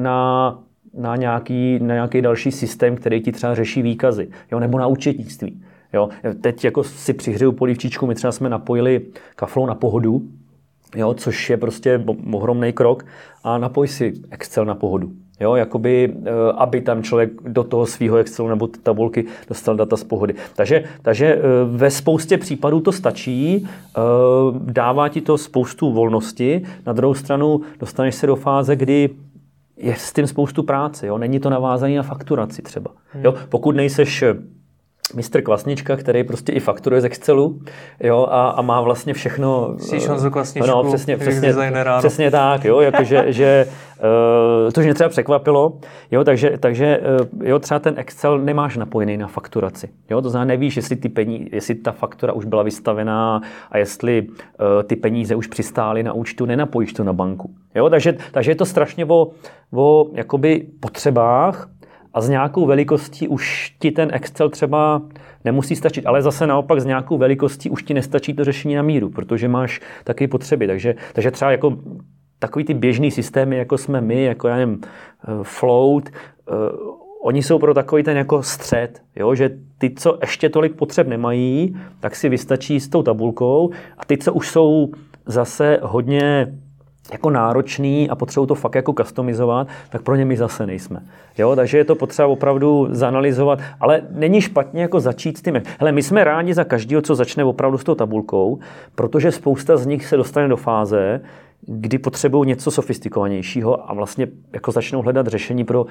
na 0.01 0.59
na 0.99 1.17
nějaký, 1.17 1.79
na 1.83 1.95
nějaký 1.95 2.23
další 2.23 2.53
systém, 2.53 2.97
který 2.97 3.21
ti 3.21 3.33
třeba 3.33 3.55
řeší 3.55 3.83
výkazy, 3.83 4.29
jo, 4.53 4.61
nebo 4.61 4.79
na 4.79 4.87
účetnictví. 4.87 5.63
Jo. 5.93 6.09
Teď 6.41 6.65
jako 6.65 6.85
si 6.85 7.13
přihřeju 7.13 7.53
polivčičku, 7.53 8.07
my 8.07 8.15
třeba 8.15 8.33
jsme 8.33 8.49
napojili 8.49 9.01
kaflou 9.37 9.67
na 9.67 9.75
pohodu, 9.75 10.23
jo, 10.97 11.15
což 11.15 11.51
je 11.51 11.57
prostě 11.57 12.05
ohromný 12.33 12.73
krok 12.73 13.07
a 13.45 13.59
napoj 13.59 13.89
si 13.89 14.13
Excel 14.31 14.65
na 14.65 14.75
pohodu. 14.75 15.11
Jo, 15.41 15.55
jakoby, 15.55 16.15
eh, 16.25 16.31
aby 16.57 16.81
tam 16.81 17.03
člověk 17.03 17.31
do 17.43 17.65
toho 17.65 17.87
svého 17.87 18.17
Excelu 18.17 18.49
nebo 18.49 18.67
tabulky 18.67 19.25
dostal 19.49 19.77
data 19.77 19.97
z 19.97 20.05
pohody. 20.05 20.35
Takže, 20.57 20.85
takže 21.03 21.27
eh, 21.27 21.41
ve 21.67 21.91
spoustě 21.91 22.39
případů 22.39 22.81
to 22.81 22.93
stačí, 22.93 23.67
eh, 23.67 24.01
dává 24.59 25.09
ti 25.09 25.21
to 25.21 25.39
spoustu 25.39 25.93
volnosti, 25.93 26.63
na 26.87 26.93
druhou 26.93 27.15
stranu 27.15 27.61
dostaneš 27.81 28.15
se 28.15 28.27
do 28.27 28.37
fáze, 28.37 28.77
kdy 28.77 29.11
je 29.79 29.95
s 29.95 30.13
tím 30.13 30.27
spoustu 30.27 30.63
práce. 30.63 31.07
Jo? 31.07 31.19
Není 31.19 31.41
to 31.41 31.51
navázané 31.51 31.97
na 31.97 32.03
fakturaci 32.03 32.63
třeba. 32.63 32.91
Hmm. 33.13 33.25
Jo? 33.25 33.35
Pokud 33.49 33.77
nejseš 33.77 34.23
eh, 34.23 34.35
mistr 35.15 35.43
Kvasnička, 35.43 35.97
který 35.97 36.25
prostě 36.25 36.53
i 36.53 36.61
fakturuje 36.61 37.01
z 37.01 37.05
Excelu 37.05 37.61
jo, 38.01 38.27
a, 38.31 38.49
a 38.49 38.63
má 38.63 38.81
vlastně 38.81 39.15
všechno... 39.15 39.75
Jsi 39.79 40.31
Kvasničku, 40.31 40.71
no, 40.71 40.85
přesně, 40.85 41.17
přesně, 41.17 41.55
přesně 41.99 42.31
tak, 42.31 42.65
jo, 42.65 42.81
jako 42.81 43.05
že, 43.05 43.25
že 43.29 43.67
uh, 44.67 44.71
to 44.73 44.81
mě 44.81 44.95
třeba 44.95 45.09
překvapilo, 45.09 45.79
jo, 46.11 46.25
takže, 46.25 46.59
takže 46.61 47.01
uh, 47.21 47.47
jo, 47.47 47.59
třeba 47.59 47.81
ten 47.81 47.95
Excel 47.97 48.39
nemáš 48.39 48.77
napojený 48.77 49.17
na 49.17 49.27
fakturaci, 49.27 49.89
jo, 50.11 50.23
to 50.23 50.31
znamená 50.31 50.49
nevíš, 50.49 50.77
jestli, 50.77 50.97
ty 50.97 51.09
peníze, 51.09 51.49
jestli 51.53 51.75
ta 51.75 51.93
faktura 51.93 52.33
už 52.33 52.45
byla 52.45 52.63
vystavená 52.63 53.41
a 53.71 53.79
jestli 53.79 54.27
uh, 54.29 54.37
ty 54.83 54.97
peníze 54.97 55.35
už 55.35 55.47
přistály 55.47 56.03
na 56.03 56.13
účtu, 56.13 56.47
nenapojíš 56.47 56.93
to 56.93 57.05
na 57.05 57.13
banku, 57.13 57.55
jo, 57.75 57.91
takže, 57.91 58.17
takže 58.33 58.51
je 58.51 58.57
to 58.57 58.65
strašně 58.65 59.05
o, 59.05 59.31
o 59.75 60.07
jakoby 60.15 60.67
potřebách, 60.81 61.69
a 62.15 62.21
s 62.21 62.29
nějakou 62.29 62.67
velikostí 62.67 63.29
už 63.29 63.75
ti 63.79 63.91
ten 63.91 64.11
Excel 64.13 64.51
třeba 64.51 65.03
nemusí 65.45 65.77
stačit, 65.77 66.07
ale 66.07 66.23
zase 66.23 66.47
naopak 66.47 66.81
s 66.81 66.85
nějakou 66.85 67.19
velikostí 67.19 67.71
už 67.71 67.83
ti 67.83 67.95
nestačí 67.95 68.35
to 68.35 68.45
řešení 68.45 68.75
na 68.75 68.83
míru, 68.83 69.11
protože 69.11 69.49
máš 69.49 69.81
taky 70.05 70.27
potřeby. 70.29 70.67
Takže, 70.67 70.95
takže 71.13 71.31
třeba 71.31 71.51
jako 71.51 71.77
takový 72.39 72.65
ty 72.65 72.75
běžný 72.75 73.11
systémy, 73.11 73.57
jako 73.57 73.79
jsme 73.79 74.01
my, 74.01 74.25
jako 74.25 74.49
já 74.49 74.57
nevím, 74.57 74.81
eh, 74.83 75.31
Float, 75.43 76.09
uh, 76.51 76.99
oni 77.23 77.43
jsou 77.43 77.59
pro 77.59 77.75
takový 77.75 78.03
ten 78.03 78.17
jako 78.17 78.43
střed, 78.43 79.03
jo? 79.17 79.35
že 79.35 79.51
ty, 79.79 79.91
co 79.91 80.19
ještě 80.21 80.49
tolik 80.49 80.75
potřeb 80.75 81.09
nemají, 81.09 81.77
tak 82.01 82.17
si 82.17 82.29
vystačí 82.29 82.81
s 82.81 82.89
tou 82.89 83.03
tabulkou 83.03 83.71
a 83.99 84.05
ty, 84.05 84.19
co 84.19 84.33
už 84.33 84.49
jsou 84.49 84.93
zase 85.27 85.79
hodně 85.83 86.47
jako 87.13 87.31
náročný 87.31 88.11
a 88.11 88.15
potřebují 88.15 88.49
to 88.49 88.55
fakt 88.55 88.75
jako 88.75 88.93
customizovat, 88.93 89.69
tak 89.91 90.03
pro 90.03 90.17
ně 90.17 90.25
my 90.25 90.37
zase 90.37 90.67
nejsme. 90.67 91.01
Jo, 91.39 91.57
takže 91.57 91.79
je 91.79 91.85
to 91.85 91.95
potřeba 91.95 92.29
opravdu 92.29 92.89
zanalizovat, 92.91 93.59
ale 93.81 94.03
není 94.11 94.41
špatně 94.41 94.83
jako 94.83 95.01
začít 95.01 95.39
s 95.39 95.43
tím. 95.43 95.63
Hele, 95.79 95.93
my 95.93 96.03
jsme 96.03 96.25
rádi 96.25 96.55
za 96.55 96.65
každého, 96.65 97.03
co 97.03 97.15
začne 97.15 97.45
opravdu 97.45 97.79
s 97.79 97.85
tou 97.85 97.95
tabulkou, 97.95 98.59
protože 98.95 99.33
spousta 99.33 99.77
z 99.77 99.87
nich 99.87 100.07
se 100.07 100.17
dostane 100.17 100.49
do 100.49 100.57
fáze, 100.57 101.21
kdy 101.67 101.99
potřebují 101.99 102.49
něco 102.49 102.71
sofistikovanějšího 102.71 103.91
a 103.91 103.95
vlastně 103.95 104.27
jako 104.53 104.73
začnou 104.73 105.03
hledat 105.03 105.27
řešení 105.27 105.65
pro 105.65 105.85
uh, 105.85 105.89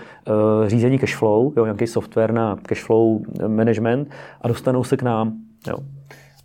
řízení 0.68 1.00
cashflow, 1.00 1.54
jo, 1.58 1.66
nějaký 1.66 1.88
software 1.88 2.34
na 2.34 2.58
cashflow 2.62 3.20
management 3.48 4.10
a 4.42 4.48
dostanou 4.48 4.84
se 4.84 4.98
k 4.98 5.04
nám. 5.04 5.34
Jo. 5.68 5.78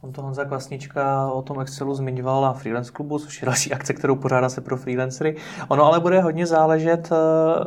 On 0.02 0.12
to 0.12 0.22
Honza 0.22 0.44
Klasnička 0.44 1.30
o 1.32 1.42
tom 1.42 1.60
Excelu 1.60 1.94
zmiňoval 1.94 2.42
na 2.42 2.52
Freelance 2.52 2.92
klubu, 2.92 3.18
což 3.18 3.42
je 3.42 3.46
další 3.46 3.72
akce, 3.72 3.94
kterou 3.94 4.16
pořádá 4.16 4.48
se 4.48 4.60
pro 4.60 4.76
freelancery. 4.76 5.36
Ono 5.68 5.84
ale 5.84 6.00
bude 6.00 6.20
hodně 6.20 6.46
záležet 6.46 7.08
uh, 7.12 7.16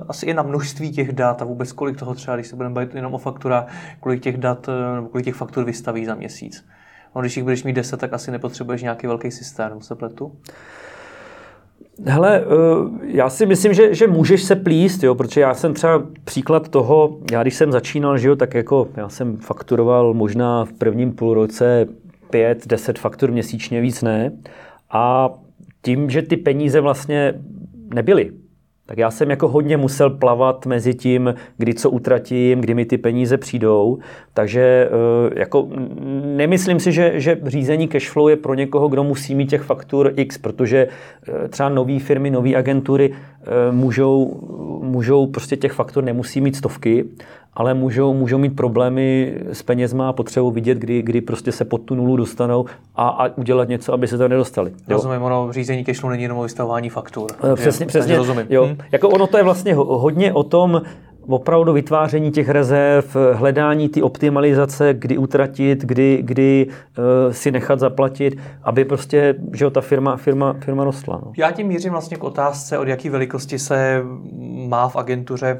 asi 0.07 0.25
i 0.25 0.33
na 0.33 0.43
množství 0.43 0.91
těch 0.91 1.11
dat 1.11 1.41
a 1.41 1.45
vůbec 1.45 1.71
kolik 1.71 1.99
toho 1.99 2.15
třeba, 2.15 2.35
když 2.35 2.47
se 2.47 2.55
budeme 2.55 2.75
bavit 2.75 2.95
jenom 2.95 3.13
o 3.13 3.17
faktura, 3.17 3.65
kolik 3.99 4.21
těch 4.23 4.37
dat 4.37 4.67
uh, 4.67 4.95
nebo 4.95 5.07
kolik 5.07 5.25
těch 5.25 5.35
faktur 5.35 5.63
vystaví 5.63 6.05
za 6.05 6.15
měsíc. 6.15 6.65
No, 7.15 7.21
když 7.21 7.37
jich 7.37 7.43
budeš 7.43 7.63
mít 7.63 7.73
10, 7.73 7.99
tak 7.99 8.13
asi 8.13 8.31
nepotřebuješ 8.31 8.81
nějaký 8.81 9.07
velký 9.07 9.31
systém, 9.31 9.81
se 9.81 9.95
pletu? 9.95 10.31
Hele, 12.05 12.41
eh, 12.41 12.45
já 13.01 13.29
si 13.29 13.45
myslím, 13.45 13.73
že, 13.73 13.93
že 13.93 14.07
můžeš 14.07 14.43
se 14.43 14.55
plíst, 14.55 15.03
jo, 15.03 15.15
protože 15.15 15.41
já 15.41 15.53
jsem 15.53 15.73
třeba 15.73 16.03
příklad 16.23 16.69
toho, 16.69 17.17
já 17.31 17.41
když 17.41 17.55
jsem 17.55 17.71
začínal, 17.71 18.17
že 18.17 18.27
jo, 18.27 18.35
tak 18.35 18.53
jako 18.53 18.87
já 18.95 19.09
jsem 19.09 19.37
fakturoval 19.37 20.13
možná 20.13 20.65
v 20.65 20.73
prvním 20.73 21.11
půlroce 21.11 21.87
5, 22.35 22.67
10 22.67 22.99
faktur 22.99 23.31
měsíčně, 23.31 23.81
víc 23.81 24.01
ne. 24.01 24.31
A 24.91 25.29
tím, 25.81 26.09
že 26.09 26.21
ty 26.21 26.37
peníze 26.37 26.81
vlastně 26.81 27.33
nebyly, 27.93 28.31
tak 28.85 28.97
já 28.97 29.11
jsem 29.11 29.29
jako 29.29 29.47
hodně 29.47 29.77
musel 29.77 30.09
plavat 30.09 30.65
mezi 30.65 30.93
tím, 30.93 31.35
kdy 31.57 31.73
co 31.73 31.89
utratím, 31.89 32.61
kdy 32.61 32.73
mi 32.73 32.85
ty 32.85 32.97
peníze 32.97 33.37
přijdou. 33.37 33.97
Takže 34.33 34.61
eh, 34.61 35.39
jako 35.39 35.69
nemyslím 36.25 36.79
si, 36.79 36.91
že, 36.91 37.19
že 37.19 37.39
řízení 37.45 37.87
cashflow 37.87 38.29
je 38.29 38.35
pro 38.35 38.53
někoho, 38.53 38.87
kdo 38.87 39.03
musí 39.03 39.35
mít 39.35 39.49
těch 39.49 39.61
faktur 39.61 40.13
X, 40.15 40.37
protože 40.37 40.87
eh, 40.87 41.47
třeba 41.47 41.69
nové 41.69 41.99
firmy, 41.99 42.31
nové 42.31 42.55
agentury 42.55 43.13
můžou, 43.71 44.39
můžou 44.95 45.27
prostě 45.27 45.57
těch 45.57 45.71
faktor 45.71 46.03
nemusí 46.03 46.41
mít 46.41 46.55
stovky, 46.55 47.05
ale 47.53 47.73
můžou, 47.73 48.13
můžou 48.13 48.37
mít 48.37 48.55
problémy 48.55 49.37
s 49.51 49.63
penězma 49.63 50.09
a 50.09 50.13
potřebu 50.13 50.51
vidět, 50.51 50.77
kdy, 50.77 51.01
kdy 51.01 51.21
prostě 51.21 51.51
se 51.51 51.65
pod 51.65 51.77
tu 51.77 51.95
nulu 51.95 52.15
dostanou 52.15 52.65
a, 52.95 53.07
a 53.07 53.37
udělat 53.37 53.69
něco, 53.69 53.93
aby 53.93 54.07
se 54.07 54.17
tam 54.17 54.29
nedostali. 54.29 54.71
Jo? 54.71 54.77
Rozumím, 54.87 55.21
ono 55.21 55.53
řízení 55.53 55.83
cashflow 55.83 56.11
není 56.11 56.23
jenom 56.23 56.37
o 56.37 56.43
vystavování 56.43 56.89
faktur. 56.89 57.29
Přesně, 57.55 57.85
přesně. 57.85 58.17
Rozumím. 58.17 58.45
Jo. 58.49 58.65
Hmm. 58.65 58.77
Jako 58.91 59.09
ono 59.09 59.27
to 59.27 59.37
je 59.37 59.43
vlastně 59.43 59.73
hodně 59.75 60.33
o 60.33 60.43
tom, 60.43 60.81
opravdu 61.27 61.73
vytváření 61.73 62.31
těch 62.31 62.49
rezerv, 62.49 63.15
hledání 63.33 63.89
ty 63.89 64.01
optimalizace, 64.01 64.93
kdy 64.93 65.17
utratit, 65.17 65.81
kdy, 65.85 66.19
kdy 66.23 66.67
uh, 66.67 67.33
si 67.33 67.51
nechat 67.51 67.79
zaplatit, 67.79 68.37
aby 68.63 68.85
prostě, 68.85 69.35
že 69.53 69.69
ta 69.69 69.81
firma, 69.81 70.17
firma, 70.17 70.53
firma 70.53 70.83
rostla. 70.83 71.21
No. 71.25 71.31
Já 71.37 71.51
tím 71.51 71.67
mířím 71.67 71.91
vlastně 71.91 72.17
k 72.17 72.23
otázce, 72.23 72.77
od 72.77 72.87
jaké 72.87 73.09
velikosti 73.09 73.59
se 73.59 74.01
má 74.67 74.87
v 74.87 74.95
agentuře 74.95 75.59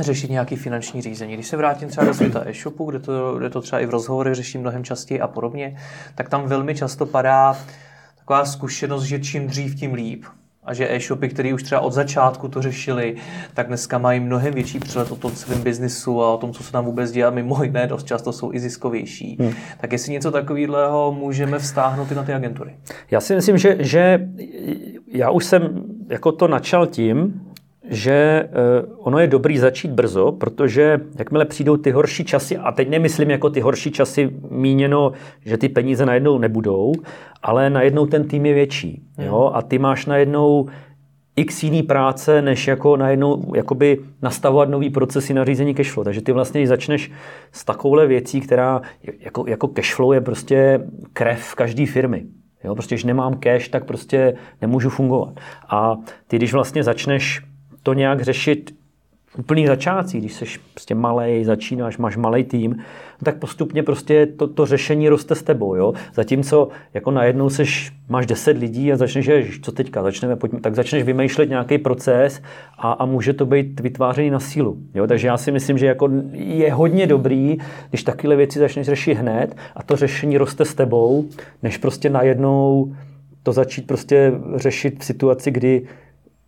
řešit 0.00 0.30
nějaký 0.30 0.56
finanční 0.56 1.02
řízení. 1.02 1.34
Když 1.34 1.46
se 1.46 1.56
vrátím 1.56 1.88
třeba 1.88 2.06
do 2.06 2.14
světa 2.14 2.42
e-shopu, 2.46 2.90
kde 2.90 2.98
to, 2.98 3.34
kde 3.38 3.50
to 3.50 3.60
třeba 3.60 3.80
i 3.80 3.86
v 3.86 3.90
rozhovorech 3.90 4.34
řeším 4.34 4.60
mnohem 4.60 4.84
častěji 4.84 5.20
a 5.20 5.28
podobně, 5.28 5.76
tak 6.14 6.28
tam 6.28 6.46
velmi 6.46 6.74
často 6.74 7.06
padá 7.06 7.56
taková 8.18 8.44
zkušenost, 8.44 9.02
že 9.02 9.18
čím 9.18 9.46
dřív, 9.46 9.74
tím 9.74 9.94
líp 9.94 10.24
a 10.66 10.74
že 10.74 10.94
e-shopy, 10.94 11.28
které 11.28 11.54
už 11.54 11.62
třeba 11.62 11.80
od 11.80 11.92
začátku 11.92 12.48
to 12.48 12.62
řešili, 12.62 13.16
tak 13.54 13.66
dneska 13.66 13.98
mají 13.98 14.20
mnohem 14.20 14.54
větší 14.54 14.78
přehled 14.78 15.12
o 15.12 15.16
tom 15.16 15.30
svém 15.30 15.62
biznisu 15.62 16.22
a 16.22 16.34
o 16.34 16.38
tom, 16.38 16.52
co 16.52 16.62
se 16.62 16.72
tam 16.72 16.84
vůbec 16.84 17.10
dělá. 17.10 17.30
Mimo 17.30 17.62
jiné, 17.62 17.86
dost 17.86 18.06
často 18.06 18.32
jsou 18.32 18.52
i 18.52 18.60
ziskovější. 18.60 19.36
Hmm. 19.40 19.52
Tak 19.80 19.92
jestli 19.92 20.12
něco 20.12 20.30
takového 20.30 21.16
můžeme 21.18 21.58
vztáhnout 21.58 22.12
i 22.12 22.14
na 22.14 22.22
ty 22.22 22.32
agentury? 22.32 22.76
Já 23.10 23.20
si 23.20 23.34
myslím, 23.34 23.58
že, 23.58 23.76
že 23.78 24.28
já 25.06 25.30
už 25.30 25.44
jsem 25.44 25.84
jako 26.08 26.32
to 26.32 26.48
načal 26.48 26.86
tím, 26.86 27.45
že 27.88 28.12
eh, 28.12 28.48
ono 28.98 29.18
je 29.18 29.26
dobrý 29.26 29.58
začít 29.58 29.90
brzo, 29.90 30.32
protože 30.32 31.00
jakmile 31.18 31.44
přijdou 31.44 31.76
ty 31.76 31.90
horší 31.90 32.24
časy, 32.24 32.56
a 32.56 32.72
teď 32.72 32.88
nemyslím 32.88 33.30
jako 33.30 33.50
ty 33.50 33.60
horší 33.60 33.90
časy 33.90 34.30
míněno, 34.50 35.12
že 35.44 35.56
ty 35.56 35.68
peníze 35.68 36.06
najednou 36.06 36.38
nebudou, 36.38 36.92
ale 37.42 37.70
najednou 37.70 38.06
ten 38.06 38.28
tým 38.28 38.46
je 38.46 38.54
větší. 38.54 39.02
Jo? 39.18 39.50
A 39.54 39.62
ty 39.62 39.78
máš 39.78 40.06
najednou 40.06 40.66
x 41.36 41.62
jiný 41.62 41.82
práce, 41.82 42.42
než 42.42 42.66
jako 42.66 42.96
najednou 42.96 43.52
jakoby 43.56 43.98
nastavovat 44.22 44.68
nový 44.68 44.90
procesy 44.90 45.34
na 45.34 45.44
řízení 45.44 45.74
cashflow. 45.74 46.04
Takže 46.04 46.20
ty 46.20 46.32
vlastně 46.32 46.66
začneš 46.66 47.10
s 47.52 47.64
takovouhle 47.64 48.06
věcí, 48.06 48.40
která 48.40 48.80
jako, 49.20 49.44
jako 49.48 49.68
cashflow 49.68 50.12
je 50.12 50.20
prostě 50.20 50.80
krev 51.12 51.54
každé 51.54 51.86
firmy. 51.86 52.24
Jo, 52.64 52.74
prostě, 52.74 52.94
když 52.94 53.04
nemám 53.04 53.34
cash, 53.34 53.68
tak 53.68 53.84
prostě 53.84 54.34
nemůžu 54.62 54.90
fungovat. 54.90 55.40
A 55.68 55.96
ty, 56.26 56.36
když 56.36 56.52
vlastně 56.52 56.82
začneš 56.82 57.42
to 57.86 57.94
nějak 57.94 58.22
řešit 58.22 58.74
úplný 59.38 59.66
začátcích, 59.66 60.20
když 60.20 60.32
jsi 60.32 60.44
prostě 60.74 60.94
malej, 60.94 61.44
začínáš, 61.44 61.98
máš 61.98 62.16
malý 62.16 62.44
tým, 62.44 62.76
tak 63.22 63.38
postupně 63.38 63.82
prostě 63.82 64.26
to, 64.26 64.46
to 64.46 64.66
řešení 64.66 65.08
roste 65.08 65.34
s 65.34 65.42
tebou. 65.42 65.74
Jo? 65.74 65.92
Zatímco 66.14 66.68
jako 66.94 67.10
najednou 67.10 67.50
seš, 67.50 67.92
máš 68.08 68.26
10 68.26 68.58
lidí 68.58 68.92
a 68.92 68.96
začneš, 68.96 69.24
že 69.24 69.44
co 69.62 69.72
teďka, 69.72 70.02
začneme, 70.02 70.36
pojďme, 70.36 70.60
tak 70.60 70.74
začneš 70.74 71.02
vymýšlet 71.02 71.48
nějaký 71.48 71.78
proces 71.78 72.42
a, 72.78 72.92
a 72.92 73.06
může 73.06 73.32
to 73.32 73.46
být 73.46 73.80
vytvářený 73.80 74.30
na 74.30 74.40
sílu. 74.40 74.76
Jo? 74.94 75.06
Takže 75.06 75.26
já 75.26 75.36
si 75.36 75.52
myslím, 75.52 75.78
že 75.78 75.86
jako 75.86 76.10
je 76.32 76.72
hodně 76.72 77.06
dobrý, 77.06 77.56
když 77.88 78.02
takové 78.02 78.36
věci 78.36 78.58
začneš 78.58 78.86
řešit 78.86 79.14
hned 79.14 79.56
a 79.76 79.82
to 79.82 79.96
řešení 79.96 80.38
roste 80.38 80.64
s 80.64 80.74
tebou, 80.74 81.24
než 81.62 81.76
prostě 81.76 82.10
najednou 82.10 82.94
to 83.42 83.52
začít 83.52 83.86
prostě 83.86 84.32
řešit 84.56 85.00
v 85.00 85.04
situaci, 85.04 85.50
kdy 85.50 85.86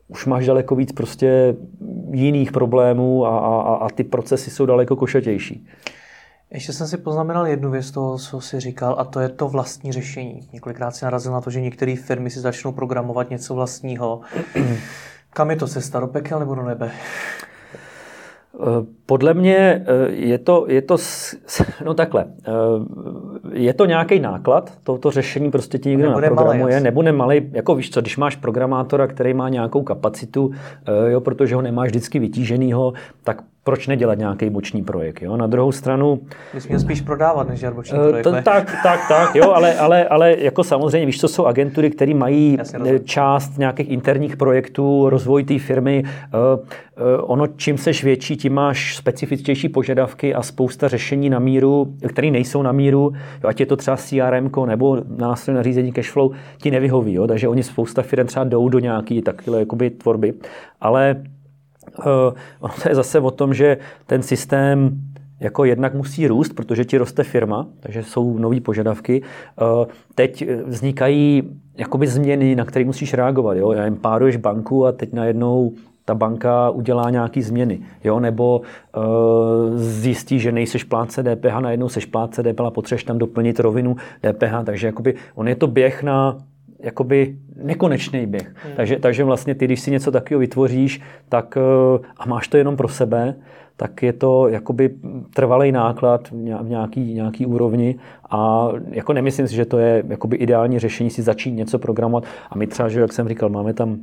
už 0.09 0.27
máš 0.27 0.47
daleko 0.47 0.75
víc 0.75 0.93
prostě 0.93 1.57
jiných 2.11 2.53
problémů 2.53 3.27
a, 3.27 3.39
a, 3.39 3.75
a 3.75 3.89
ty 3.91 4.05
procesy 4.05 4.51
jsou 4.51 4.67
daleko 4.67 4.97
košatější. 4.97 5.67
Ještě 6.51 6.73
jsem 6.73 6.87
si 6.87 6.97
poznamenal 6.97 7.47
jednu 7.47 7.71
věc 7.71 7.91
toho, 7.91 8.19
co 8.19 8.41
jsi 8.41 8.61
říkal, 8.61 8.97
a 8.99 9.05
to 9.05 9.21
je 9.21 9.29
to 9.29 9.49
vlastní 9.49 9.93
řešení. 9.93 10.49
Několikrát 10.53 10.91
si 10.91 11.05
narazil 11.05 11.33
na 11.33 11.41
to, 11.41 11.51
že 11.51 11.61
některé 11.61 11.97
firmy 11.97 12.31
si 12.31 12.41
začnou 12.41 12.73
programovat 12.73 13.31
něco 13.31 13.55
vlastního. 13.55 14.21
Kam 15.31 15.51
je 15.51 15.57
to 15.57 15.67
cesta, 15.67 16.01
do 16.01 16.07
pekel 16.07 16.39
nebo 16.39 16.55
do 16.55 16.63
nebe? 16.63 16.91
Podle 19.07 19.35
mě 19.35 19.57
eh, 19.57 19.85
je 20.11 20.39
to, 20.39 20.67
je 20.69 20.83
to 20.83 20.97
no 21.85 21.95
takhle, 21.95 22.25
eh, 22.25 22.53
je 23.53 23.75
to 23.75 23.85
nějaký 23.85 24.21
náklad, 24.21 24.73
toto 24.83 25.11
řešení 25.11 25.51
prostě 25.51 25.79
ti 25.79 25.89
někdo 25.89 26.11
naprogramuje, 26.11 26.75
malý, 26.75 26.85
nebude 26.85 27.13
malý, 27.13 27.51
jako 27.53 27.75
víš 27.75 27.91
co, 27.91 28.01
když 28.01 28.17
máš 28.17 28.37
programátora, 28.37 29.07
který 29.07 29.35
má 29.35 29.49
nějakou 29.49 29.83
kapacitu, 29.83 30.51
eh, 30.87 31.11
jo, 31.11 31.21
protože 31.21 31.55
ho 31.55 31.63
nemáš 31.63 31.89
vždycky 31.89 32.19
vytíženýho, 32.19 32.93
tak 33.25 33.43
proč 33.69 33.87
nedělat 33.87 34.19
nějaký 34.19 34.51
boční 34.51 34.83
projekt. 34.83 35.23
Jo? 35.23 35.37
Na 35.37 35.47
druhou 35.47 35.73
stranu... 35.73 36.21
Bys 36.55 36.69
měl 36.69 36.81
spíš 36.81 37.01
prodávat, 37.01 37.49
než 37.49 37.61
dělat 37.61 37.75
boční 37.75 37.99
projekt, 37.99 38.25
to, 38.25 38.33
Tak, 38.33 38.77
tak, 38.83 39.01
tak, 39.09 39.35
jo, 39.35 39.53
ale, 39.53 39.75
ale, 39.75 40.09
ale 40.09 40.37
jako 40.39 40.65
samozřejmě, 40.65 41.07
víš, 41.07 41.21
co 41.21 41.29
jsou 41.29 41.47
agentury, 41.47 41.91
které 41.91 42.15
mají 42.15 42.57
Jasně, 42.59 42.99
část 42.99 43.59
nějakých 43.59 43.91
interních 43.91 44.37
projektů, 44.37 45.11
rozvoj 45.11 45.45
té 45.45 45.59
firmy. 45.59 46.05
Uh, 46.05 46.61
ono, 47.21 47.47
čím 47.47 47.79
seš 47.79 48.05
větší, 48.05 48.37
tím 48.37 48.55
máš 48.55 48.97
specifičtější 48.97 49.69
požadavky 49.69 50.35
a 50.35 50.43
spousta 50.43 50.89
řešení 50.89 51.31
na 51.31 51.39
míru, 51.39 51.95
které 52.09 52.31
nejsou 52.31 52.63
na 52.63 52.73
míru, 52.73 53.13
jo, 53.45 53.49
ať 53.49 53.61
je 53.61 53.67
to 53.67 53.77
třeba 53.77 53.97
CRM 53.97 54.51
nebo 54.67 54.99
nástroj 55.17 55.57
na 55.57 55.63
řízení 55.63 55.93
cashflow, 55.93 56.31
ti 56.63 56.71
nevyhoví. 56.71 57.13
Jo? 57.13 57.27
Takže 57.27 57.49
oni 57.49 57.63
spousta 57.63 58.03
firm 58.03 58.27
třeba 58.27 58.45
jdou 58.45 58.69
do 58.69 58.79
nějaké 58.79 59.23
takové 59.23 59.59
jakoby, 59.59 59.91
tvorby. 59.91 60.35
Ale 60.81 61.17
ono 62.61 62.75
to 62.83 62.89
je 62.89 62.95
zase 62.95 63.21
o 63.21 63.31
tom, 63.31 63.55
že 63.55 63.77
ten 64.07 64.23
systém 64.23 65.01
jako 65.41 65.65
jednak 65.65 65.95
musí 65.95 66.27
růst, 66.27 66.53
protože 66.53 66.85
ti 66.85 66.99
roste 66.99 67.25
firma, 67.25 67.67
takže 67.81 68.03
jsou 68.03 68.39
nové 68.39 68.61
požadavky. 68.61 69.23
Uh, 69.23 69.87
teď 70.15 70.49
vznikají 70.67 71.43
jakoby 71.77 72.07
změny, 72.07 72.57
na 72.57 72.65
které 72.65 72.85
musíš 72.85 73.15
reagovat. 73.15 73.57
Jo? 73.57 73.73
Já 73.73 73.85
jim 73.85 73.97
páruješ 73.97 74.37
banku 74.37 74.87
a 74.87 74.93
teď 74.93 75.13
najednou 75.13 75.73
ta 76.05 76.15
banka 76.15 76.71
udělá 76.71 77.11
nějaké 77.11 77.43
změny, 77.43 77.81
jo? 78.05 78.21
nebo 78.21 78.61
uh, 78.61 79.77
zjistí, 79.77 80.41
že 80.41 80.53
nejseš 80.53 80.85
plátce 80.85 81.23
DPH, 81.23 81.61
najednou 81.61 81.89
seš 81.89 82.07
plátce 82.07 82.43
DPH 82.43 82.61
a 82.61 82.71
potřebuješ 82.71 83.05
tam 83.05 83.19
doplnit 83.19 83.61
rovinu 83.61 83.97
DPH, 84.21 84.65
takže 84.65 84.87
jakoby 84.87 85.15
on 85.35 85.49
je 85.49 85.55
to 85.55 85.67
běh 85.67 86.03
na 86.03 86.39
jakoby 86.81 87.37
nekonečný 87.63 88.27
běh. 88.27 88.55
Hmm. 88.55 88.75
Takže, 88.77 88.99
takže 88.99 89.25
vlastně 89.25 89.55
ty, 89.55 89.65
když 89.65 89.81
si 89.81 89.91
něco 89.91 90.11
takového 90.11 90.41
vytvoříš 90.41 91.01
tak, 91.29 91.57
eh, 91.57 92.07
a 92.17 92.27
máš 92.27 92.49
to 92.49 92.57
jenom 92.57 92.77
pro 92.77 92.89
sebe, 92.89 93.35
tak 93.77 94.03
je 94.03 94.13
to 94.13 94.49
jakoby 94.49 94.91
trvalý 95.35 95.73
náklad 95.73 96.31
v 96.31 96.69
nějaký, 96.69 97.15
nějaký 97.15 97.47
úrovni 97.47 97.99
a 98.31 98.69
jako 98.91 99.13
nemyslím 99.13 99.49
si, 99.49 99.55
že 99.55 99.65
to 99.65 99.79
je 99.79 100.05
jakoby 100.09 100.37
ideální 100.37 100.79
řešení 100.79 101.11
si 101.11 101.23
začít 101.23 101.51
něco 101.51 101.79
programovat 101.79 102.25
a 102.51 102.59
my 102.59 102.67
třeba, 102.67 102.89
že 102.89 103.01
jak 103.01 103.13
jsem 103.13 103.29
říkal, 103.29 103.49
máme 103.49 103.75
tam 103.75 103.99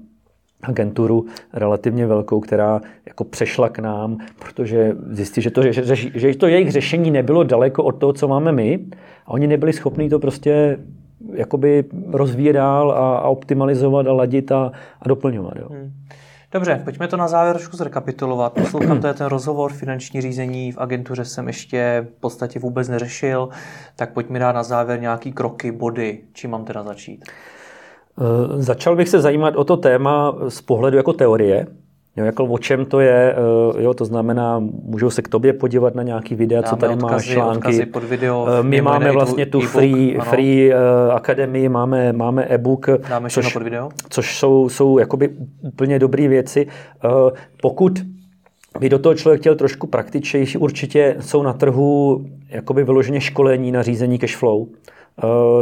agenturu 0.63 1.25
relativně 1.53 2.07
velkou, 2.07 2.39
která 2.39 2.81
jako 3.05 3.23
přešla 3.23 3.69
k 3.69 3.79
nám, 3.79 4.17
protože 4.39 4.95
zjistí, 5.09 5.41
že 5.41 5.51
to, 5.51 5.71
že, 5.71 5.95
že 5.95 6.35
to 6.35 6.47
jejich 6.47 6.71
řešení 6.71 7.11
nebylo 7.11 7.43
daleko 7.43 7.83
od 7.83 7.91
toho, 7.91 8.13
co 8.13 8.27
máme 8.27 8.51
my 8.51 8.79
a 9.25 9.31
oni 9.31 9.47
nebyli 9.47 9.73
schopni 9.73 10.09
to 10.09 10.19
prostě 10.19 10.77
jakoby 11.37 11.83
rozvíjet 12.07 12.53
dál 12.53 12.91
a, 12.91 13.17
a 13.17 13.27
optimalizovat 13.27 14.07
a 14.07 14.13
ladit 14.13 14.51
a, 14.51 14.71
a 15.01 15.07
doplňovat. 15.07 15.53
Jo. 15.55 15.67
Hmm. 15.69 15.91
Dobře, 16.51 16.81
pojďme 16.83 17.07
to 17.07 17.17
na 17.17 17.27
závěr 17.27 17.55
trošku 17.55 17.77
zrekapitulovat. 17.77 18.53
Poslouchám, 18.53 19.01
to 19.01 19.07
je 19.07 19.13
ten 19.13 19.27
rozhovor, 19.27 19.73
finanční 19.73 20.21
řízení 20.21 20.71
v 20.71 20.77
agentuře 20.77 21.25
jsem 21.25 21.47
ještě 21.47 22.07
v 22.17 22.19
podstatě 22.19 22.59
vůbec 22.59 22.89
neřešil, 22.89 23.49
tak 23.95 24.13
pojďme 24.13 24.39
dát 24.39 24.51
na 24.51 24.63
závěr 24.63 25.01
nějaký 25.01 25.31
kroky, 25.31 25.71
body, 25.71 26.19
čím 26.33 26.51
mám 26.51 26.65
teda 26.65 26.83
začít. 26.83 27.25
Eh, 27.25 28.61
začal 28.61 28.95
bych 28.95 29.09
se 29.09 29.21
zajímat 29.21 29.55
o 29.55 29.63
to 29.63 29.77
téma 29.77 30.35
z 30.49 30.61
pohledu 30.61 30.97
jako 30.97 31.13
teorie, 31.13 31.67
Jo, 32.17 32.25
jako 32.25 32.45
o 32.45 32.57
čem 32.57 32.85
to 32.85 32.99
je, 32.99 33.35
eh, 33.77 33.83
jo, 33.83 33.93
to 33.93 34.05
znamená, 34.05 34.59
můžou 34.83 35.09
se 35.09 35.21
k 35.21 35.27
tobě 35.27 35.53
podívat 35.53 35.95
na 35.95 36.03
nějaký 36.03 36.35
videa, 36.35 36.61
Dáme 36.61 36.69
co 36.69 36.75
tady 36.75 36.93
odkazy, 36.93 37.13
máš, 37.13 37.25
články. 37.25 37.85
pod 37.85 38.03
video, 38.03 38.47
eh, 38.59 38.63
My 38.63 38.81
máme 38.81 39.11
vlastně 39.11 39.45
tu 39.45 39.61
free, 39.61 40.17
free 40.21 40.73
uh, 40.73 41.13
akademii, 41.15 41.69
máme, 41.69 42.13
máme 42.13 42.45
e-book, 42.49 42.89
Dáme 43.09 43.29
což, 43.29 43.53
pod 43.53 43.63
video. 43.63 43.89
což 44.09 44.37
jsou, 44.39 44.69
jsou 44.69 44.97
jakoby 44.97 45.29
úplně 45.61 45.99
dobré 45.99 46.27
věci. 46.27 46.67
Uh, 47.05 47.11
pokud 47.61 47.99
by 48.79 48.89
do 48.89 48.99
toho 48.99 49.15
člověk 49.15 49.41
chtěl 49.41 49.55
trošku 49.55 49.87
praktičnější, 49.87 50.57
určitě 50.57 51.15
jsou 51.19 51.43
na 51.43 51.53
trhu 51.53 52.25
jakoby 52.49 52.83
vyloženě 52.83 53.21
školení 53.21 53.71
na 53.71 53.83
řízení 53.83 54.19
cash 54.19 54.35
flow 54.35 54.67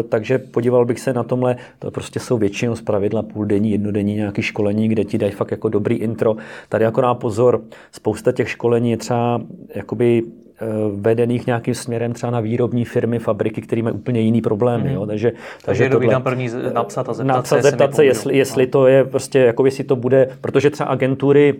takže 0.09 0.37
podíval 0.37 0.85
bych 0.85 0.99
se 0.99 1.13
na 1.13 1.23
tomhle, 1.23 1.55
to 1.79 1.91
prostě 1.91 2.19
jsou 2.19 2.37
většinou 2.37 2.75
z 2.75 2.81
pravidla 2.81 3.21
půldenní, 3.21 3.71
jednodenní 3.71 4.15
nějaký 4.15 4.41
školení, 4.41 4.87
kde 4.87 5.03
ti 5.03 5.17
dají 5.17 5.31
fakt 5.31 5.51
jako 5.51 5.69
dobrý 5.69 5.95
intro. 5.95 6.35
Tady 6.69 6.83
jako 6.83 7.15
pozor, 7.15 7.61
spousta 7.91 8.31
těch 8.31 8.49
školení 8.49 8.91
je 8.91 8.97
třeba 8.97 9.41
jakoby 9.75 10.23
Eh, 10.63 10.65
vedených 10.91 11.47
nějakým 11.47 11.75
směrem 11.75 12.13
třeba 12.13 12.31
na 12.31 12.39
výrobní 12.39 12.85
firmy, 12.85 13.19
fabriky, 13.19 13.61
které 13.61 13.81
mají 13.81 13.95
úplně 13.95 14.21
jiný 14.21 14.41
problémy. 14.41 14.89
Mm. 14.89 14.95
Jo. 14.95 15.05
Takže, 15.05 15.31
takže, 15.31 15.65
takže 15.65 15.83
je 15.83 15.89
dobrý 15.89 16.09
tam 16.09 16.23
první 16.23 16.49
napsat 16.73 17.09
a 17.09 17.13
zeptat 17.13 17.35
napsat, 17.35 17.55
se, 17.55 17.61
zeptat 17.61 17.95
se 17.95 18.05
jestli, 18.05 18.37
jestli 18.37 18.67
to 18.67 18.87
je 18.87 19.05
prostě, 19.05 19.39
jako 19.39 19.65
jestli 19.65 19.83
to 19.83 19.95
bude, 19.95 20.29
protože 20.41 20.69
třeba 20.69 20.89
agentury 20.89 21.55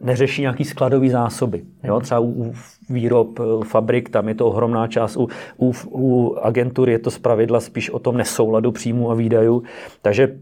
neřeší 0.00 0.42
nějaký 0.42 0.64
skladový 0.64 1.10
zásoby. 1.10 1.62
Jo? 1.84 1.94
Mhm. 1.94 2.02
Třeba 2.02 2.20
u 2.20 2.52
výrob 2.90 3.40
eh, 3.40 3.64
fabrik, 3.64 4.08
tam 4.08 4.28
je 4.28 4.34
to 4.34 4.46
ohromná 4.46 4.86
část. 4.86 5.16
U, 5.16 5.28
u, 5.56 5.72
u 5.88 6.36
agentur 6.42 6.90
je 6.90 6.98
to 6.98 7.10
zpravidla 7.10 7.60
spíš 7.60 7.90
o 7.90 7.98
tom 7.98 8.16
nesouladu 8.16 8.72
příjmu 8.72 9.10
a 9.10 9.14
výdajů. 9.14 9.62
Takže 10.02 10.38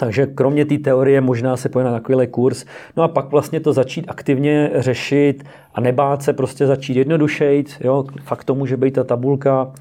takže 0.00 0.26
kromě 0.26 0.64
té 0.64 0.78
teorie 0.78 1.20
možná 1.20 1.56
se 1.56 1.68
pojde 1.68 1.90
na 1.90 1.96
takovýhle 1.96 2.26
kurz. 2.26 2.64
No 2.96 3.02
a 3.02 3.08
pak 3.08 3.30
vlastně 3.30 3.60
to 3.60 3.72
začít 3.72 4.04
aktivně 4.08 4.70
řešit 4.74 5.44
a 5.74 5.80
nebát 5.80 6.22
se 6.22 6.32
prostě 6.32 6.66
začít 6.66 6.96
jednodušejt. 6.96 7.76
Jo? 7.80 8.04
Fakt 8.22 8.44
to 8.44 8.54
může 8.54 8.76
být 8.76 8.94
ta 8.94 9.04
tabulka, 9.04 9.72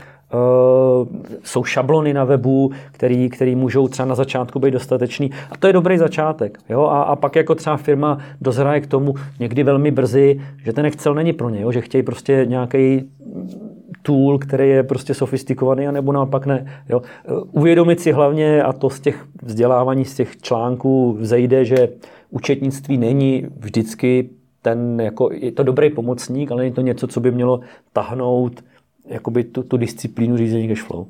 jsou 1.44 1.64
šablony 1.64 2.14
na 2.14 2.24
webu, 2.24 2.72
který, 2.92 3.30
který 3.30 3.56
můžou 3.56 3.88
třeba 3.88 4.08
na 4.08 4.16
začátku 4.16 4.60
být 4.60 4.72
dostatečný. 4.72 5.32
A 5.52 5.58
to 5.58 5.68
je 5.68 5.74
dobrý 5.74 5.98
začátek. 5.98 6.58
Jo? 6.70 6.84
A, 6.84 7.02
a 7.02 7.16
pak 7.16 7.36
jako 7.36 7.56
třeba 7.56 7.78
firma 7.78 8.18
dozraje 8.42 8.82
k 8.82 8.88
tomu 8.88 9.16
někdy 9.40 9.64
velmi 9.64 9.92
brzy, 9.92 10.42
že 10.64 10.74
ten 10.74 10.86
Excel 10.86 11.14
není 11.14 11.34
pro 11.34 11.50
ně, 11.50 11.62
jo? 11.62 11.72
že 11.72 11.82
chtějí 11.82 12.04
prostě 12.04 12.46
nějaký 12.50 13.10
tool, 14.02 14.40
který 14.40 14.70
je 14.70 14.84
prostě 14.84 15.14
sofistikovaný, 15.14 15.88
anebo 15.88 16.12
naopak 16.12 16.46
ne. 16.46 16.66
Jo. 16.90 17.02
Uvědomit 17.52 18.00
si 18.00 18.12
hlavně, 18.12 18.64
a 18.64 18.74
to 18.74 18.90
z 18.90 19.00
těch 19.00 19.26
vzdělávání, 19.44 20.06
z 20.06 20.16
těch 20.16 20.38
článků 20.38 21.18
vzejde, 21.20 21.66
že 21.66 21.90
účetnictví 22.30 22.98
není 22.98 23.46
vždycky 23.60 24.30
ten, 24.62 25.02
jako, 25.02 25.30
je 25.34 25.52
to 25.52 25.64
dobrý 25.64 25.90
pomocník, 25.90 26.52
ale 26.52 26.66
je 26.66 26.72
to 26.72 26.82
něco, 26.82 27.08
co 27.08 27.20
by 27.20 27.32
mělo 27.32 27.60
tahnout 27.94 28.64
jakoby 29.08 29.44
tu, 29.44 29.64
tu 29.64 29.78
disciplínu 29.78 30.38
řízení 30.38 30.68
cash 30.68 30.84
flow. 30.84 31.08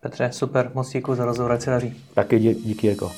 Petře, 0.00 0.32
super, 0.32 0.70
moc 0.74 0.92
díky 0.92 1.14
za 1.14 1.24
rozhovor, 1.24 1.52
ať 1.52 1.62
se 1.62 1.70
daří. 1.70 1.94
Taky 2.14 2.38
dí, 2.38 2.54
díky, 2.54 2.86
jako. 2.86 3.10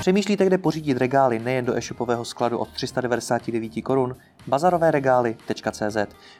Přemýšlíte, 0.00 0.46
kde 0.46 0.58
pořídit 0.58 0.98
regály 0.98 1.38
nejen 1.38 1.64
do 1.64 1.76
e-shopového 1.76 2.24
skladu 2.24 2.58
od 2.58 2.68
399 2.68 3.82
korun? 3.82 4.16
Bazarovéregály.cz 4.46 5.96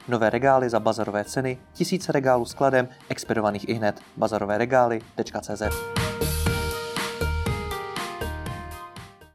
Nové 0.07 0.29
regály 0.29 0.69
za 0.69 0.79
bazarové 0.79 1.23
ceny, 1.23 1.57
tisíce 1.73 2.11
regálů 2.11 2.45
skladem, 2.45 2.87
expedovaných 3.09 3.69
i 3.69 3.73
hned. 3.73 3.99
Bazarovéregály.cz 4.17 5.61